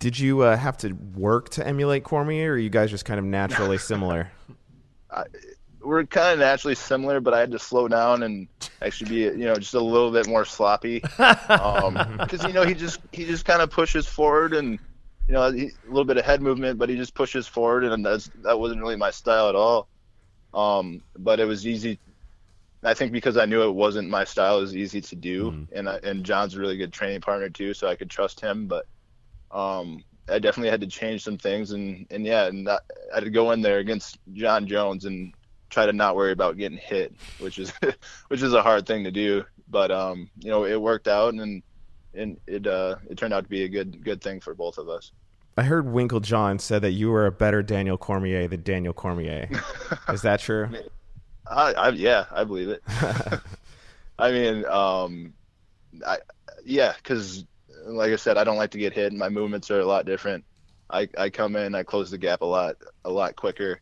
Did 0.00 0.18
you 0.18 0.40
uh, 0.40 0.56
have 0.56 0.76
to 0.78 0.94
work 1.14 1.50
to 1.50 1.66
emulate 1.66 2.02
Cormier, 2.02 2.50
or 2.50 2.54
are 2.54 2.58
you 2.58 2.70
guys 2.70 2.90
just 2.90 3.04
kind 3.04 3.20
of 3.20 3.24
naturally 3.24 3.78
similar? 3.78 4.32
we're 5.84 6.04
kind 6.04 6.34
of 6.34 6.38
naturally 6.40 6.74
similar, 6.74 7.20
but 7.20 7.34
I 7.34 7.40
had 7.40 7.50
to 7.52 7.58
slow 7.58 7.88
down 7.88 8.22
and 8.22 8.48
actually 8.80 9.10
be, 9.10 9.16
you 9.38 9.46
know, 9.46 9.54
just 9.54 9.74
a 9.74 9.80
little 9.80 10.10
bit 10.10 10.26
more 10.26 10.44
sloppy. 10.44 11.02
Because 11.18 12.44
you 12.44 12.52
know 12.52 12.64
he 12.64 12.74
just 12.74 13.00
he 13.12 13.24
just 13.24 13.44
kind 13.44 13.62
of 13.62 13.70
pushes 13.70 14.06
forward 14.06 14.54
and 14.54 14.78
you 15.28 15.34
know 15.34 15.50
he, 15.50 15.66
a 15.66 15.88
little 15.88 16.04
bit 16.04 16.16
of 16.16 16.24
head 16.24 16.40
movement, 16.42 16.78
but 16.78 16.88
he 16.88 16.96
just 16.96 17.14
pushes 17.14 17.46
forward, 17.46 17.84
and 17.84 18.04
that's 18.04 18.30
that 18.42 18.58
wasn't 18.58 18.80
really 18.80 18.96
my 18.96 19.10
style 19.10 19.48
at 19.48 19.54
all. 19.54 19.88
Um, 20.54 21.02
but 21.18 21.40
it 21.40 21.44
was 21.44 21.66
easy. 21.66 21.98
I 22.84 22.94
think 22.94 23.12
because 23.12 23.36
I 23.36 23.44
knew 23.44 23.62
it 23.62 23.72
wasn't 23.72 24.10
my 24.10 24.24
style, 24.24 24.58
it 24.58 24.62
was 24.62 24.76
easy 24.76 25.00
to 25.00 25.16
do, 25.16 25.66
and 25.72 25.88
I, 25.88 25.98
and 26.02 26.24
Jon's 26.24 26.56
a 26.56 26.60
really 26.60 26.76
good 26.76 26.92
training 26.92 27.20
partner 27.20 27.48
too, 27.48 27.74
so 27.74 27.86
I 27.86 27.94
could 27.94 28.10
trust 28.10 28.40
him. 28.40 28.66
But 28.66 28.86
um, 29.50 30.02
I 30.28 30.38
definitely 30.38 30.70
had 30.70 30.80
to 30.80 30.86
change 30.88 31.22
some 31.22 31.38
things, 31.38 31.72
and 31.72 32.06
and 32.10 32.24
yeah, 32.26 32.46
and 32.46 32.68
I 32.68 32.78
had 33.14 33.24
to 33.24 33.30
go 33.30 33.52
in 33.52 33.62
there 33.62 33.78
against 33.78 34.18
Jon 34.32 34.66
Jones 34.66 35.04
and 35.04 35.32
try 35.72 35.86
to 35.86 35.92
not 35.92 36.14
worry 36.14 36.32
about 36.32 36.56
getting 36.56 36.78
hit, 36.78 37.14
which 37.40 37.58
is 37.58 37.72
which 38.28 38.42
is 38.42 38.52
a 38.52 38.62
hard 38.62 38.86
thing 38.86 39.04
to 39.04 39.10
do. 39.10 39.44
But 39.68 39.90
um, 39.90 40.30
you 40.38 40.50
know, 40.50 40.64
it 40.64 40.80
worked 40.80 41.08
out, 41.08 41.34
and 41.34 41.62
and 42.14 42.38
it 42.46 42.66
uh, 42.66 42.96
it 43.10 43.16
turned 43.16 43.34
out 43.34 43.44
to 43.44 43.50
be 43.50 43.64
a 43.64 43.68
good 43.68 44.04
good 44.04 44.20
thing 44.20 44.40
for 44.40 44.54
both 44.54 44.78
of 44.78 44.88
us. 44.88 45.10
I 45.56 45.64
heard 45.64 45.86
Winkeljohn 45.86 46.60
said 46.60 46.82
that 46.82 46.92
you 46.92 47.10
were 47.10 47.26
a 47.26 47.32
better 47.32 47.62
Daniel 47.62 47.98
Cormier 47.98 48.48
than 48.48 48.62
Daniel 48.62 48.94
Cormier. 48.94 49.50
is 50.08 50.22
that 50.22 50.40
true? 50.40 50.70
I, 51.46 51.72
I 51.74 51.88
yeah, 51.90 52.26
I 52.30 52.44
believe 52.44 52.68
it. 52.68 52.82
I 54.18 54.30
mean, 54.30 54.64
um, 54.66 55.34
I 56.06 56.18
yeah, 56.64 56.94
because 56.96 57.44
like 57.86 58.12
I 58.12 58.16
said, 58.16 58.36
I 58.36 58.44
don't 58.44 58.56
like 58.56 58.70
to 58.72 58.78
get 58.78 58.92
hit. 58.92 59.10
And 59.10 59.18
my 59.18 59.28
movements 59.28 59.70
are 59.70 59.80
a 59.80 59.86
lot 59.86 60.06
different. 60.06 60.44
I, 60.88 61.08
I 61.16 61.30
come 61.30 61.56
in, 61.56 61.74
I 61.74 61.82
close 61.82 62.10
the 62.10 62.18
gap 62.18 62.42
a 62.42 62.46
lot 62.46 62.76
a 63.04 63.10
lot 63.10 63.36
quicker. 63.36 63.80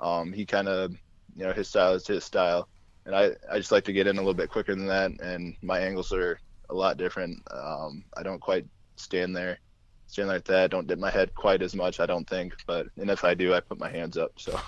Um, 0.00 0.32
he 0.32 0.44
kind 0.44 0.68
of 0.68 0.94
you 1.36 1.44
know 1.44 1.52
his 1.52 1.68
style 1.68 1.94
is 1.94 2.06
his 2.06 2.24
style, 2.24 2.68
and 3.04 3.14
I 3.14 3.32
I 3.50 3.58
just 3.58 3.72
like 3.72 3.84
to 3.84 3.92
get 3.92 4.06
in 4.06 4.16
a 4.16 4.20
little 4.20 4.34
bit 4.34 4.50
quicker 4.50 4.74
than 4.74 4.86
that, 4.86 5.10
and 5.20 5.54
my 5.62 5.78
angles 5.80 6.12
are 6.12 6.38
a 6.70 6.74
lot 6.74 6.96
different. 6.96 7.42
Um, 7.50 8.04
I 8.16 8.22
don't 8.22 8.40
quite 8.40 8.66
stand 8.96 9.36
there, 9.36 9.58
stand 10.06 10.28
like 10.28 10.44
that. 10.44 10.70
Don't 10.70 10.86
dip 10.86 10.98
my 10.98 11.10
head 11.10 11.34
quite 11.34 11.62
as 11.62 11.74
much, 11.74 12.00
I 12.00 12.06
don't 12.06 12.28
think. 12.28 12.54
But 12.66 12.86
and 12.96 13.10
if 13.10 13.24
I 13.24 13.34
do, 13.34 13.54
I 13.54 13.60
put 13.60 13.78
my 13.78 13.90
hands 13.90 14.16
up. 14.16 14.32
So. 14.36 14.58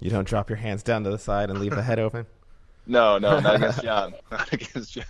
You 0.00 0.10
don't 0.10 0.26
drop 0.26 0.50
your 0.50 0.56
hands 0.56 0.82
down 0.82 1.04
to 1.04 1.10
the 1.10 1.18
side 1.18 1.48
and 1.48 1.60
leave 1.60 1.74
the 1.74 1.82
head 1.82 1.98
open. 1.98 2.26
No, 2.84 3.16
no, 3.16 3.38
not 3.38 3.54
against 3.54 3.82
Jon. 3.84 4.12
Not 4.32 4.52
against 4.52 4.92
Jon. 4.92 5.04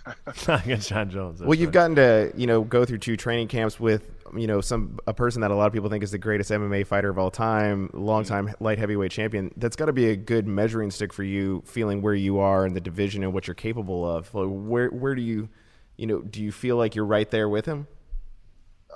not 0.47 0.63
against 0.63 0.89
Jon 0.89 1.09
Jones. 1.09 1.41
Well, 1.41 1.55
you've 1.55 1.71
gotten 1.71 1.95
to 1.95 2.31
you 2.35 2.45
know 2.45 2.61
go 2.61 2.85
through 2.85 2.99
two 2.99 3.17
training 3.17 3.47
camps 3.47 3.79
with 3.79 4.03
you 4.37 4.47
know 4.47 4.61
some 4.61 4.99
a 5.07 5.13
person 5.13 5.41
that 5.41 5.51
a 5.51 5.55
lot 5.55 5.67
of 5.67 5.73
people 5.73 5.89
think 5.89 6.03
is 6.03 6.11
the 6.11 6.17
greatest 6.17 6.51
MMA 6.51 6.85
fighter 6.85 7.09
of 7.09 7.17
all 7.17 7.31
time, 7.31 7.89
longtime 7.93 8.53
light 8.59 8.79
heavyweight 8.79 9.11
champion. 9.11 9.51
That's 9.57 9.75
got 9.75 9.85
to 9.85 9.93
be 9.93 10.09
a 10.09 10.15
good 10.15 10.47
measuring 10.47 10.91
stick 10.91 11.13
for 11.13 11.23
you, 11.23 11.63
feeling 11.65 12.01
where 12.01 12.13
you 12.13 12.39
are 12.39 12.65
in 12.65 12.73
the 12.73 12.81
division 12.81 13.23
and 13.23 13.33
what 13.33 13.47
you're 13.47 13.55
capable 13.55 14.09
of. 14.09 14.33
Where 14.33 14.89
where 14.89 15.15
do 15.15 15.21
you 15.21 15.49
you 15.97 16.07
know 16.07 16.21
do 16.21 16.41
you 16.41 16.51
feel 16.51 16.77
like 16.77 16.95
you're 16.95 17.05
right 17.05 17.29
there 17.29 17.49
with 17.49 17.65
him? 17.65 17.87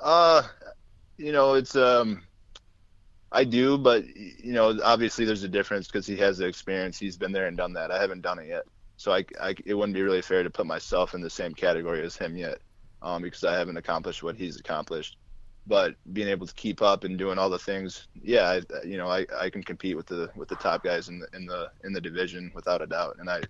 Uh, 0.02 0.44
you 1.18 1.32
know 1.32 1.54
it's 1.54 1.76
um 1.76 2.24
I 3.32 3.44
do, 3.44 3.78
but 3.78 4.06
you 4.16 4.54
know, 4.54 4.80
obviously 4.84 5.26
there's 5.26 5.44
a 5.44 5.50
difference 5.50 5.88
because 5.88 6.08
he 6.08 6.16
has 6.18 6.38
the 6.38 6.46
experience. 6.46 6.98
He's 6.98 7.18
been 7.18 7.32
there 7.32 7.48
and 7.48 7.58
done 7.58 7.74
that. 7.74 7.92
I 7.92 8.00
haven't 8.00 8.22
done 8.22 8.40
it 8.40 8.48
yet, 8.48 8.64
so 8.96 9.12
I, 9.12 9.26
I 9.42 9.56
it 9.66 9.74
wouldn't 9.74 9.96
be 9.96 10.02
really 10.02 10.22
fair 10.22 10.44
to 10.44 10.50
put 10.50 10.66
myself 10.66 11.14
in 11.14 11.22
the 11.22 11.30
same 11.30 11.54
category 11.54 12.04
as 12.04 12.16
him 12.16 12.38
yet, 12.38 12.60
um, 13.02 13.22
because 13.22 13.44
I 13.44 13.54
haven't 13.54 13.78
accomplished 13.78 14.24
what 14.24 14.38
he's 14.38 14.60
accomplished. 14.60 15.18
But 15.68 15.96
being 16.14 16.30
able 16.30 16.48
to 16.48 16.54
keep 16.54 16.82
up 16.82 17.04
and 17.04 17.18
doing 17.18 17.38
all 17.38 17.50
the 17.50 17.60
things, 17.60 18.08
yeah, 18.22 18.50
I, 18.50 18.86
you 18.86 18.98
know, 18.98 19.10
I, 19.10 19.26
I 19.38 19.50
can 19.50 19.64
compete 19.64 19.98
with 19.98 20.08
the 20.08 20.30
with 20.36 20.48
the 20.48 20.56
top 20.56 20.84
guys 20.84 21.10
in 21.10 21.20
the 21.20 21.28
in 21.34 21.46
the 21.46 21.70
in 21.84 21.94
the 21.94 22.02
division 22.02 22.52
without 22.56 22.82
a 22.82 22.88
doubt, 22.88 23.18
and 23.20 23.30
I 23.30 23.42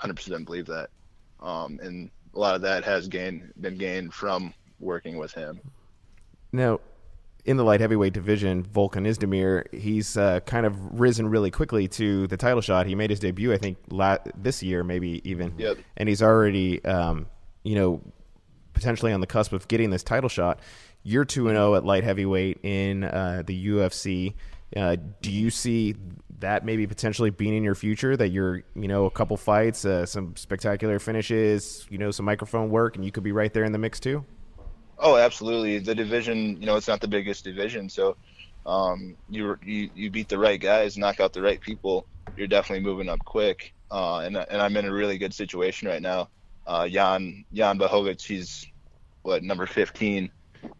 100% 0.00 0.44
believe 0.44 0.66
that. 0.66 0.88
Um, 1.40 1.78
and 1.82 2.10
a 2.34 2.38
lot 2.38 2.54
of 2.54 2.62
that 2.62 2.84
has 2.84 3.08
gained 3.08 3.52
been 3.60 3.76
gained 3.76 4.14
from 4.14 4.54
working 4.80 5.18
with 5.18 5.32
him. 5.32 5.60
Now, 6.52 6.80
in 7.46 7.56
the 7.56 7.64
light 7.64 7.80
heavyweight 7.80 8.12
division, 8.12 8.64
Volkan 8.64 9.06
Oezdemir, 9.06 9.72
he's 9.72 10.16
uh, 10.16 10.40
kind 10.40 10.66
of 10.66 11.00
risen 11.00 11.28
really 11.28 11.50
quickly 11.50 11.86
to 11.88 12.26
the 12.26 12.36
title 12.36 12.60
shot. 12.60 12.86
He 12.86 12.94
made 12.94 13.10
his 13.10 13.20
debut, 13.20 13.52
I 13.52 13.58
think, 13.58 13.78
la- 13.88 14.18
this 14.36 14.62
year, 14.62 14.82
maybe 14.82 15.20
even, 15.28 15.54
yep. 15.56 15.78
and 15.96 16.08
he's 16.08 16.22
already, 16.22 16.84
um, 16.84 17.26
you 17.62 17.76
know, 17.76 18.02
potentially 18.72 19.12
on 19.12 19.20
the 19.20 19.26
cusp 19.26 19.52
of 19.52 19.68
getting 19.68 19.90
this 19.90 20.02
title 20.02 20.28
shot. 20.28 20.58
You're 21.06 21.24
two 21.24 21.46
and 21.46 21.54
zero 21.54 21.72
oh 21.72 21.74
at 21.76 21.84
light 21.84 22.02
heavyweight 22.02 22.64
in 22.64 23.04
uh, 23.04 23.44
the 23.46 23.68
UFC. 23.68 24.34
Uh, 24.76 24.96
do 25.22 25.30
you 25.30 25.50
see 25.50 25.94
that 26.40 26.64
maybe 26.64 26.84
potentially 26.88 27.30
being 27.30 27.56
in 27.56 27.62
your 27.62 27.76
future? 27.76 28.16
That 28.16 28.30
you're, 28.30 28.64
you 28.74 28.88
know, 28.88 29.04
a 29.04 29.10
couple 29.10 29.36
fights, 29.36 29.84
uh, 29.84 30.04
some 30.04 30.34
spectacular 30.34 30.98
finishes, 30.98 31.86
you 31.90 31.98
know, 31.98 32.10
some 32.10 32.26
microphone 32.26 32.70
work, 32.70 32.96
and 32.96 33.04
you 33.04 33.12
could 33.12 33.22
be 33.22 33.30
right 33.30 33.54
there 33.54 33.62
in 33.62 33.70
the 33.70 33.78
mix 33.78 34.00
too. 34.00 34.24
Oh, 34.98 35.16
absolutely. 35.16 35.78
The 35.78 35.94
division, 35.94 36.60
you 36.60 36.66
know, 36.66 36.74
it's 36.74 36.88
not 36.88 37.00
the 37.00 37.06
biggest 37.06 37.44
division, 37.44 37.88
so 37.88 38.16
um, 38.66 39.14
you 39.30 39.56
you 39.64 39.90
you 39.94 40.10
beat 40.10 40.28
the 40.28 40.38
right 40.38 40.60
guys, 40.60 40.98
knock 40.98 41.20
out 41.20 41.32
the 41.32 41.40
right 41.40 41.60
people, 41.60 42.04
you're 42.36 42.48
definitely 42.48 42.84
moving 42.84 43.08
up 43.08 43.20
quick. 43.24 43.72
Uh, 43.92 44.18
and 44.18 44.36
and 44.36 44.60
I'm 44.60 44.76
in 44.76 44.86
a 44.86 44.92
really 44.92 45.18
good 45.18 45.32
situation 45.32 45.86
right 45.86 46.02
now. 46.02 46.30
Uh, 46.66 46.88
Jan 46.88 47.44
Jan 47.52 47.78
Blachowicz, 47.78 48.22
he's 48.22 48.66
what 49.22 49.44
number 49.44 49.66
15, 49.66 50.30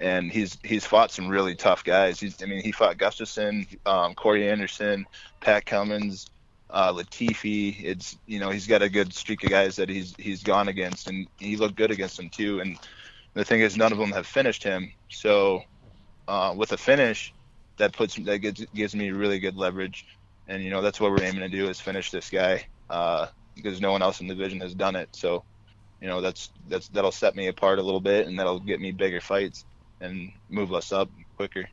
and 0.00 0.30
he's 0.30 0.58
he's 0.62 0.84
fought 0.84 1.10
some 1.10 1.28
really 1.28 1.54
tough 1.54 1.84
guys. 1.84 2.20
He's 2.20 2.42
I 2.42 2.46
mean 2.46 2.62
he 2.62 2.72
fought 2.72 2.98
Gustafsson, 2.98 3.78
um, 3.86 4.14
Corey 4.14 4.48
Anderson, 4.48 5.06
Pat 5.40 5.66
Cummins, 5.66 6.26
uh, 6.70 6.92
Latifi. 6.92 7.76
It's 7.82 8.16
you 8.26 8.38
know 8.38 8.50
he's 8.50 8.66
got 8.66 8.82
a 8.82 8.88
good 8.88 9.12
streak 9.14 9.44
of 9.44 9.50
guys 9.50 9.76
that 9.76 9.88
he's 9.88 10.14
he's 10.18 10.42
gone 10.42 10.68
against, 10.68 11.08
and 11.08 11.28
he 11.38 11.56
looked 11.56 11.76
good 11.76 11.90
against 11.90 12.16
them 12.16 12.28
too. 12.28 12.60
And 12.60 12.78
the 13.34 13.44
thing 13.44 13.60
is, 13.60 13.76
none 13.76 13.92
of 13.92 13.98
them 13.98 14.12
have 14.12 14.26
finished 14.26 14.62
him. 14.62 14.92
So 15.08 15.62
uh, 16.28 16.54
with 16.56 16.72
a 16.72 16.76
finish, 16.76 17.32
that 17.78 17.92
puts 17.92 18.16
that 18.16 18.38
gives, 18.38 18.64
gives 18.74 18.94
me 18.94 19.10
really 19.10 19.38
good 19.38 19.56
leverage, 19.56 20.06
and 20.46 20.62
you 20.62 20.70
know 20.70 20.82
that's 20.82 21.00
what 21.00 21.10
we're 21.10 21.22
aiming 21.22 21.40
to 21.40 21.48
do 21.48 21.68
is 21.68 21.80
finish 21.80 22.10
this 22.10 22.30
guy 22.30 22.66
uh, 22.90 23.26
because 23.54 23.80
no 23.80 23.92
one 23.92 24.02
else 24.02 24.20
in 24.20 24.26
the 24.26 24.34
division 24.34 24.60
has 24.60 24.74
done 24.74 24.96
it. 24.96 25.08
So 25.12 25.44
you 26.00 26.08
know 26.08 26.20
that's 26.20 26.50
that's 26.68 26.88
that'll 26.88 27.12
set 27.12 27.34
me 27.34 27.46
apart 27.46 27.78
a 27.78 27.82
little 27.82 28.00
bit, 28.00 28.26
and 28.26 28.38
that'll 28.38 28.60
get 28.60 28.80
me 28.80 28.90
bigger 28.92 29.20
fights 29.20 29.64
and 30.00 30.32
move 30.48 30.72
us 30.72 30.92
up 30.92 31.10
quicker. 31.36 31.68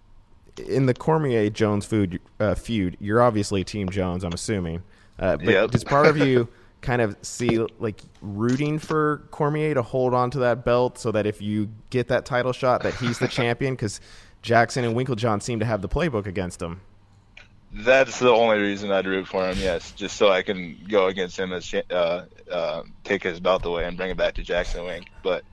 In 0.67 0.85
the 0.85 0.93
Cormier 0.93 1.49
Jones 1.49 1.85
food 1.85 2.19
uh, 2.39 2.55
feud, 2.55 2.97
you're 2.99 3.21
obviously 3.21 3.63
Team 3.63 3.89
Jones. 3.89 4.23
I'm 4.23 4.33
assuming, 4.33 4.83
uh, 5.19 5.37
but 5.37 5.47
Yep. 5.47 5.71
does 5.71 5.83
part 5.83 6.05
of 6.05 6.17
you 6.17 6.47
kind 6.81 7.01
of 7.01 7.17
see 7.21 7.65
like 7.79 8.01
rooting 8.21 8.77
for 8.77 9.23
Cormier 9.31 9.73
to 9.73 9.81
hold 9.81 10.13
on 10.13 10.29
to 10.31 10.39
that 10.39 10.63
belt 10.63 10.97
so 10.99 11.11
that 11.11 11.25
if 11.25 11.41
you 11.41 11.69
get 11.89 12.07
that 12.09 12.25
title 12.25 12.53
shot, 12.53 12.83
that 12.83 12.93
he's 12.95 13.17
the 13.19 13.27
champion? 13.27 13.73
Because 13.73 13.99
Jackson 14.43 14.83
and 14.83 14.95
Winkeljohn 14.95 15.41
seem 15.41 15.59
to 15.59 15.65
have 15.65 15.81
the 15.81 15.89
playbook 15.89 16.27
against 16.27 16.61
him. 16.61 16.81
That's 17.75 18.19
the 18.19 18.29
only 18.29 18.59
reason 18.59 18.91
I'd 18.91 19.07
root 19.07 19.27
for 19.27 19.49
him. 19.49 19.57
Yes, 19.57 19.91
just 19.93 20.17
so 20.17 20.29
I 20.29 20.43
can 20.43 20.77
go 20.87 21.07
against 21.07 21.39
him 21.39 21.51
as 21.53 21.73
uh, 21.89 22.25
uh, 22.51 22.83
take 23.03 23.23
his 23.23 23.39
belt 23.39 23.65
away 23.65 23.85
and 23.85 23.97
bring 23.97 24.11
it 24.11 24.17
back 24.17 24.35
to 24.35 24.43
Jackson 24.43 24.85
Wink. 24.85 25.07
But 25.23 25.43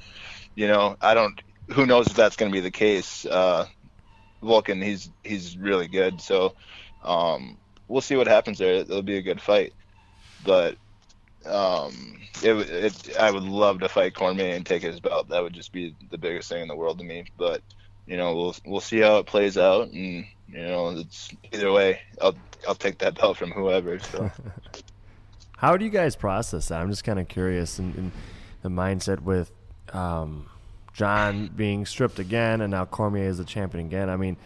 you 0.54 0.68
know, 0.68 0.96
I 1.00 1.14
don't. 1.14 1.40
Who 1.72 1.86
knows 1.86 2.08
if 2.08 2.14
that's 2.14 2.36
going 2.36 2.50
to 2.50 2.56
be 2.56 2.60
the 2.60 2.70
case? 2.70 3.24
Uh, 3.26 3.66
Volkan, 4.42 4.82
he's 4.82 5.10
he's 5.22 5.56
really 5.56 5.88
good. 5.88 6.20
So 6.20 6.54
um, 7.04 7.56
we'll 7.88 8.00
see 8.00 8.16
what 8.16 8.26
happens 8.26 8.58
there. 8.58 8.74
It'll 8.74 9.02
be 9.02 9.18
a 9.18 9.22
good 9.22 9.40
fight. 9.40 9.72
But 10.44 10.76
um, 11.46 12.20
it, 12.42 12.54
it 12.54 13.16
I 13.18 13.30
would 13.30 13.42
love 13.42 13.80
to 13.80 13.88
fight 13.88 14.14
Cormier 14.14 14.54
and 14.54 14.64
take 14.64 14.82
his 14.82 15.00
belt. 15.00 15.28
That 15.28 15.42
would 15.42 15.52
just 15.52 15.72
be 15.72 15.94
the 16.10 16.18
biggest 16.18 16.48
thing 16.48 16.62
in 16.62 16.68
the 16.68 16.76
world 16.76 16.98
to 16.98 17.04
me. 17.04 17.24
But 17.36 17.62
you 18.06 18.16
know, 18.16 18.34
we'll 18.34 18.56
we'll 18.64 18.80
see 18.80 18.98
how 18.98 19.18
it 19.18 19.26
plays 19.26 19.56
out, 19.56 19.88
and 19.90 20.24
you 20.48 20.62
know, 20.62 20.90
it's 20.90 21.30
either 21.52 21.70
way. 21.72 22.00
I'll 22.20 22.36
I'll 22.66 22.74
take 22.74 22.98
that 22.98 23.18
belt 23.18 23.36
from 23.36 23.50
whoever. 23.50 23.98
So. 23.98 24.30
How 25.56 25.76
do 25.76 25.84
you 25.84 25.90
guys 25.90 26.16
process 26.16 26.68
that? 26.68 26.80
I'm 26.80 26.88
just 26.88 27.04
kind 27.04 27.18
of 27.18 27.28
curious 27.28 27.78
in 27.78 28.12
the 28.62 28.70
mindset 28.70 29.20
with 29.20 29.52
um, 29.92 30.46
Jon 31.00 31.50
being 31.56 31.86
stripped 31.86 32.18
again, 32.18 32.60
and 32.60 32.70
now 32.70 32.84
Cormier 32.84 33.24
is 33.28 33.38
the 33.38 33.44
champion 33.44 33.86
again. 33.86 34.10
I 34.10 34.16
mean, 34.16 34.36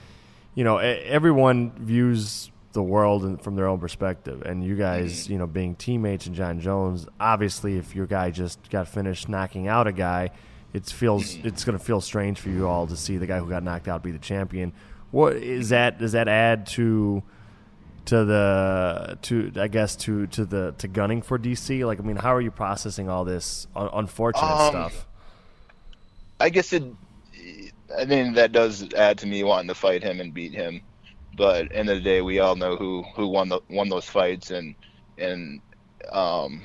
you 0.55 0.63
know, 0.63 0.79
everyone 0.79 1.73
views 1.73 2.53
the 2.75 2.83
world 2.83 3.43
from 3.43 3.57
their 3.57 3.67
own 3.67 3.81
perspective, 3.81 4.43
and 4.43 4.63
you 4.65 4.77
guys, 4.77 5.29
you 5.29 5.37
know, 5.37 5.49
being 5.49 5.75
teammates 5.75 6.27
and 6.27 6.35
Jon 6.37 6.61
Jones, 6.61 7.07
obviously, 7.19 7.77
if 7.77 7.97
your 7.97 8.07
guy 8.07 8.31
just 8.31 8.71
got 8.71 8.87
finished 8.87 9.29
knocking 9.29 9.67
out 9.67 9.89
a 9.89 9.93
guy, 9.93 10.31
it 10.73 10.87
feels 10.87 11.35
it's 11.45 11.65
going 11.65 11.77
to 11.77 11.85
feel 11.85 12.01
strange 12.01 12.39
for 12.39 12.51
you 12.51 12.69
all 12.69 12.87
to 12.87 12.97
see 12.97 13.17
the 13.17 13.27
guy 13.27 13.39
who 13.41 13.49
got 13.49 13.65
knocked 13.65 13.89
out 13.89 14.03
be 14.05 14.13
the 14.13 14.19
champion. 14.19 14.73
What 15.11 15.35
is 15.37 15.71
that? 15.71 15.99
Does 15.99 16.13
that 16.13 16.29
add 16.29 16.67
to? 16.79 17.23
to 18.07 18.23
the 18.23 19.19
to 19.23 19.51
I 19.57 19.67
guess 19.69 19.97
to 20.05 20.27
to 20.27 20.45
the 20.45 20.75
to 20.77 20.89
gunning 20.89 21.23
for 21.23 21.39
DC? 21.39 21.87
Like, 21.87 21.99
I 21.99 22.03
mean, 22.03 22.17
how 22.17 22.35
are 22.35 22.41
you 22.41 22.51
processing 22.51 23.09
all 23.09 23.25
this 23.25 23.67
un- 23.75 23.89
unfortunate 23.95 24.45
Um, 24.45 24.69
stuff? 24.69 25.07
I 26.45 26.51
guess 26.51 26.75
it. 26.75 26.85
I 27.99 28.05
mean, 28.05 28.35
that 28.35 28.53
does 28.53 28.93
add 28.95 29.19
to 29.21 29.27
me 29.27 29.45
wanting 29.45 29.69
to 29.69 29.75
fight 29.75 30.03
him 30.03 30.21
and 30.21 30.35
beat 30.35 30.53
him. 30.55 30.83
But 31.39 31.69
end 31.73 31.89
of 31.89 31.97
the 31.97 32.03
day, 32.03 32.21
we 32.21 32.41
all 32.41 32.55
know 32.55 32.77
who 32.77 33.03
who 33.17 33.29
won 33.29 33.49
the 33.49 33.61
won 33.71 33.89
those 33.89 34.05
fights, 34.05 34.51
and 34.51 34.77
and 35.17 35.63
um, 36.13 36.63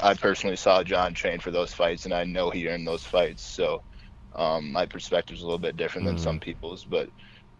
I 0.00 0.14
personally 0.14 0.56
saw 0.56 0.82
Jon 0.84 1.14
train 1.14 1.40
for 1.40 1.50
those 1.50 1.72
fights, 1.72 2.04
and 2.04 2.14
I 2.14 2.24
know 2.24 2.50
he 2.50 2.68
earned 2.68 2.86
those 2.86 3.04
fights. 3.04 3.42
So 3.42 3.82
um, 4.36 4.72
my 4.72 4.86
perspective 4.86 5.36
is 5.36 5.42
a 5.42 5.46
little 5.46 5.58
bit 5.58 5.78
different 5.78 6.06
than 6.06 6.18
some 6.18 6.38
people's, 6.38 6.84
but 6.84 7.08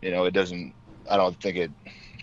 you 0.02 0.10
know, 0.10 0.26
it 0.26 0.32
doesn't. 0.32 0.74
I 1.10 1.16
don't 1.16 1.40
think 1.40 1.56
it. 1.56 1.72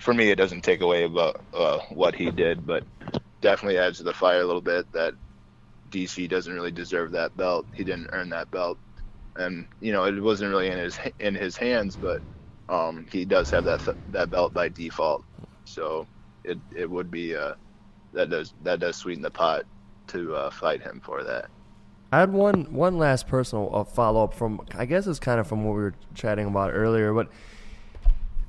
For 0.01 0.13
me, 0.13 0.29
it 0.29 0.37
doesn't 0.37 0.61
take 0.63 0.81
away 0.81 1.05
about 1.05 1.37
uh, 1.53 1.79
what 1.89 2.15
he 2.15 2.31
did, 2.31 2.67
but 2.67 2.83
definitely 3.41 3.79
adds 3.79 3.97
to 3.97 4.03
the 4.03 4.13
fire 4.13 4.41
a 4.41 4.47
little 4.47 4.61
bit 4.61 4.85
that 4.93 5.15
DC 5.89 6.29
doesn't 6.29 6.53
really 6.53 6.71
deserve 6.71 7.13
that 7.13 7.35
belt. 7.35 7.67
He 7.73 7.83
didn't 7.83 8.09
earn 8.13 8.29
that 8.29 8.51
belt, 8.51 8.79
and 9.39 9.65
you 9.79 9.91
know, 9.91 10.03
it 10.03 10.21
wasn't 10.21 10.51
really 10.51 10.69
in 10.69 10.77
his 10.77 10.99
in 11.19 11.35
his 11.35 11.57
hands, 11.57 11.95
but 11.95 12.21
um, 12.67 13.05
he 13.11 13.25
does 13.25 13.49
have 13.49 13.65
that 13.65 13.81
that 14.11 14.29
belt 14.29 14.53
by 14.53 14.69
default. 14.69 15.23
So 15.65 16.05
it 16.43 16.57
it 16.75 16.89
would 16.89 17.09
be 17.09 17.35
uh, 17.35 17.55
that 18.13 18.29
does 18.29 18.53
that 18.63 18.79
does 18.79 18.97
sweeten 18.97 19.23
the 19.23 19.31
pot 19.31 19.63
to 20.07 20.35
uh, 20.35 20.49
fight 20.51 20.81
him 20.81 21.01
for 21.03 21.23
that. 21.23 21.49
I 22.11 22.19
had 22.19 22.33
one 22.33 22.71
one 22.73 22.97
last 22.97 23.27
personal 23.27 23.69
uh, 23.73 23.83
follow 23.83 24.23
up 24.23 24.33
from 24.33 24.61
I 24.75 24.85
guess 24.85 25.07
it's 25.07 25.19
kind 25.19 25.39
of 25.39 25.47
from 25.47 25.63
what 25.63 25.75
we 25.75 25.81
were 25.81 25.95
chatting 26.15 26.47
about 26.47 26.73
earlier, 26.73 27.13
but 27.13 27.29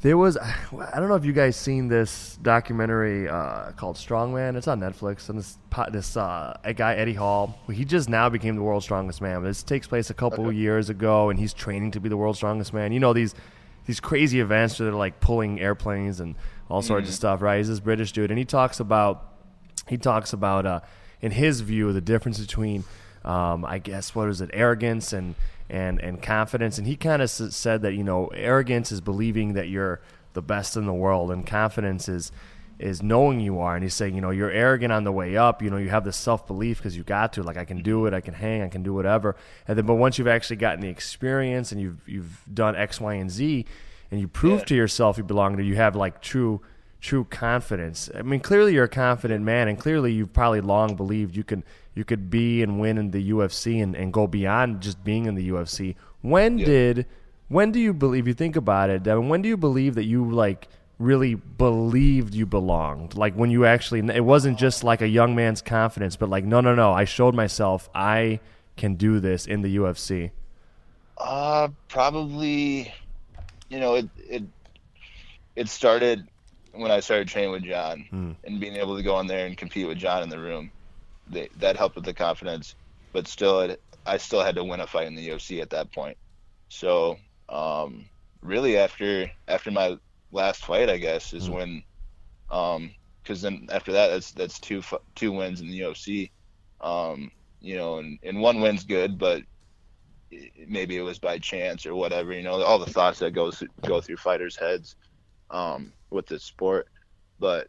there 0.03 0.17
was 0.17 0.37
I 0.39 0.99
don't 0.99 1.09
know 1.09 1.15
if 1.15 1.25
you 1.25 1.33
guys 1.33 1.57
seen 1.57 1.89
this 1.89 2.39
documentary 2.43 3.29
uh, 3.29 3.73
called 3.73 3.97
Strongman. 3.97 4.57
It's 4.57 4.69
on 4.69 4.81
Netflix, 4.81 5.29
and 5.29 5.39
this 5.39 5.59
this 5.91 6.17
uh, 6.17 6.59
a 6.65 6.73
guy 6.73 6.95
Eddie 6.95 7.15
Hall, 7.15 7.59
he 7.73 7.85
just 7.85 8.09
now 8.09 8.29
became 8.29 8.57
the 8.57 8.63
world's 8.63 8.85
strongest 8.85 9.21
man. 9.21 9.41
But 9.41 9.49
this 9.49 9.63
takes 9.63 9.87
place 9.87 10.11
a 10.11 10.15
couple 10.15 10.47
okay. 10.47 10.57
years 10.57 10.91
ago, 10.91 11.31
and 11.31 11.39
he's 11.39 11.53
training 11.53 11.93
to 11.93 12.01
be 12.01 12.09
the 12.09 12.17
world's 12.17 12.39
strongest 12.39 12.73
man. 12.73 12.93
You 12.93 13.01
know 13.01 13.13
these 13.13 13.35
these 13.87 14.01
crazy 14.01 14.41
events 14.41 14.79
where 14.79 14.87
they're 14.87 14.99
like 14.99 15.21
pulling 15.21 15.61
airplanes 15.61 16.21
and 16.21 16.35
all 16.69 16.83
sorts 16.83 17.05
mm-hmm. 17.05 17.11
of 17.11 17.15
stuff, 17.15 17.43
right? 17.43 17.59
He's 17.59 17.69
this 17.69 17.81
British 17.81 18.13
dude, 18.13 18.31
and 18.31 18.39
he 18.39 18.45
talks 18.45 18.81
about 18.81 19.27
he 19.89 19.97
talks 19.97 20.33
about 20.33 20.67
uh, 20.67 20.81
in 21.21 21.33
his 21.33 21.61
view 21.61 21.93
the 21.93 22.01
difference 22.01 22.39
between 22.39 22.85
um, 23.25 23.65
I 23.65 23.79
guess 23.79 24.15
what 24.15 24.29
is 24.29 24.41
it 24.41 24.51
arrogance 24.53 25.13
and 25.13 25.35
and 25.71 26.01
and 26.01 26.21
confidence, 26.21 26.79
and 26.79 26.87
he 26.87 26.97
kind 26.97 27.23
of 27.23 27.31
said 27.31 27.83
that 27.83 27.95
you 27.95 28.05
know 28.05 28.27
arrogance 28.29 28.91
is 28.91 29.01
believing 29.01 29.55
that 29.55 29.69
you're 29.69 30.01
the 30.33 30.43
best 30.43 30.77
in 30.77 30.85
the 30.85 30.93
world, 30.93 31.31
and 31.31 31.47
confidence 31.47 32.09
is 32.09 32.33
is 32.79 33.03
knowing 33.03 33.41
you 33.41 33.61
are. 33.61 33.75
And 33.75 33.83
he's 33.83 33.95
saying 33.95 34.15
you 34.15 34.21
know 34.21 34.31
you're 34.31 34.51
arrogant 34.51 34.93
on 34.93 35.05
the 35.05 35.13
way 35.13 35.37
up 35.37 35.63
you 35.63 35.71
know 35.71 35.77
you 35.77 35.91
have 35.91 36.05
this 36.05 36.17
self-belief 36.17 36.79
because 36.79 36.97
you 36.97 37.05
got 37.05 37.35
to 37.35 37.43
like 37.43 37.59
i 37.59 37.65
can 37.65 37.83
do 37.83 38.07
it 38.07 38.15
i 38.15 38.23
can 38.23 38.33
hang 38.33 38.63
i 38.63 38.69
can 38.69 38.83
do 38.83 38.93
whatever. 38.93 39.37
And 39.69 39.79
then 39.79 39.87
but 39.87 39.95
once 39.95 40.19
you've 40.19 40.29
actually 40.29 40.57
gotten 40.57 40.81
the 40.81 40.89
experience 40.89 41.73
and 41.73 41.81
you've 41.81 42.09
you've 42.09 42.43
done 42.53 42.75
x 42.75 43.01
y 43.01 43.15
and 43.15 43.31
z 43.31 43.67
and 44.11 44.21
you 44.21 44.27
prove 44.27 44.61
yeah. 44.61 44.65
to 44.67 44.75
yourself 44.75 45.19
you 45.19 45.25
belong 45.25 45.57
there, 45.57 45.65
you 45.65 45.77
have 45.77 45.95
like 45.95 46.21
true 46.21 46.61
true 47.01 47.25
confidence 47.25 48.11
i 48.15 48.23
mean 48.23 48.41
clearly 48.41 48.75
you're 48.75 48.85
a 48.85 48.89
confident 48.89 49.43
man 49.43 49.69
and 49.69 49.79
clearly 49.79 50.13
you've 50.13 50.33
probably 50.33 50.61
long 50.61 50.95
believed 50.95 51.35
you 51.35 51.43
can 51.43 51.65
you 51.95 52.05
could 52.05 52.31
be 52.31 52.63
and 52.63 52.81
win 52.81 52.99
in 52.99 53.11
the 53.11 53.31
UFC 53.31 53.83
and, 53.83 53.95
and 53.97 54.13
go 54.13 54.27
beyond 54.27 54.81
just 54.81 55.03
being 55.03 55.27
in 55.27 55.35
the 55.35 55.49
UFC. 55.51 55.97
When 56.23 56.59
yeah. 56.59 56.67
did 56.67 57.07
when 57.49 57.73
do 57.73 57.81
you 57.81 57.93
believe 57.93 58.29
you 58.29 58.35
think 58.35 58.55
about 58.55 58.91
it, 58.91 59.05
when 59.05 59.43
do 59.43 59.49
you 59.49 59.57
believe 59.57 59.97
that 59.97 60.05
you 60.05 60.25
like 60.31 60.69
really 60.99 61.35
believed 61.35 62.35
you 62.35 62.47
belonged? 62.47 63.17
Like 63.17 63.35
when 63.35 63.51
you 63.51 63.65
actually 63.65 64.01
it 64.15 64.25
wasn't 64.25 64.59
just 64.59 64.85
like 64.85 65.03
a 65.03 65.09
young 65.09 65.35
man's 65.35 65.63
confidence, 65.63 66.17
but 66.17 66.29
like 66.29 66.45
no 66.45 66.61
no 66.61 66.75
no, 66.75 66.93
I 66.93 67.05
showed 67.05 67.35
myself 67.35 67.89
I 67.95 68.41
can 68.77 68.95
do 68.95 69.21
this 69.21 69.47
in 69.47 69.63
the 69.63 69.77
UFC. 69.77 70.31
Uh 71.19 71.69
probably 71.89 72.95
you 73.69 73.81
know, 73.81 73.97
it 73.97 74.09
it 74.17 74.45
it 75.57 75.69
started 75.69 76.29
when 76.73 76.91
I 76.91 77.01
started 77.01 77.29
training 77.29 77.53
with 77.53 77.65
Jon 77.65 78.07
mm. 78.13 78.37
and 78.45 78.61
being 78.61 78.77
able 78.77 78.97
to 78.97 79.03
go 79.03 79.15
on 79.15 79.27
there 79.27 79.47
and 79.47 79.57
compete 79.57 79.87
with 79.87 79.99
Jon 79.99 80.23
in 80.23 80.29
the 80.29 80.39
room 80.39 80.71
they, 81.29 81.49
that 81.59 81.77
helped 81.77 81.97
with 81.97 82.05
the 82.05 82.15
confidence. 82.15 82.75
But 83.13 83.27
still, 83.27 83.61
it, 83.61 83.83
I 84.07 84.19
still 84.19 84.43
had 84.43 84.55
to 84.57 84.65
win 84.65 84.81
a 84.81 84.87
fight 84.87 85.07
in 85.07 85.15
the 85.15 85.29
UFC 85.29 85.61
at 85.61 85.71
that 85.71 85.93
point. 85.93 86.17
So 86.69 87.19
um, 87.49 88.07
really, 88.43 88.77
after 88.79 89.31
after 89.49 89.71
my 89.71 89.99
last 90.33 90.65
fight, 90.65 90.89
I 90.89 90.99
guess 90.99 91.33
is 91.33 91.49
mm. 91.49 91.55
when, 91.55 91.83
because 92.49 93.45
um, 93.45 93.67
then 93.67 93.69
after 93.73 93.93
that, 93.93 94.09
that's 94.09 94.33
that's 94.33 94.61
two 94.61 94.83
two 95.15 95.33
wins 95.33 95.61
in 95.61 95.69
the 95.69 95.81
UFC. 95.81 96.31
Um, 96.81 97.31
you 97.61 97.77
know, 97.77 97.99
and, 97.99 98.19
and 98.23 98.41
one 98.41 98.61
win's 98.61 98.85
good, 98.85 99.19
but 99.19 99.43
maybe 100.67 100.97
it 100.97 101.03
was 101.03 101.19
by 101.19 101.39
chance 101.39 101.85
or 101.85 101.95
whatever. 101.95 102.33
You 102.33 102.43
know, 102.43 102.63
all 102.63 102.79
the 102.79 102.91
thoughts 102.91 103.19
that 103.19 103.33
goes 103.33 103.63
go 103.87 104.01
through 104.01 104.17
fighters' 104.17 104.57
heads 104.57 104.95
um, 105.51 105.93
with 106.11 106.27
this 106.27 106.45
sport. 106.45 106.89
But 107.39 107.69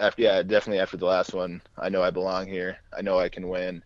after 0.00 0.22
yeah, 0.22 0.42
definitely 0.42 0.80
after 0.80 0.96
the 0.96 1.06
last 1.06 1.32
one, 1.32 1.62
I 1.78 1.88
know 1.88 2.02
I 2.02 2.10
belong 2.10 2.46
here. 2.46 2.78
I 2.96 3.02
know 3.02 3.18
I 3.18 3.28
can 3.28 3.48
win, 3.48 3.82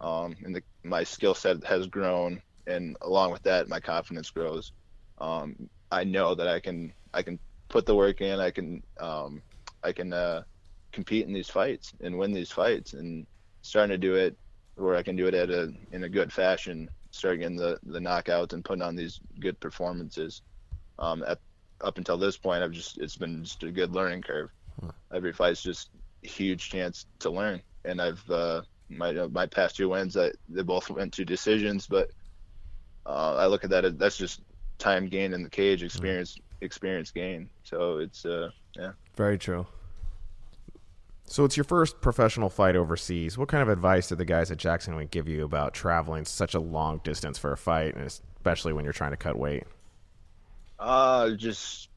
um, 0.00 0.36
and 0.44 0.54
the, 0.54 0.62
my 0.82 1.04
skill 1.04 1.34
set 1.34 1.62
has 1.64 1.86
grown, 1.86 2.40
and 2.66 2.96
along 3.02 3.32
with 3.32 3.42
that, 3.42 3.68
my 3.68 3.80
confidence 3.80 4.30
grows. 4.30 4.72
Um, 5.18 5.68
I 5.92 6.04
know 6.04 6.34
that 6.34 6.48
I 6.48 6.60
can 6.60 6.92
I 7.12 7.22
can 7.22 7.38
put 7.68 7.86
the 7.86 7.94
work 7.94 8.20
in. 8.20 8.40
I 8.40 8.50
can 8.50 8.82
um, 8.98 9.42
I 9.82 9.92
can 9.92 10.12
uh, 10.12 10.42
compete 10.92 11.26
in 11.26 11.32
these 11.32 11.50
fights 11.50 11.92
and 12.00 12.18
win 12.18 12.32
these 12.32 12.50
fights, 12.50 12.92
and 12.94 13.26
starting 13.62 13.90
to 13.90 13.98
do 13.98 14.14
it 14.14 14.36
where 14.76 14.96
I 14.96 15.02
can 15.02 15.16
do 15.16 15.26
it 15.26 15.34
at 15.34 15.50
a 15.50 15.72
in 15.92 16.04
a 16.04 16.08
good 16.08 16.32
fashion. 16.32 16.88
Start 17.10 17.40
getting 17.40 17.56
the 17.56 17.78
the 17.82 17.98
knockouts 17.98 18.52
and 18.52 18.64
putting 18.64 18.82
on 18.82 18.96
these 18.96 19.20
good 19.40 19.58
performances. 19.60 20.42
Um, 20.98 21.24
at, 21.26 21.38
up 21.82 21.98
until 21.98 22.16
this 22.16 22.36
point, 22.36 22.62
I've 22.62 22.72
just 22.72 22.98
it's 22.98 23.16
been 23.16 23.44
just 23.44 23.62
a 23.62 23.70
good 23.70 23.92
learning 23.92 24.22
curve 24.22 24.50
every 25.12 25.32
fight's 25.32 25.62
just 25.62 25.90
a 26.24 26.28
huge 26.28 26.70
chance 26.70 27.06
to 27.20 27.30
learn. 27.30 27.62
And 27.84 28.00
I've 28.00 28.28
uh, 28.30 28.62
my 28.88 29.12
my 29.28 29.46
past 29.46 29.76
two 29.76 29.88
wins, 29.88 30.16
I, 30.16 30.30
they 30.48 30.62
both 30.62 30.90
went 30.90 31.12
to 31.14 31.24
decisions, 31.24 31.86
but 31.86 32.10
uh, 33.06 33.36
I 33.36 33.46
look 33.46 33.64
at 33.64 33.70
that 33.70 33.84
as 33.84 33.94
that's 33.96 34.16
just 34.16 34.42
time 34.78 35.08
gained 35.08 35.34
in 35.34 35.42
the 35.42 35.50
cage, 35.50 35.82
experience 35.82 36.36
experience 36.60 37.10
gain. 37.10 37.48
So 37.64 37.98
it's 37.98 38.24
uh, 38.24 38.50
yeah, 38.76 38.92
very 39.16 39.38
true. 39.38 39.66
So 41.24 41.44
it's 41.44 41.56
your 41.56 41.64
first 41.64 42.00
professional 42.00 42.48
fight 42.48 42.74
overseas. 42.74 43.38
What 43.38 43.48
kind 43.48 43.62
of 43.62 43.68
advice 43.68 44.08
did 44.08 44.18
the 44.18 44.24
guys 44.24 44.50
at 44.50 44.58
Jackson 44.58 44.96
Wink 44.96 45.12
give 45.12 45.28
you 45.28 45.44
about 45.44 45.74
traveling 45.74 46.24
such 46.24 46.54
a 46.54 46.60
long 46.60 47.00
distance 47.04 47.38
for 47.38 47.52
a 47.52 47.56
fight, 47.56 47.94
and 47.94 48.04
especially 48.04 48.72
when 48.72 48.82
you're 48.82 48.92
trying 48.92 49.12
to 49.12 49.16
cut 49.16 49.38
weight? 49.38 49.64
Uh, 50.80 51.32
just 51.32 51.90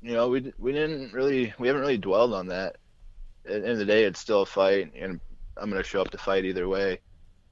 you 0.00 0.12
know, 0.12 0.28
we 0.28 0.52
we 0.58 0.72
didn't 0.72 1.12
really 1.12 1.52
we 1.58 1.66
haven't 1.66 1.82
really 1.82 1.98
dwelled 1.98 2.32
on 2.32 2.46
that. 2.46 2.76
At 3.44 3.50
the 3.50 3.54
end 3.56 3.66
of 3.66 3.78
the 3.78 3.84
day, 3.84 4.04
it's 4.04 4.20
still 4.20 4.42
a 4.42 4.46
fight, 4.46 4.92
and 4.94 5.18
I'm 5.56 5.68
gonna 5.68 5.82
show 5.82 6.00
up 6.00 6.10
to 6.12 6.18
fight 6.18 6.44
either 6.44 6.68
way. 6.68 7.00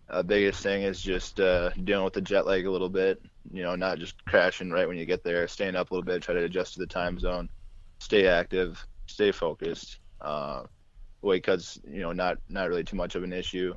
Uh, 0.09 0.23
biggest 0.23 0.63
thing 0.63 0.85
is 0.85 1.03
just 1.03 1.41
uh, 1.41 1.71
dealing 1.71 2.05
with 2.05 2.15
the 2.15 2.21
jet 2.21 2.47
lag 2.47 2.65
a 2.65 2.71
little 2.71 2.89
bit. 2.89 3.21
You 3.53 3.65
know, 3.65 3.75
not 3.75 3.99
just 3.99 4.25
crashing 4.25 4.71
right 4.71 4.87
when 4.87 4.97
you 4.97 5.07
get 5.07 5.25
there. 5.25 5.49
Staying 5.49 5.75
up 5.75 5.91
a 5.91 5.95
little 5.95 6.07
bit, 6.07 6.23
try 6.23 6.35
to 6.35 6.45
adjust 6.45 6.75
to 6.75 6.79
the 6.79 6.87
time 6.87 7.19
zone, 7.19 7.49
stay 7.99 8.29
active, 8.29 8.87
stay 9.07 9.33
focused. 9.33 9.99
Uh, 10.21 10.63
weight 11.21 11.43
cuts, 11.43 11.81
you 11.85 12.03
know, 12.03 12.13
not 12.13 12.39
not 12.49 12.69
really 12.69 12.85
too 12.85 12.97
much 12.97 13.17
of 13.17 13.25
an 13.25 13.33
issue. 13.33 13.75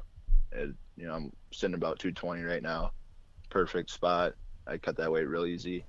It, 0.52 0.76
you 0.96 1.08
know, 1.08 1.16
I'm 1.16 1.32
sitting 1.52 1.74
about 1.74 1.98
220 1.98 2.44
right 2.44 2.62
now, 2.62 2.92
perfect 3.50 3.90
spot. 3.90 4.36
I 4.68 4.78
cut 4.78 4.98
that 4.98 5.12
weight 5.12 5.28
real 5.28 5.48
easy. 5.48 5.86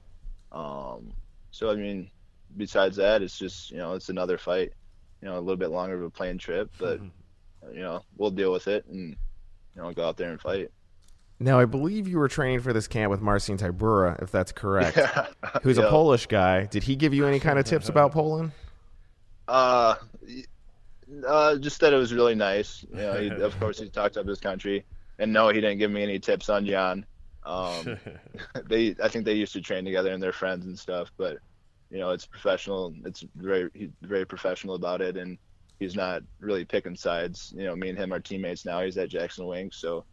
Um, 0.52 1.12
so 1.50 1.70
I 1.70 1.76
mean, 1.76 2.10
besides 2.56 2.96
that, 2.96 3.22
it's 3.22 3.38
just 3.38 3.70
you 3.70 3.78
know 3.78 3.94
it's 3.94 4.08
another 4.08 4.38
fight. 4.38 4.72
You 5.22 5.28
know, 5.28 5.38
a 5.38 5.40
little 5.40 5.56
bit 5.56 5.70
longer 5.70 5.96
of 5.96 6.02
a 6.02 6.10
plane 6.10 6.38
trip, 6.38 6.70
but 6.78 6.98
mm-hmm. 7.00 7.74
you 7.74 7.82
know 7.82 8.02
we'll 8.16 8.30
deal 8.30 8.52
with 8.52 8.68
it 8.68 8.86
and 8.86 9.16
you 9.76 9.82
know 9.82 9.92
go 9.92 10.08
out 10.08 10.16
there 10.16 10.30
and 10.30 10.40
fight. 10.40 10.70
Now, 11.42 11.58
I 11.58 11.64
believe 11.64 12.06
you 12.06 12.18
were 12.18 12.28
training 12.28 12.60
for 12.60 12.74
this 12.74 12.86
camp 12.86 13.10
with 13.10 13.22
Marcin 13.22 13.56
Tybura, 13.56 14.22
if 14.22 14.30
that's 14.30 14.52
correct. 14.52 14.98
yeah. 14.98 15.26
Who's 15.62 15.78
a 15.78 15.82
Polish 15.88 16.26
guy. 16.26 16.66
Did 16.66 16.82
he 16.82 16.96
give 16.96 17.14
you 17.14 17.26
any 17.26 17.40
kind 17.40 17.58
of 17.58 17.64
tips 17.64 17.88
about 17.88 18.12
Poland? 18.12 18.52
Uh, 19.48 19.94
uh, 21.26 21.56
just 21.56 21.80
that 21.80 21.94
it 21.94 21.96
was 21.96 22.12
really 22.12 22.34
nice. 22.34 22.84
You 22.90 22.96
know, 22.96 23.14
he, 23.14 23.28
of 23.30 23.58
course, 23.60 23.80
he 23.80 23.88
talked 23.88 24.18
up 24.18 24.26
his 24.26 24.38
country, 24.38 24.84
and 25.18 25.32
no, 25.32 25.48
he 25.48 25.62
didn't 25.62 25.78
give 25.78 25.90
me 25.90 26.02
any 26.02 26.18
tips 26.18 26.50
on 26.50 26.66
Jan. 26.66 27.06
Um, 27.44 27.98
they, 28.68 28.94
I 29.02 29.08
think 29.08 29.24
they 29.24 29.34
used 29.34 29.52
to 29.54 29.60
train 29.60 29.84
together 29.84 30.12
and 30.12 30.22
they're 30.22 30.32
friends 30.32 30.66
and 30.66 30.78
stuff, 30.78 31.10
but 31.16 31.38
you 31.90 31.98
know, 31.98 32.10
it's 32.10 32.26
professional. 32.26 32.94
It's 33.04 33.24
very 33.34 33.68
he's 33.74 33.90
very 34.02 34.24
professional 34.24 34.76
about 34.76 35.00
it, 35.00 35.16
and 35.16 35.36
he's 35.80 35.96
not 35.96 36.22
really 36.38 36.64
picking 36.64 36.94
sides. 36.94 37.52
You 37.56 37.64
know, 37.64 37.74
me 37.74 37.88
and 37.88 37.98
him 37.98 38.12
are 38.12 38.20
teammates 38.20 38.64
now. 38.64 38.80
He's 38.80 38.96
at 38.96 39.08
Jackson 39.08 39.46
Wink, 39.46 39.74
so, 39.74 40.04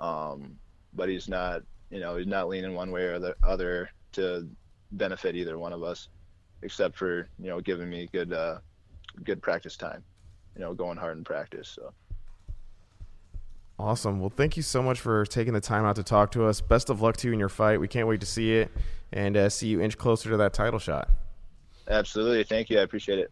um, 0.00 0.56
but 0.94 1.08
he's 1.08 1.28
not. 1.28 1.62
You 1.90 2.00
know, 2.00 2.16
he's 2.16 2.26
not 2.26 2.48
leaning 2.48 2.74
one 2.74 2.90
way 2.90 3.02
or 3.02 3.18
the 3.18 3.36
other 3.46 3.90
to 4.12 4.48
benefit 4.92 5.36
either 5.36 5.58
one 5.58 5.72
of 5.72 5.82
us, 5.82 6.08
except 6.62 6.96
for 6.96 7.28
you 7.38 7.48
know 7.48 7.60
giving 7.60 7.88
me 7.88 8.08
good 8.12 8.32
uh, 8.32 8.58
good 9.22 9.40
practice 9.40 9.76
time. 9.76 10.02
You 10.56 10.62
know, 10.62 10.74
going 10.74 10.98
hard 10.98 11.18
in 11.18 11.24
practice. 11.24 11.68
So. 11.68 11.92
Awesome. 13.78 14.20
Well, 14.20 14.30
thank 14.30 14.56
you 14.56 14.62
so 14.62 14.82
much 14.82 15.00
for 15.00 15.24
taking 15.26 15.54
the 15.54 15.60
time 15.60 15.84
out 15.84 15.96
to 15.96 16.02
talk 16.02 16.30
to 16.32 16.44
us. 16.46 16.60
Best 16.60 16.90
of 16.90 17.00
luck 17.02 17.16
to 17.18 17.26
you 17.28 17.32
in 17.32 17.40
your 17.40 17.48
fight. 17.48 17.80
We 17.80 17.88
can't 17.88 18.06
wait 18.06 18.20
to 18.20 18.26
see 18.26 18.52
it 18.54 18.70
and 19.12 19.36
uh, 19.36 19.48
see 19.48 19.68
you 19.68 19.80
inch 19.80 19.98
closer 19.98 20.30
to 20.30 20.36
that 20.36 20.52
title 20.52 20.78
shot. 20.78 21.08
Absolutely. 21.88 22.44
Thank 22.44 22.70
you. 22.70 22.78
I 22.78 22.82
appreciate 22.82 23.18
it. 23.18 23.30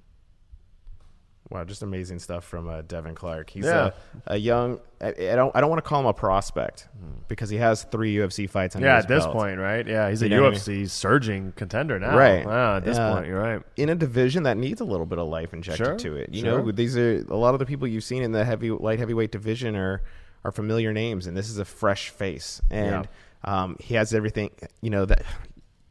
Wow, 1.51 1.65
just 1.65 1.83
amazing 1.83 2.21
stuff 2.21 2.45
from 2.45 2.69
uh, 2.69 2.83
Devin 2.83 3.17
Clark. 3.17 3.51
He's 3.51 3.65
Yeah. 3.65 3.91
a, 4.27 4.35
a 4.35 4.37
young. 4.37 4.79
I, 5.01 5.09
I 5.09 5.35
don't. 5.35 5.55
I 5.57 5.61
don't 5.61 5.69
want 5.69 5.83
to 5.83 5.89
call 5.89 5.99
him 5.99 6.07
a 6.07 6.13
prospect 6.13 6.87
because 7.27 7.51
he 7.51 7.57
has 7.57 7.83
three 7.85 8.15
UFC 8.15 8.49
fights 8.49 8.77
under 8.77 8.87
Yeah, 8.87 8.97
his 8.97 9.05
at 9.05 9.09
this 9.09 9.25
belt. 9.25 9.35
point, 9.37 9.59
right? 9.59 9.85
Yeah, 9.85 10.09
he's 10.11 10.23
a 10.23 10.27
You 10.29 10.37
know 10.37 10.43
what 10.43 10.49
I 10.49 10.51
mean? 10.71 10.85
UFC 10.85 10.89
surging 10.91 11.53
contender 11.57 11.99
now. 11.99 12.17
Right. 12.17 12.47
Wow, 12.47 12.77
at 12.77 12.85
this 12.85 12.99
Uh, 12.99 13.15
point, 13.15 13.27
you're 13.27 13.41
right. 13.41 13.63
in 13.77 13.89
a 13.89 13.97
division 13.97 14.45
that 14.45 14.59
needs 14.59 14.81
a 14.81 14.85
little 14.85 15.07
bit 15.07 15.19
of 15.19 15.27
life 15.27 15.53
injected 15.53 15.85
Sure, 15.87 15.97
to 15.97 16.17
it. 16.17 16.33
You 16.33 16.43
sure. 16.43 16.63
know, 16.63 16.71
these 16.71 16.97
are 16.97 17.25
a 17.29 17.37
lot 17.37 17.55
of 17.55 17.59
the 17.59 17.67
people 17.67 17.89
you've 17.89 18.05
seen 18.05 18.23
in 18.23 18.31
the 18.31 18.45
heavy 18.45 18.71
light 18.71 19.01
heavyweight 19.01 19.33
division 19.33 19.75
are 19.75 20.03
are 20.45 20.53
familiar 20.53 20.93
names, 20.93 21.27
and 21.27 21.37
this 21.37 21.49
is 21.51 21.59
a 21.59 21.65
fresh 21.65 22.11
face, 22.11 22.61
and 22.71 23.09
um, 23.45 23.77
he 23.81 23.95
has 23.95 24.15
everything. 24.15 24.51
You 24.81 24.91
know 24.91 25.05
that. 25.05 25.23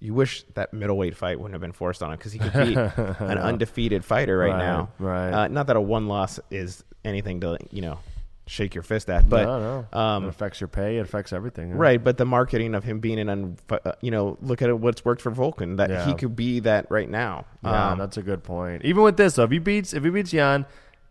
You 0.02 0.14
wish 0.14 0.46
that 0.54 0.74
middleweight 0.74 1.18
fight 1.18 1.38
wouldn't 1.40 1.56
have 1.56 1.60
been 1.62 1.74
forced 1.74 2.02
on 2.02 2.12
him 2.14 2.18
because 2.18 2.32
he 2.32 2.40
could 2.40 2.54
be 2.54 2.74
an 2.74 3.38
undefeated 3.38 4.06
fighter 4.06 4.38
right, 4.38 4.52
Right, 4.52 4.58
now. 4.58 4.90
right. 4.98 5.30
Uh, 5.34 5.48
not 5.50 5.68
that 5.68 5.76
a 5.76 5.82
one 5.82 6.08
loss 6.08 6.40
is 6.50 6.86
anything 7.04 7.42
to 7.42 7.58
you 7.70 7.82
know 7.82 8.00
shake 8.48 8.74
your 8.74 8.82
fist 8.82 9.10
at, 9.10 9.28
but 9.28 9.44
no, 9.44 9.60
no. 9.60 9.80
it 9.92 9.94
um, 9.96 10.26
affects 10.30 10.62
your 10.62 10.70
pay. 10.70 11.00
It 11.00 11.02
affects 11.02 11.34
everything. 11.34 11.72
Right, 11.74 12.02
but 12.02 12.16
the 12.18 12.24
marketing 12.24 12.76
of 12.76 12.86
him 12.86 13.00
being 13.00 13.20
an, 13.20 13.28
un, 13.28 13.58
uh, 13.70 13.92
you 14.00 14.10
know, 14.10 14.38
look 14.42 14.62
at 14.62 14.80
what's 14.80 15.04
worked 15.04 15.22
for 15.22 15.32
Volkan. 15.32 15.76
That 15.76 15.90
Yeah. 15.90 16.06
he 16.06 16.14
could 16.14 16.34
be 16.36 16.62
that 16.62 16.90
right 16.90 17.10
now. 17.10 17.44
Yeah, 17.62 17.92
Um, 17.92 18.00
that's 18.00 18.16
a 18.16 18.24
good 18.24 18.42
point. 18.42 18.86
Even 18.86 19.04
with 19.04 19.18
this, 19.18 19.34
though, 19.36 19.44
if 19.44 19.52
he 19.52 19.60
beats 19.60 19.94
if 19.94 20.02
he 20.06 20.10
beats 20.10 20.32
Jan, 20.32 20.66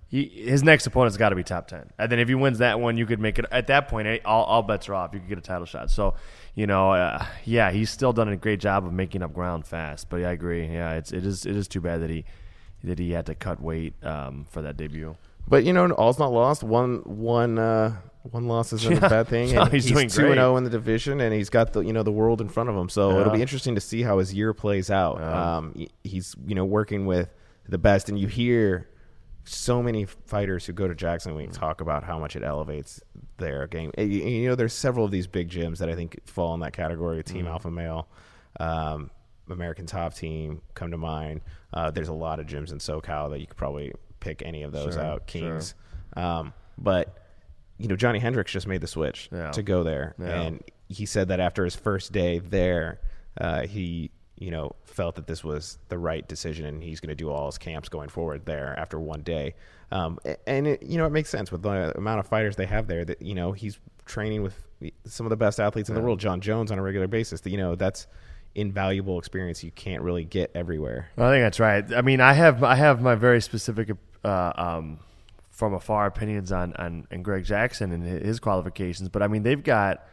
he, 0.08 0.24
his 0.24 0.62
next 0.62 0.86
opponent's 0.86 1.16
got 1.18 1.28
to 1.30 1.36
be 1.36 1.44
top 1.44 1.68
ten. 1.68 1.90
And 1.98 2.10
then 2.10 2.18
if 2.18 2.28
he 2.28 2.34
wins 2.34 2.58
that 2.58 2.80
one, 2.80 2.96
you 2.96 3.04
could 3.06 3.20
make 3.20 3.38
it. 3.38 3.44
At 3.52 3.66
that 3.66 3.88
point, 3.88 4.08
eh, 4.08 4.18
all, 4.24 4.44
all 4.44 4.62
bets 4.62 4.88
are 4.88 4.94
off. 4.94 5.12
You 5.12 5.20
could 5.20 5.28
get 5.28 5.38
a 5.38 5.42
title 5.42 5.66
shot. 5.66 5.90
So, 5.90 6.14
you 6.54 6.66
know, 6.66 6.92
uh, 6.92 7.24
yeah, 7.44 7.70
he's 7.70 7.90
still 7.90 8.12
done 8.14 8.28
a 8.28 8.36
great 8.36 8.58
job 8.60 8.86
of 8.86 8.92
making 8.92 9.22
up 9.22 9.34
ground 9.34 9.66
fast. 9.66 10.08
But 10.08 10.18
yeah, 10.18 10.30
I 10.30 10.32
agree. 10.32 10.66
Yeah, 10.66 10.94
it's 10.94 11.12
it 11.12 11.26
is 11.26 11.44
it 11.44 11.54
is 11.56 11.68
too 11.68 11.80
bad 11.82 12.00
that 12.02 12.10
he 12.10 12.24
that 12.84 12.98
he 12.98 13.10
had 13.10 13.26
to 13.26 13.34
cut 13.34 13.60
weight 13.60 13.94
um, 14.02 14.46
for 14.50 14.62
that 14.62 14.76
debut. 14.76 15.14
But 15.46 15.64
you 15.64 15.72
know, 15.72 15.90
all's 15.92 16.18
not 16.18 16.32
lost. 16.32 16.62
One 16.62 16.98
one 17.04 17.58
uh, 17.58 17.96
one 18.22 18.46
loss 18.48 18.72
isn't 18.72 18.90
Yeah. 18.90 19.06
a 19.06 19.10
bad 19.10 19.28
thing. 19.28 19.54
No, 19.54 19.62
And 19.64 19.72
he's 19.72 19.84
he's 19.84 20.14
two 20.14 20.26
and 20.26 20.34
zero 20.34 20.56
in 20.56 20.64
the 20.64 20.70
division, 20.70 21.20
and 21.20 21.34
he's 21.34 21.50
got 21.50 21.72
the 21.74 21.80
you 21.80 21.92
know 21.92 22.02
the 22.02 22.12
world 22.12 22.40
in 22.40 22.48
front 22.48 22.70
of 22.70 22.76
him. 22.76 22.88
So 22.88 23.10
Yeah. 23.10 23.20
it'll 23.20 23.32
be 23.34 23.42
interesting 23.42 23.74
to 23.74 23.80
see 23.82 24.02
how 24.02 24.18
his 24.18 24.32
year 24.32 24.54
plays 24.54 24.90
out. 24.90 25.18
Yeah. 25.18 25.56
Um, 25.58 25.86
he's 26.02 26.34
you 26.46 26.54
know 26.54 26.64
working 26.64 27.04
with 27.04 27.28
the 27.68 27.78
best, 27.78 28.08
and 28.08 28.18
you 28.18 28.26
hear 28.26 28.88
so 29.48 29.82
many 29.82 30.04
fighters 30.04 30.66
who 30.66 30.72
go 30.72 30.86
to 30.88 30.94
Jackson 30.94 31.34
Wink 31.34 31.52
talk 31.52 31.80
about 31.80 32.04
how 32.04 32.18
much 32.18 32.36
it 32.36 32.42
elevates 32.42 33.00
their 33.38 33.66
game. 33.66 33.90
You, 33.96 34.04
you 34.04 34.48
know, 34.48 34.54
there's 34.54 34.72
several 34.74 35.04
of 35.04 35.10
these 35.10 35.26
big 35.26 35.48
gyms 35.50 35.78
that 35.78 35.88
I 35.88 35.94
think 35.94 36.18
fall 36.26 36.54
in 36.54 36.60
that 36.60 36.72
category. 36.72 37.22
Team 37.22 37.46
Mm. 37.46 37.50
Alpha 37.50 37.70
Male. 37.70 38.08
Um, 38.60 39.10
American 39.50 39.86
Top 39.86 40.14
Team 40.14 40.60
come 40.74 40.90
to 40.90 40.98
mind. 40.98 41.40
Uh, 41.72 41.90
there's 41.90 42.08
a 42.08 42.12
lot 42.12 42.38
of 42.40 42.46
gyms 42.46 42.70
in 42.72 42.78
SoCal 42.78 43.30
that 43.30 43.40
you 43.40 43.46
could 43.46 43.56
probably 43.56 43.92
pick 44.20 44.42
any 44.44 44.62
of 44.62 44.72
those 44.72 44.94
Sure, 44.94 45.02
out. 45.02 45.22
sure. 45.30 45.40
Kings, 45.50 45.74
um, 46.16 46.52
but 46.76 47.16
you 47.78 47.88
know 47.88 47.96
Johny 47.96 48.18
Hendricks 48.18 48.52
just 48.52 48.66
made 48.66 48.80
the 48.80 48.86
switch 48.88 49.28
Yeah. 49.32 49.50
to 49.52 49.62
go 49.62 49.82
there, 49.84 50.14
Yeah. 50.18 50.42
and 50.42 50.62
he 50.88 51.06
said 51.06 51.28
that 51.28 51.40
after 51.40 51.64
his 51.64 51.76
first 51.76 52.12
day 52.12 52.40
there, 52.40 53.00
uh, 53.40 53.62
he 53.66 54.10
you 54.38 54.50
know 54.50 54.74
felt 54.84 55.16
that 55.16 55.26
this 55.26 55.44
was 55.44 55.78
the 55.88 55.98
right 55.98 56.26
decision, 56.26 56.64
and 56.64 56.82
he's 56.82 57.00
going 57.00 57.10
to 57.10 57.14
do 57.14 57.30
all 57.30 57.46
his 57.46 57.58
camps 57.58 57.88
going 57.88 58.08
forward 58.08 58.46
there 58.46 58.78
after 58.78 58.98
one 58.98 59.22
day. 59.22 59.54
Um, 59.90 60.18
and 60.46 60.66
it, 60.66 60.82
you 60.82 60.98
know 60.98 61.06
it 61.06 61.10
makes 61.10 61.30
sense 61.30 61.50
with 61.50 61.62
the 61.62 61.96
amount 61.96 62.20
of 62.20 62.26
fighters 62.26 62.56
they 62.56 62.66
have 62.66 62.86
there. 62.86 63.04
That 63.04 63.22
you 63.22 63.34
know 63.34 63.52
he's 63.52 63.78
training 64.06 64.42
with 64.42 64.54
some 65.04 65.26
of 65.26 65.30
the 65.30 65.36
best 65.36 65.60
athletes 65.60 65.88
in 65.88 65.94
the 65.94 66.00
world, 66.00 66.20
Jon 66.20 66.40
Jones, 66.40 66.70
on 66.70 66.78
a 66.78 66.82
regular 66.82 67.08
basis. 67.08 67.40
That, 67.42 67.50
you 67.50 67.58
know 67.58 67.74
that's 67.74 68.06
invaluable 68.54 69.18
experience 69.18 69.62
you 69.62 69.70
can't 69.70 70.02
really 70.02 70.24
get 70.24 70.50
everywhere. 70.54 71.10
I 71.16 71.30
think 71.30 71.44
that's 71.44 71.60
right. 71.60 71.84
I 71.94 72.02
mean, 72.02 72.20
I 72.20 72.32
have 72.32 72.62
I 72.62 72.74
have 72.74 73.00
my 73.00 73.14
very 73.14 73.40
specific 73.40 73.90
uh, 74.24 74.52
um, 74.54 74.98
from 75.50 75.74
afar 75.74 76.06
opinions 76.06 76.52
on 76.52 76.74
on 76.74 77.06
and 77.10 77.24
Greg 77.24 77.44
Jackson 77.44 77.92
and 77.92 78.04
his 78.04 78.40
qualifications, 78.40 79.08
but 79.08 79.22
I 79.22 79.28
mean 79.28 79.42
they've 79.42 79.62
got 79.62 80.06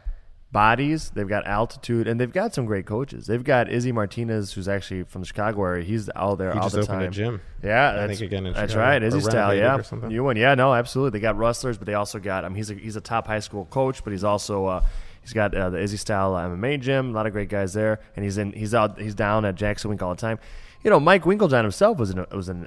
bodies, 0.56 1.10
they've 1.10 1.28
got 1.28 1.46
altitude, 1.46 2.08
and 2.08 2.18
they've 2.18 2.32
got 2.32 2.54
some 2.54 2.64
great 2.64 2.86
coaches. 2.86 3.26
They've 3.26 3.44
got 3.44 3.68
Izzy 3.68 3.92
Martinez, 3.92 4.54
who's 4.54 4.68
actually 4.68 5.02
from 5.02 5.20
the 5.20 5.26
Chicago 5.26 5.62
area. 5.62 5.84
He's 5.84 6.08
out 6.16 6.38
there 6.38 6.50
He 6.50 6.58
all 6.58 6.70
the 6.70 6.78
opened 6.78 7.00
time. 7.00 7.02
a 7.02 7.10
gym. 7.10 7.42
Yeah, 7.62 7.90
I 7.90 7.92
that's, 8.06 8.18
think 8.18 8.32
again 8.32 8.46
in 8.46 8.54
that's 8.54 8.72
Chicago, 8.72 8.88
right. 8.88 9.02
Izzy 9.02 9.20
style, 9.20 9.54
yeah. 9.54 9.82
You 10.08 10.24
win, 10.24 10.38
yeah, 10.38 10.54
no, 10.54 10.72
absolutely. 10.72 11.18
They 11.18 11.22
got 11.22 11.36
rustlers, 11.36 11.76
but 11.76 11.86
they 11.86 11.92
also 11.92 12.18
got. 12.18 12.46
I 12.46 12.48
mean, 12.48 12.56
he's 12.56 12.70
a 12.70 12.74
he's 12.74 12.96
a 12.96 13.02
top 13.02 13.26
high 13.26 13.40
school 13.40 13.66
coach, 13.66 14.02
but 14.02 14.14
he's 14.14 14.24
also 14.24 14.64
uh, 14.64 14.84
he's 15.20 15.34
got 15.34 15.54
uh, 15.54 15.68
the 15.68 15.78
Izzy 15.78 15.98
style 15.98 16.32
MMA 16.32 16.80
gym. 16.80 17.10
A 17.10 17.12
lot 17.12 17.26
of 17.26 17.34
great 17.34 17.50
guys 17.50 17.74
there, 17.74 18.00
and 18.16 18.24
he's 18.24 18.38
in 18.38 18.52
he's 18.54 18.74
out 18.74 18.98
he's 18.98 19.14
down 19.14 19.44
at 19.44 19.56
Jackson 19.56 19.90
Wink 19.90 20.02
all 20.02 20.14
the 20.14 20.20
time. 20.20 20.38
You 20.82 20.88
know, 20.88 20.98
Mike 20.98 21.24
Winkeljohn 21.24 21.64
himself 21.64 21.98
was 21.98 22.08
an 22.10 22.24
was 22.32 22.48
an 22.48 22.66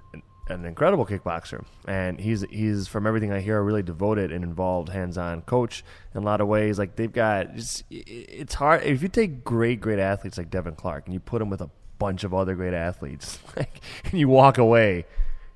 an 0.50 0.66
incredible 0.66 1.06
kickboxer, 1.06 1.64
and 1.88 2.20
he's 2.20 2.42
he's 2.50 2.88
from 2.88 3.06
everything 3.06 3.32
I 3.32 3.40
hear 3.40 3.58
a 3.58 3.62
really 3.62 3.84
devoted 3.84 4.32
and 4.32 4.44
involved, 4.44 4.90
hands-on 4.90 5.44
coach 5.44 5.84
in 6.14 6.22
a 6.22 6.26
lot 6.26 6.42
of 6.42 6.48
ways. 6.48 6.80
Like 6.80 6.96
they've 6.96 7.12
got, 7.12 7.48
it's, 7.56 7.84
it's 7.90 8.56
hard 8.56 8.84
if 8.84 9.02
you 9.02 9.10
take 9.10 9.44
great 9.44 9.80
great 9.80 10.00
athletes 10.00 10.38
like 10.38 10.50
Devin 10.50 10.76
Clark 10.76 11.06
and 11.06 11.14
you 11.14 11.20
put 11.20 11.42
him 11.42 11.50
with 11.50 11.62
a 11.62 11.70
bunch 12.00 12.24
of 12.24 12.34
other 12.34 12.56
great 12.56 12.74
athletes, 12.74 13.40
like, 13.56 13.82
and 14.06 14.20
you 14.20 14.28
walk 14.28 14.58
away, 14.58 15.06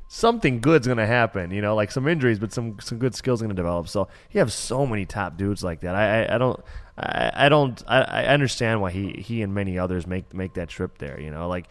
something 0.07 0.59
good's 0.59 0.87
gonna 0.87 1.07
happen. 1.07 1.49
You 1.51 1.61
know, 1.61 1.75
like 1.75 1.91
some 1.91 2.07
injuries, 2.07 2.39
but 2.39 2.53
some 2.53 2.79
some 2.79 2.99
good 2.99 3.15
skills 3.15 3.41
gonna 3.41 3.53
develop. 3.53 3.87
So 3.87 4.07
you 4.31 4.39
have 4.39 4.53
so 4.53 4.85
many 4.85 5.05
top 5.05 5.37
dudes 5.37 5.63
like 5.63 5.81
that. 5.81 5.95
I 5.95 6.23
I, 6.23 6.35
I 6.35 6.37
don't. 6.37 6.59
I, 6.95 7.31
I 7.33 7.49
don't. 7.49 7.83
I, 7.87 8.01
I 8.01 8.25
understand 8.25 8.79
why 8.79 8.91
he, 8.91 9.13
he 9.13 9.41
and 9.41 9.55
many 9.55 9.79
others 9.79 10.05
make 10.05 10.33
make 10.33 10.53
that 10.53 10.69
trip 10.69 10.99
there. 10.99 11.19
You 11.19 11.31
know, 11.31 11.47
like 11.47 11.67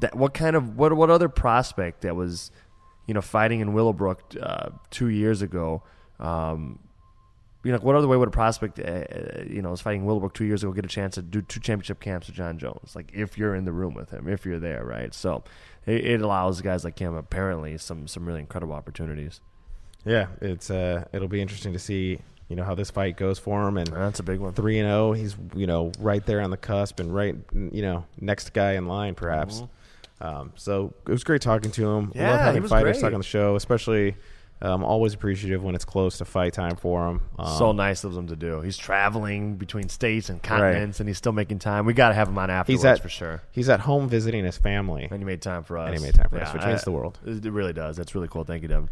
that 0.00 0.14
what 0.16 0.34
kind 0.34 0.56
of 0.56 0.76
what 0.76 0.92
what 0.92 1.10
other 1.10 1.28
prospect 1.28 2.02
that 2.02 2.16
was 2.16 2.50
you 3.06 3.14
know 3.14 3.20
fighting 3.20 3.60
in 3.60 3.72
Willowbrook 3.72 4.34
uh, 4.40 4.70
two 4.90 5.08
years 5.08 5.42
ago 5.42 5.82
um, 6.20 6.78
you 7.64 7.72
know 7.72 7.78
what 7.78 7.96
other 7.96 8.06
way 8.06 8.16
would 8.16 8.28
a 8.28 8.32
prospect 8.32 8.78
uh, 8.78 8.82
uh, 8.82 9.44
you 9.46 9.60
know 9.62 9.70
was 9.70 9.80
fighting 9.80 10.04
Willowbrook 10.04 10.34
two 10.34 10.44
years 10.44 10.62
ago 10.62 10.72
get 10.72 10.84
a 10.84 10.88
chance 10.88 11.14
to 11.16 11.22
do 11.22 11.42
two 11.42 11.60
championship 11.60 12.00
camps 12.00 12.26
with 12.26 12.36
Jon 12.36 12.58
Jones? 12.58 12.94
Like 12.94 13.10
if 13.12 13.36
you're 13.36 13.54
in 13.54 13.64
the 13.64 13.72
room 13.72 13.94
with 13.94 14.10
him 14.10 14.28
if 14.28 14.46
you're 14.46 14.60
there 14.60 14.84
right? 14.84 15.12
So 15.12 15.42
it, 15.86 16.04
it 16.04 16.20
allows 16.20 16.60
guys 16.60 16.84
like 16.84 16.98
him 16.98 17.14
apparently 17.14 17.76
some 17.78 18.06
some 18.06 18.26
really 18.26 18.40
incredible 18.40 18.74
opportunities. 18.74 19.40
Yeah, 20.04 20.28
it's 20.40 20.70
uh, 20.70 21.04
it'll 21.12 21.28
be 21.28 21.42
interesting 21.42 21.72
to 21.72 21.78
see 21.78 22.20
you 22.48 22.56
know 22.56 22.64
how 22.64 22.74
this 22.74 22.90
fight 22.90 23.16
goes 23.16 23.38
for 23.38 23.66
him. 23.66 23.76
And 23.76 23.88
that's 23.88 24.20
a 24.20 24.22
big 24.22 24.40
one. 24.40 24.54
three 24.54 24.78
and 24.78 24.88
zero. 24.88 25.12
He's 25.12 25.36
you 25.54 25.66
know 25.66 25.92
right 25.98 26.24
there 26.24 26.40
on 26.40 26.50
the 26.50 26.56
cusp 26.56 27.00
and 27.00 27.14
right 27.14 27.36
you 27.52 27.82
know 27.82 28.06
next 28.20 28.52
guy 28.52 28.72
in 28.72 28.86
line 28.86 29.14
perhaps. 29.14 29.62
Um, 30.20 30.52
so 30.56 30.94
it 31.06 31.10
was 31.10 31.24
great 31.24 31.42
talking 31.42 31.70
to 31.72 31.88
him. 31.88 32.12
Yeah, 32.14 32.32
Love 32.32 32.40
having 32.40 32.66
fighters 32.66 32.98
great. 32.98 33.02
talk 33.02 33.14
on 33.14 33.20
the 33.20 33.24
show, 33.26 33.56
especially. 33.56 34.16
Um, 34.60 34.82
always 34.82 35.14
appreciative 35.14 35.62
when 35.62 35.76
it's 35.76 35.84
close 35.84 36.18
to 36.18 36.24
fight 36.24 36.52
time 36.52 36.74
for 36.74 37.06
him. 37.06 37.20
Um, 37.38 37.58
so 37.58 37.70
nice 37.70 38.02
of 38.02 38.16
him 38.16 38.26
to 38.26 38.34
do. 38.34 38.60
He's 38.60 38.76
traveling 38.76 39.54
between 39.54 39.88
states 39.88 40.30
and 40.30 40.42
continents, 40.42 40.98
and 40.98 41.08
he's 41.08 41.16
still 41.16 41.30
making 41.30 41.60
time. 41.60 41.86
We 41.86 41.92
got 41.92 42.08
to 42.08 42.14
have 42.16 42.26
him 42.26 42.36
on 42.38 42.50
afterwards 42.50 42.82
he's 42.82 42.84
at 42.84 43.00
for 43.00 43.08
sure. 43.08 43.40
He's 43.52 43.68
at 43.68 43.78
home 43.78 44.08
visiting 44.08 44.44
his 44.44 44.58
family. 44.58 45.06
And 45.08 45.20
he 45.20 45.24
made 45.24 45.42
time 45.42 45.62
for 45.62 45.78
us. 45.78 45.90
And 45.90 45.98
he 45.98 46.04
made 46.04 46.14
time 46.14 46.28
for 46.28 46.40
us, 46.40 46.52
which 46.52 46.64
means 46.64 46.82
the 46.82 46.90
world. 46.90 47.20
It 47.24 47.44
really 47.44 47.72
does. 47.72 47.96
That's 47.96 48.16
really 48.16 48.26
cool. 48.26 48.42
Thank 48.42 48.62
you, 48.62 48.68
Devin. 48.68 48.90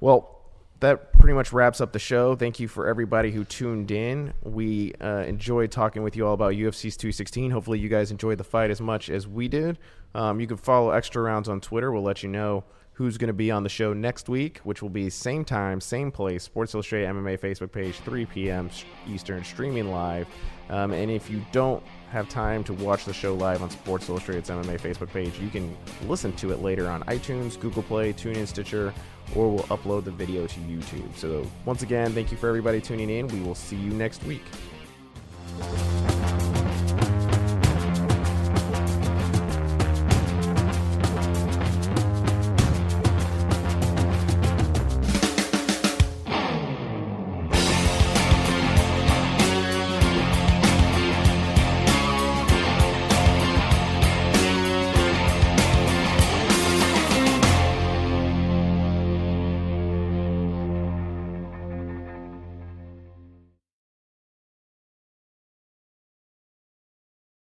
Well, 0.00 0.41
that 0.82 1.12
pretty 1.18 1.34
much 1.34 1.52
wraps 1.52 1.80
up 1.80 1.92
the 1.92 1.98
show. 1.98 2.36
Thank 2.36 2.60
you 2.60 2.68
for 2.68 2.86
everybody 2.86 3.30
who 3.30 3.44
tuned 3.44 3.90
in. 3.90 4.34
We 4.42 4.92
uh, 5.00 5.24
enjoyed 5.26 5.70
talking 5.70 6.02
with 6.02 6.16
you 6.16 6.26
all 6.26 6.34
about 6.34 6.52
UFC's 6.52 6.96
216. 6.96 7.50
Hopefully, 7.50 7.78
you 7.78 7.88
guys 7.88 8.10
enjoyed 8.10 8.38
the 8.38 8.44
fight 8.44 8.70
as 8.70 8.80
much 8.80 9.08
as 9.08 9.26
we 9.26 9.48
did. 9.48 9.78
Um, 10.14 10.40
you 10.40 10.46
can 10.46 10.56
follow 10.56 10.90
Extra 10.90 11.22
Rounds 11.22 11.48
on 11.48 11.60
Twitter. 11.60 11.90
We'll 11.90 12.02
let 12.02 12.22
you 12.22 12.28
know 12.28 12.64
who's 12.94 13.16
going 13.16 13.28
to 13.28 13.34
be 13.34 13.50
on 13.50 13.62
the 13.62 13.68
show 13.68 13.92
next 13.92 14.28
week, 14.28 14.58
which 14.64 14.82
will 14.82 14.90
be 14.90 15.08
same 15.08 15.44
time, 15.44 15.80
same 15.80 16.10
place, 16.10 16.42
Sports 16.42 16.74
Illustrated 16.74 17.08
MMA 17.08 17.38
Facebook 17.38 17.72
page, 17.72 17.96
3 18.00 18.26
p.m. 18.26 18.68
Eastern, 19.08 19.42
streaming 19.44 19.90
live. 19.90 20.26
Um, 20.68 20.92
and 20.92 21.10
if 21.10 21.30
you 21.30 21.44
don't 21.52 21.82
have 22.10 22.28
time 22.28 22.62
to 22.64 22.74
watch 22.74 23.04
the 23.04 23.14
show 23.14 23.34
live 23.34 23.62
on 23.62 23.70
Sports 23.70 24.08
Illustrated's 24.08 24.50
MMA 24.50 24.80
Facebook 24.80 25.10
page, 25.10 25.38
you 25.38 25.48
can 25.48 25.74
listen 26.06 26.32
to 26.34 26.52
it 26.52 26.60
later 26.60 26.88
on 26.88 27.02
iTunes, 27.04 27.58
Google 27.58 27.82
Play, 27.82 28.12
TuneIn, 28.12 28.46
Stitcher, 28.46 28.92
or 29.34 29.50
we'll 29.50 29.64
upload 29.64 30.04
the 30.04 30.10
video 30.10 30.46
to 30.46 30.60
YouTube. 30.60 31.14
So, 31.16 31.46
once 31.64 31.82
again, 31.82 32.12
thank 32.12 32.30
you 32.30 32.36
for 32.36 32.48
everybody 32.48 32.80
tuning 32.80 33.10
in. 33.10 33.28
We 33.28 33.40
will 33.40 33.54
see 33.54 33.76
you 33.76 33.90
next 33.90 34.22
week. 34.24 34.42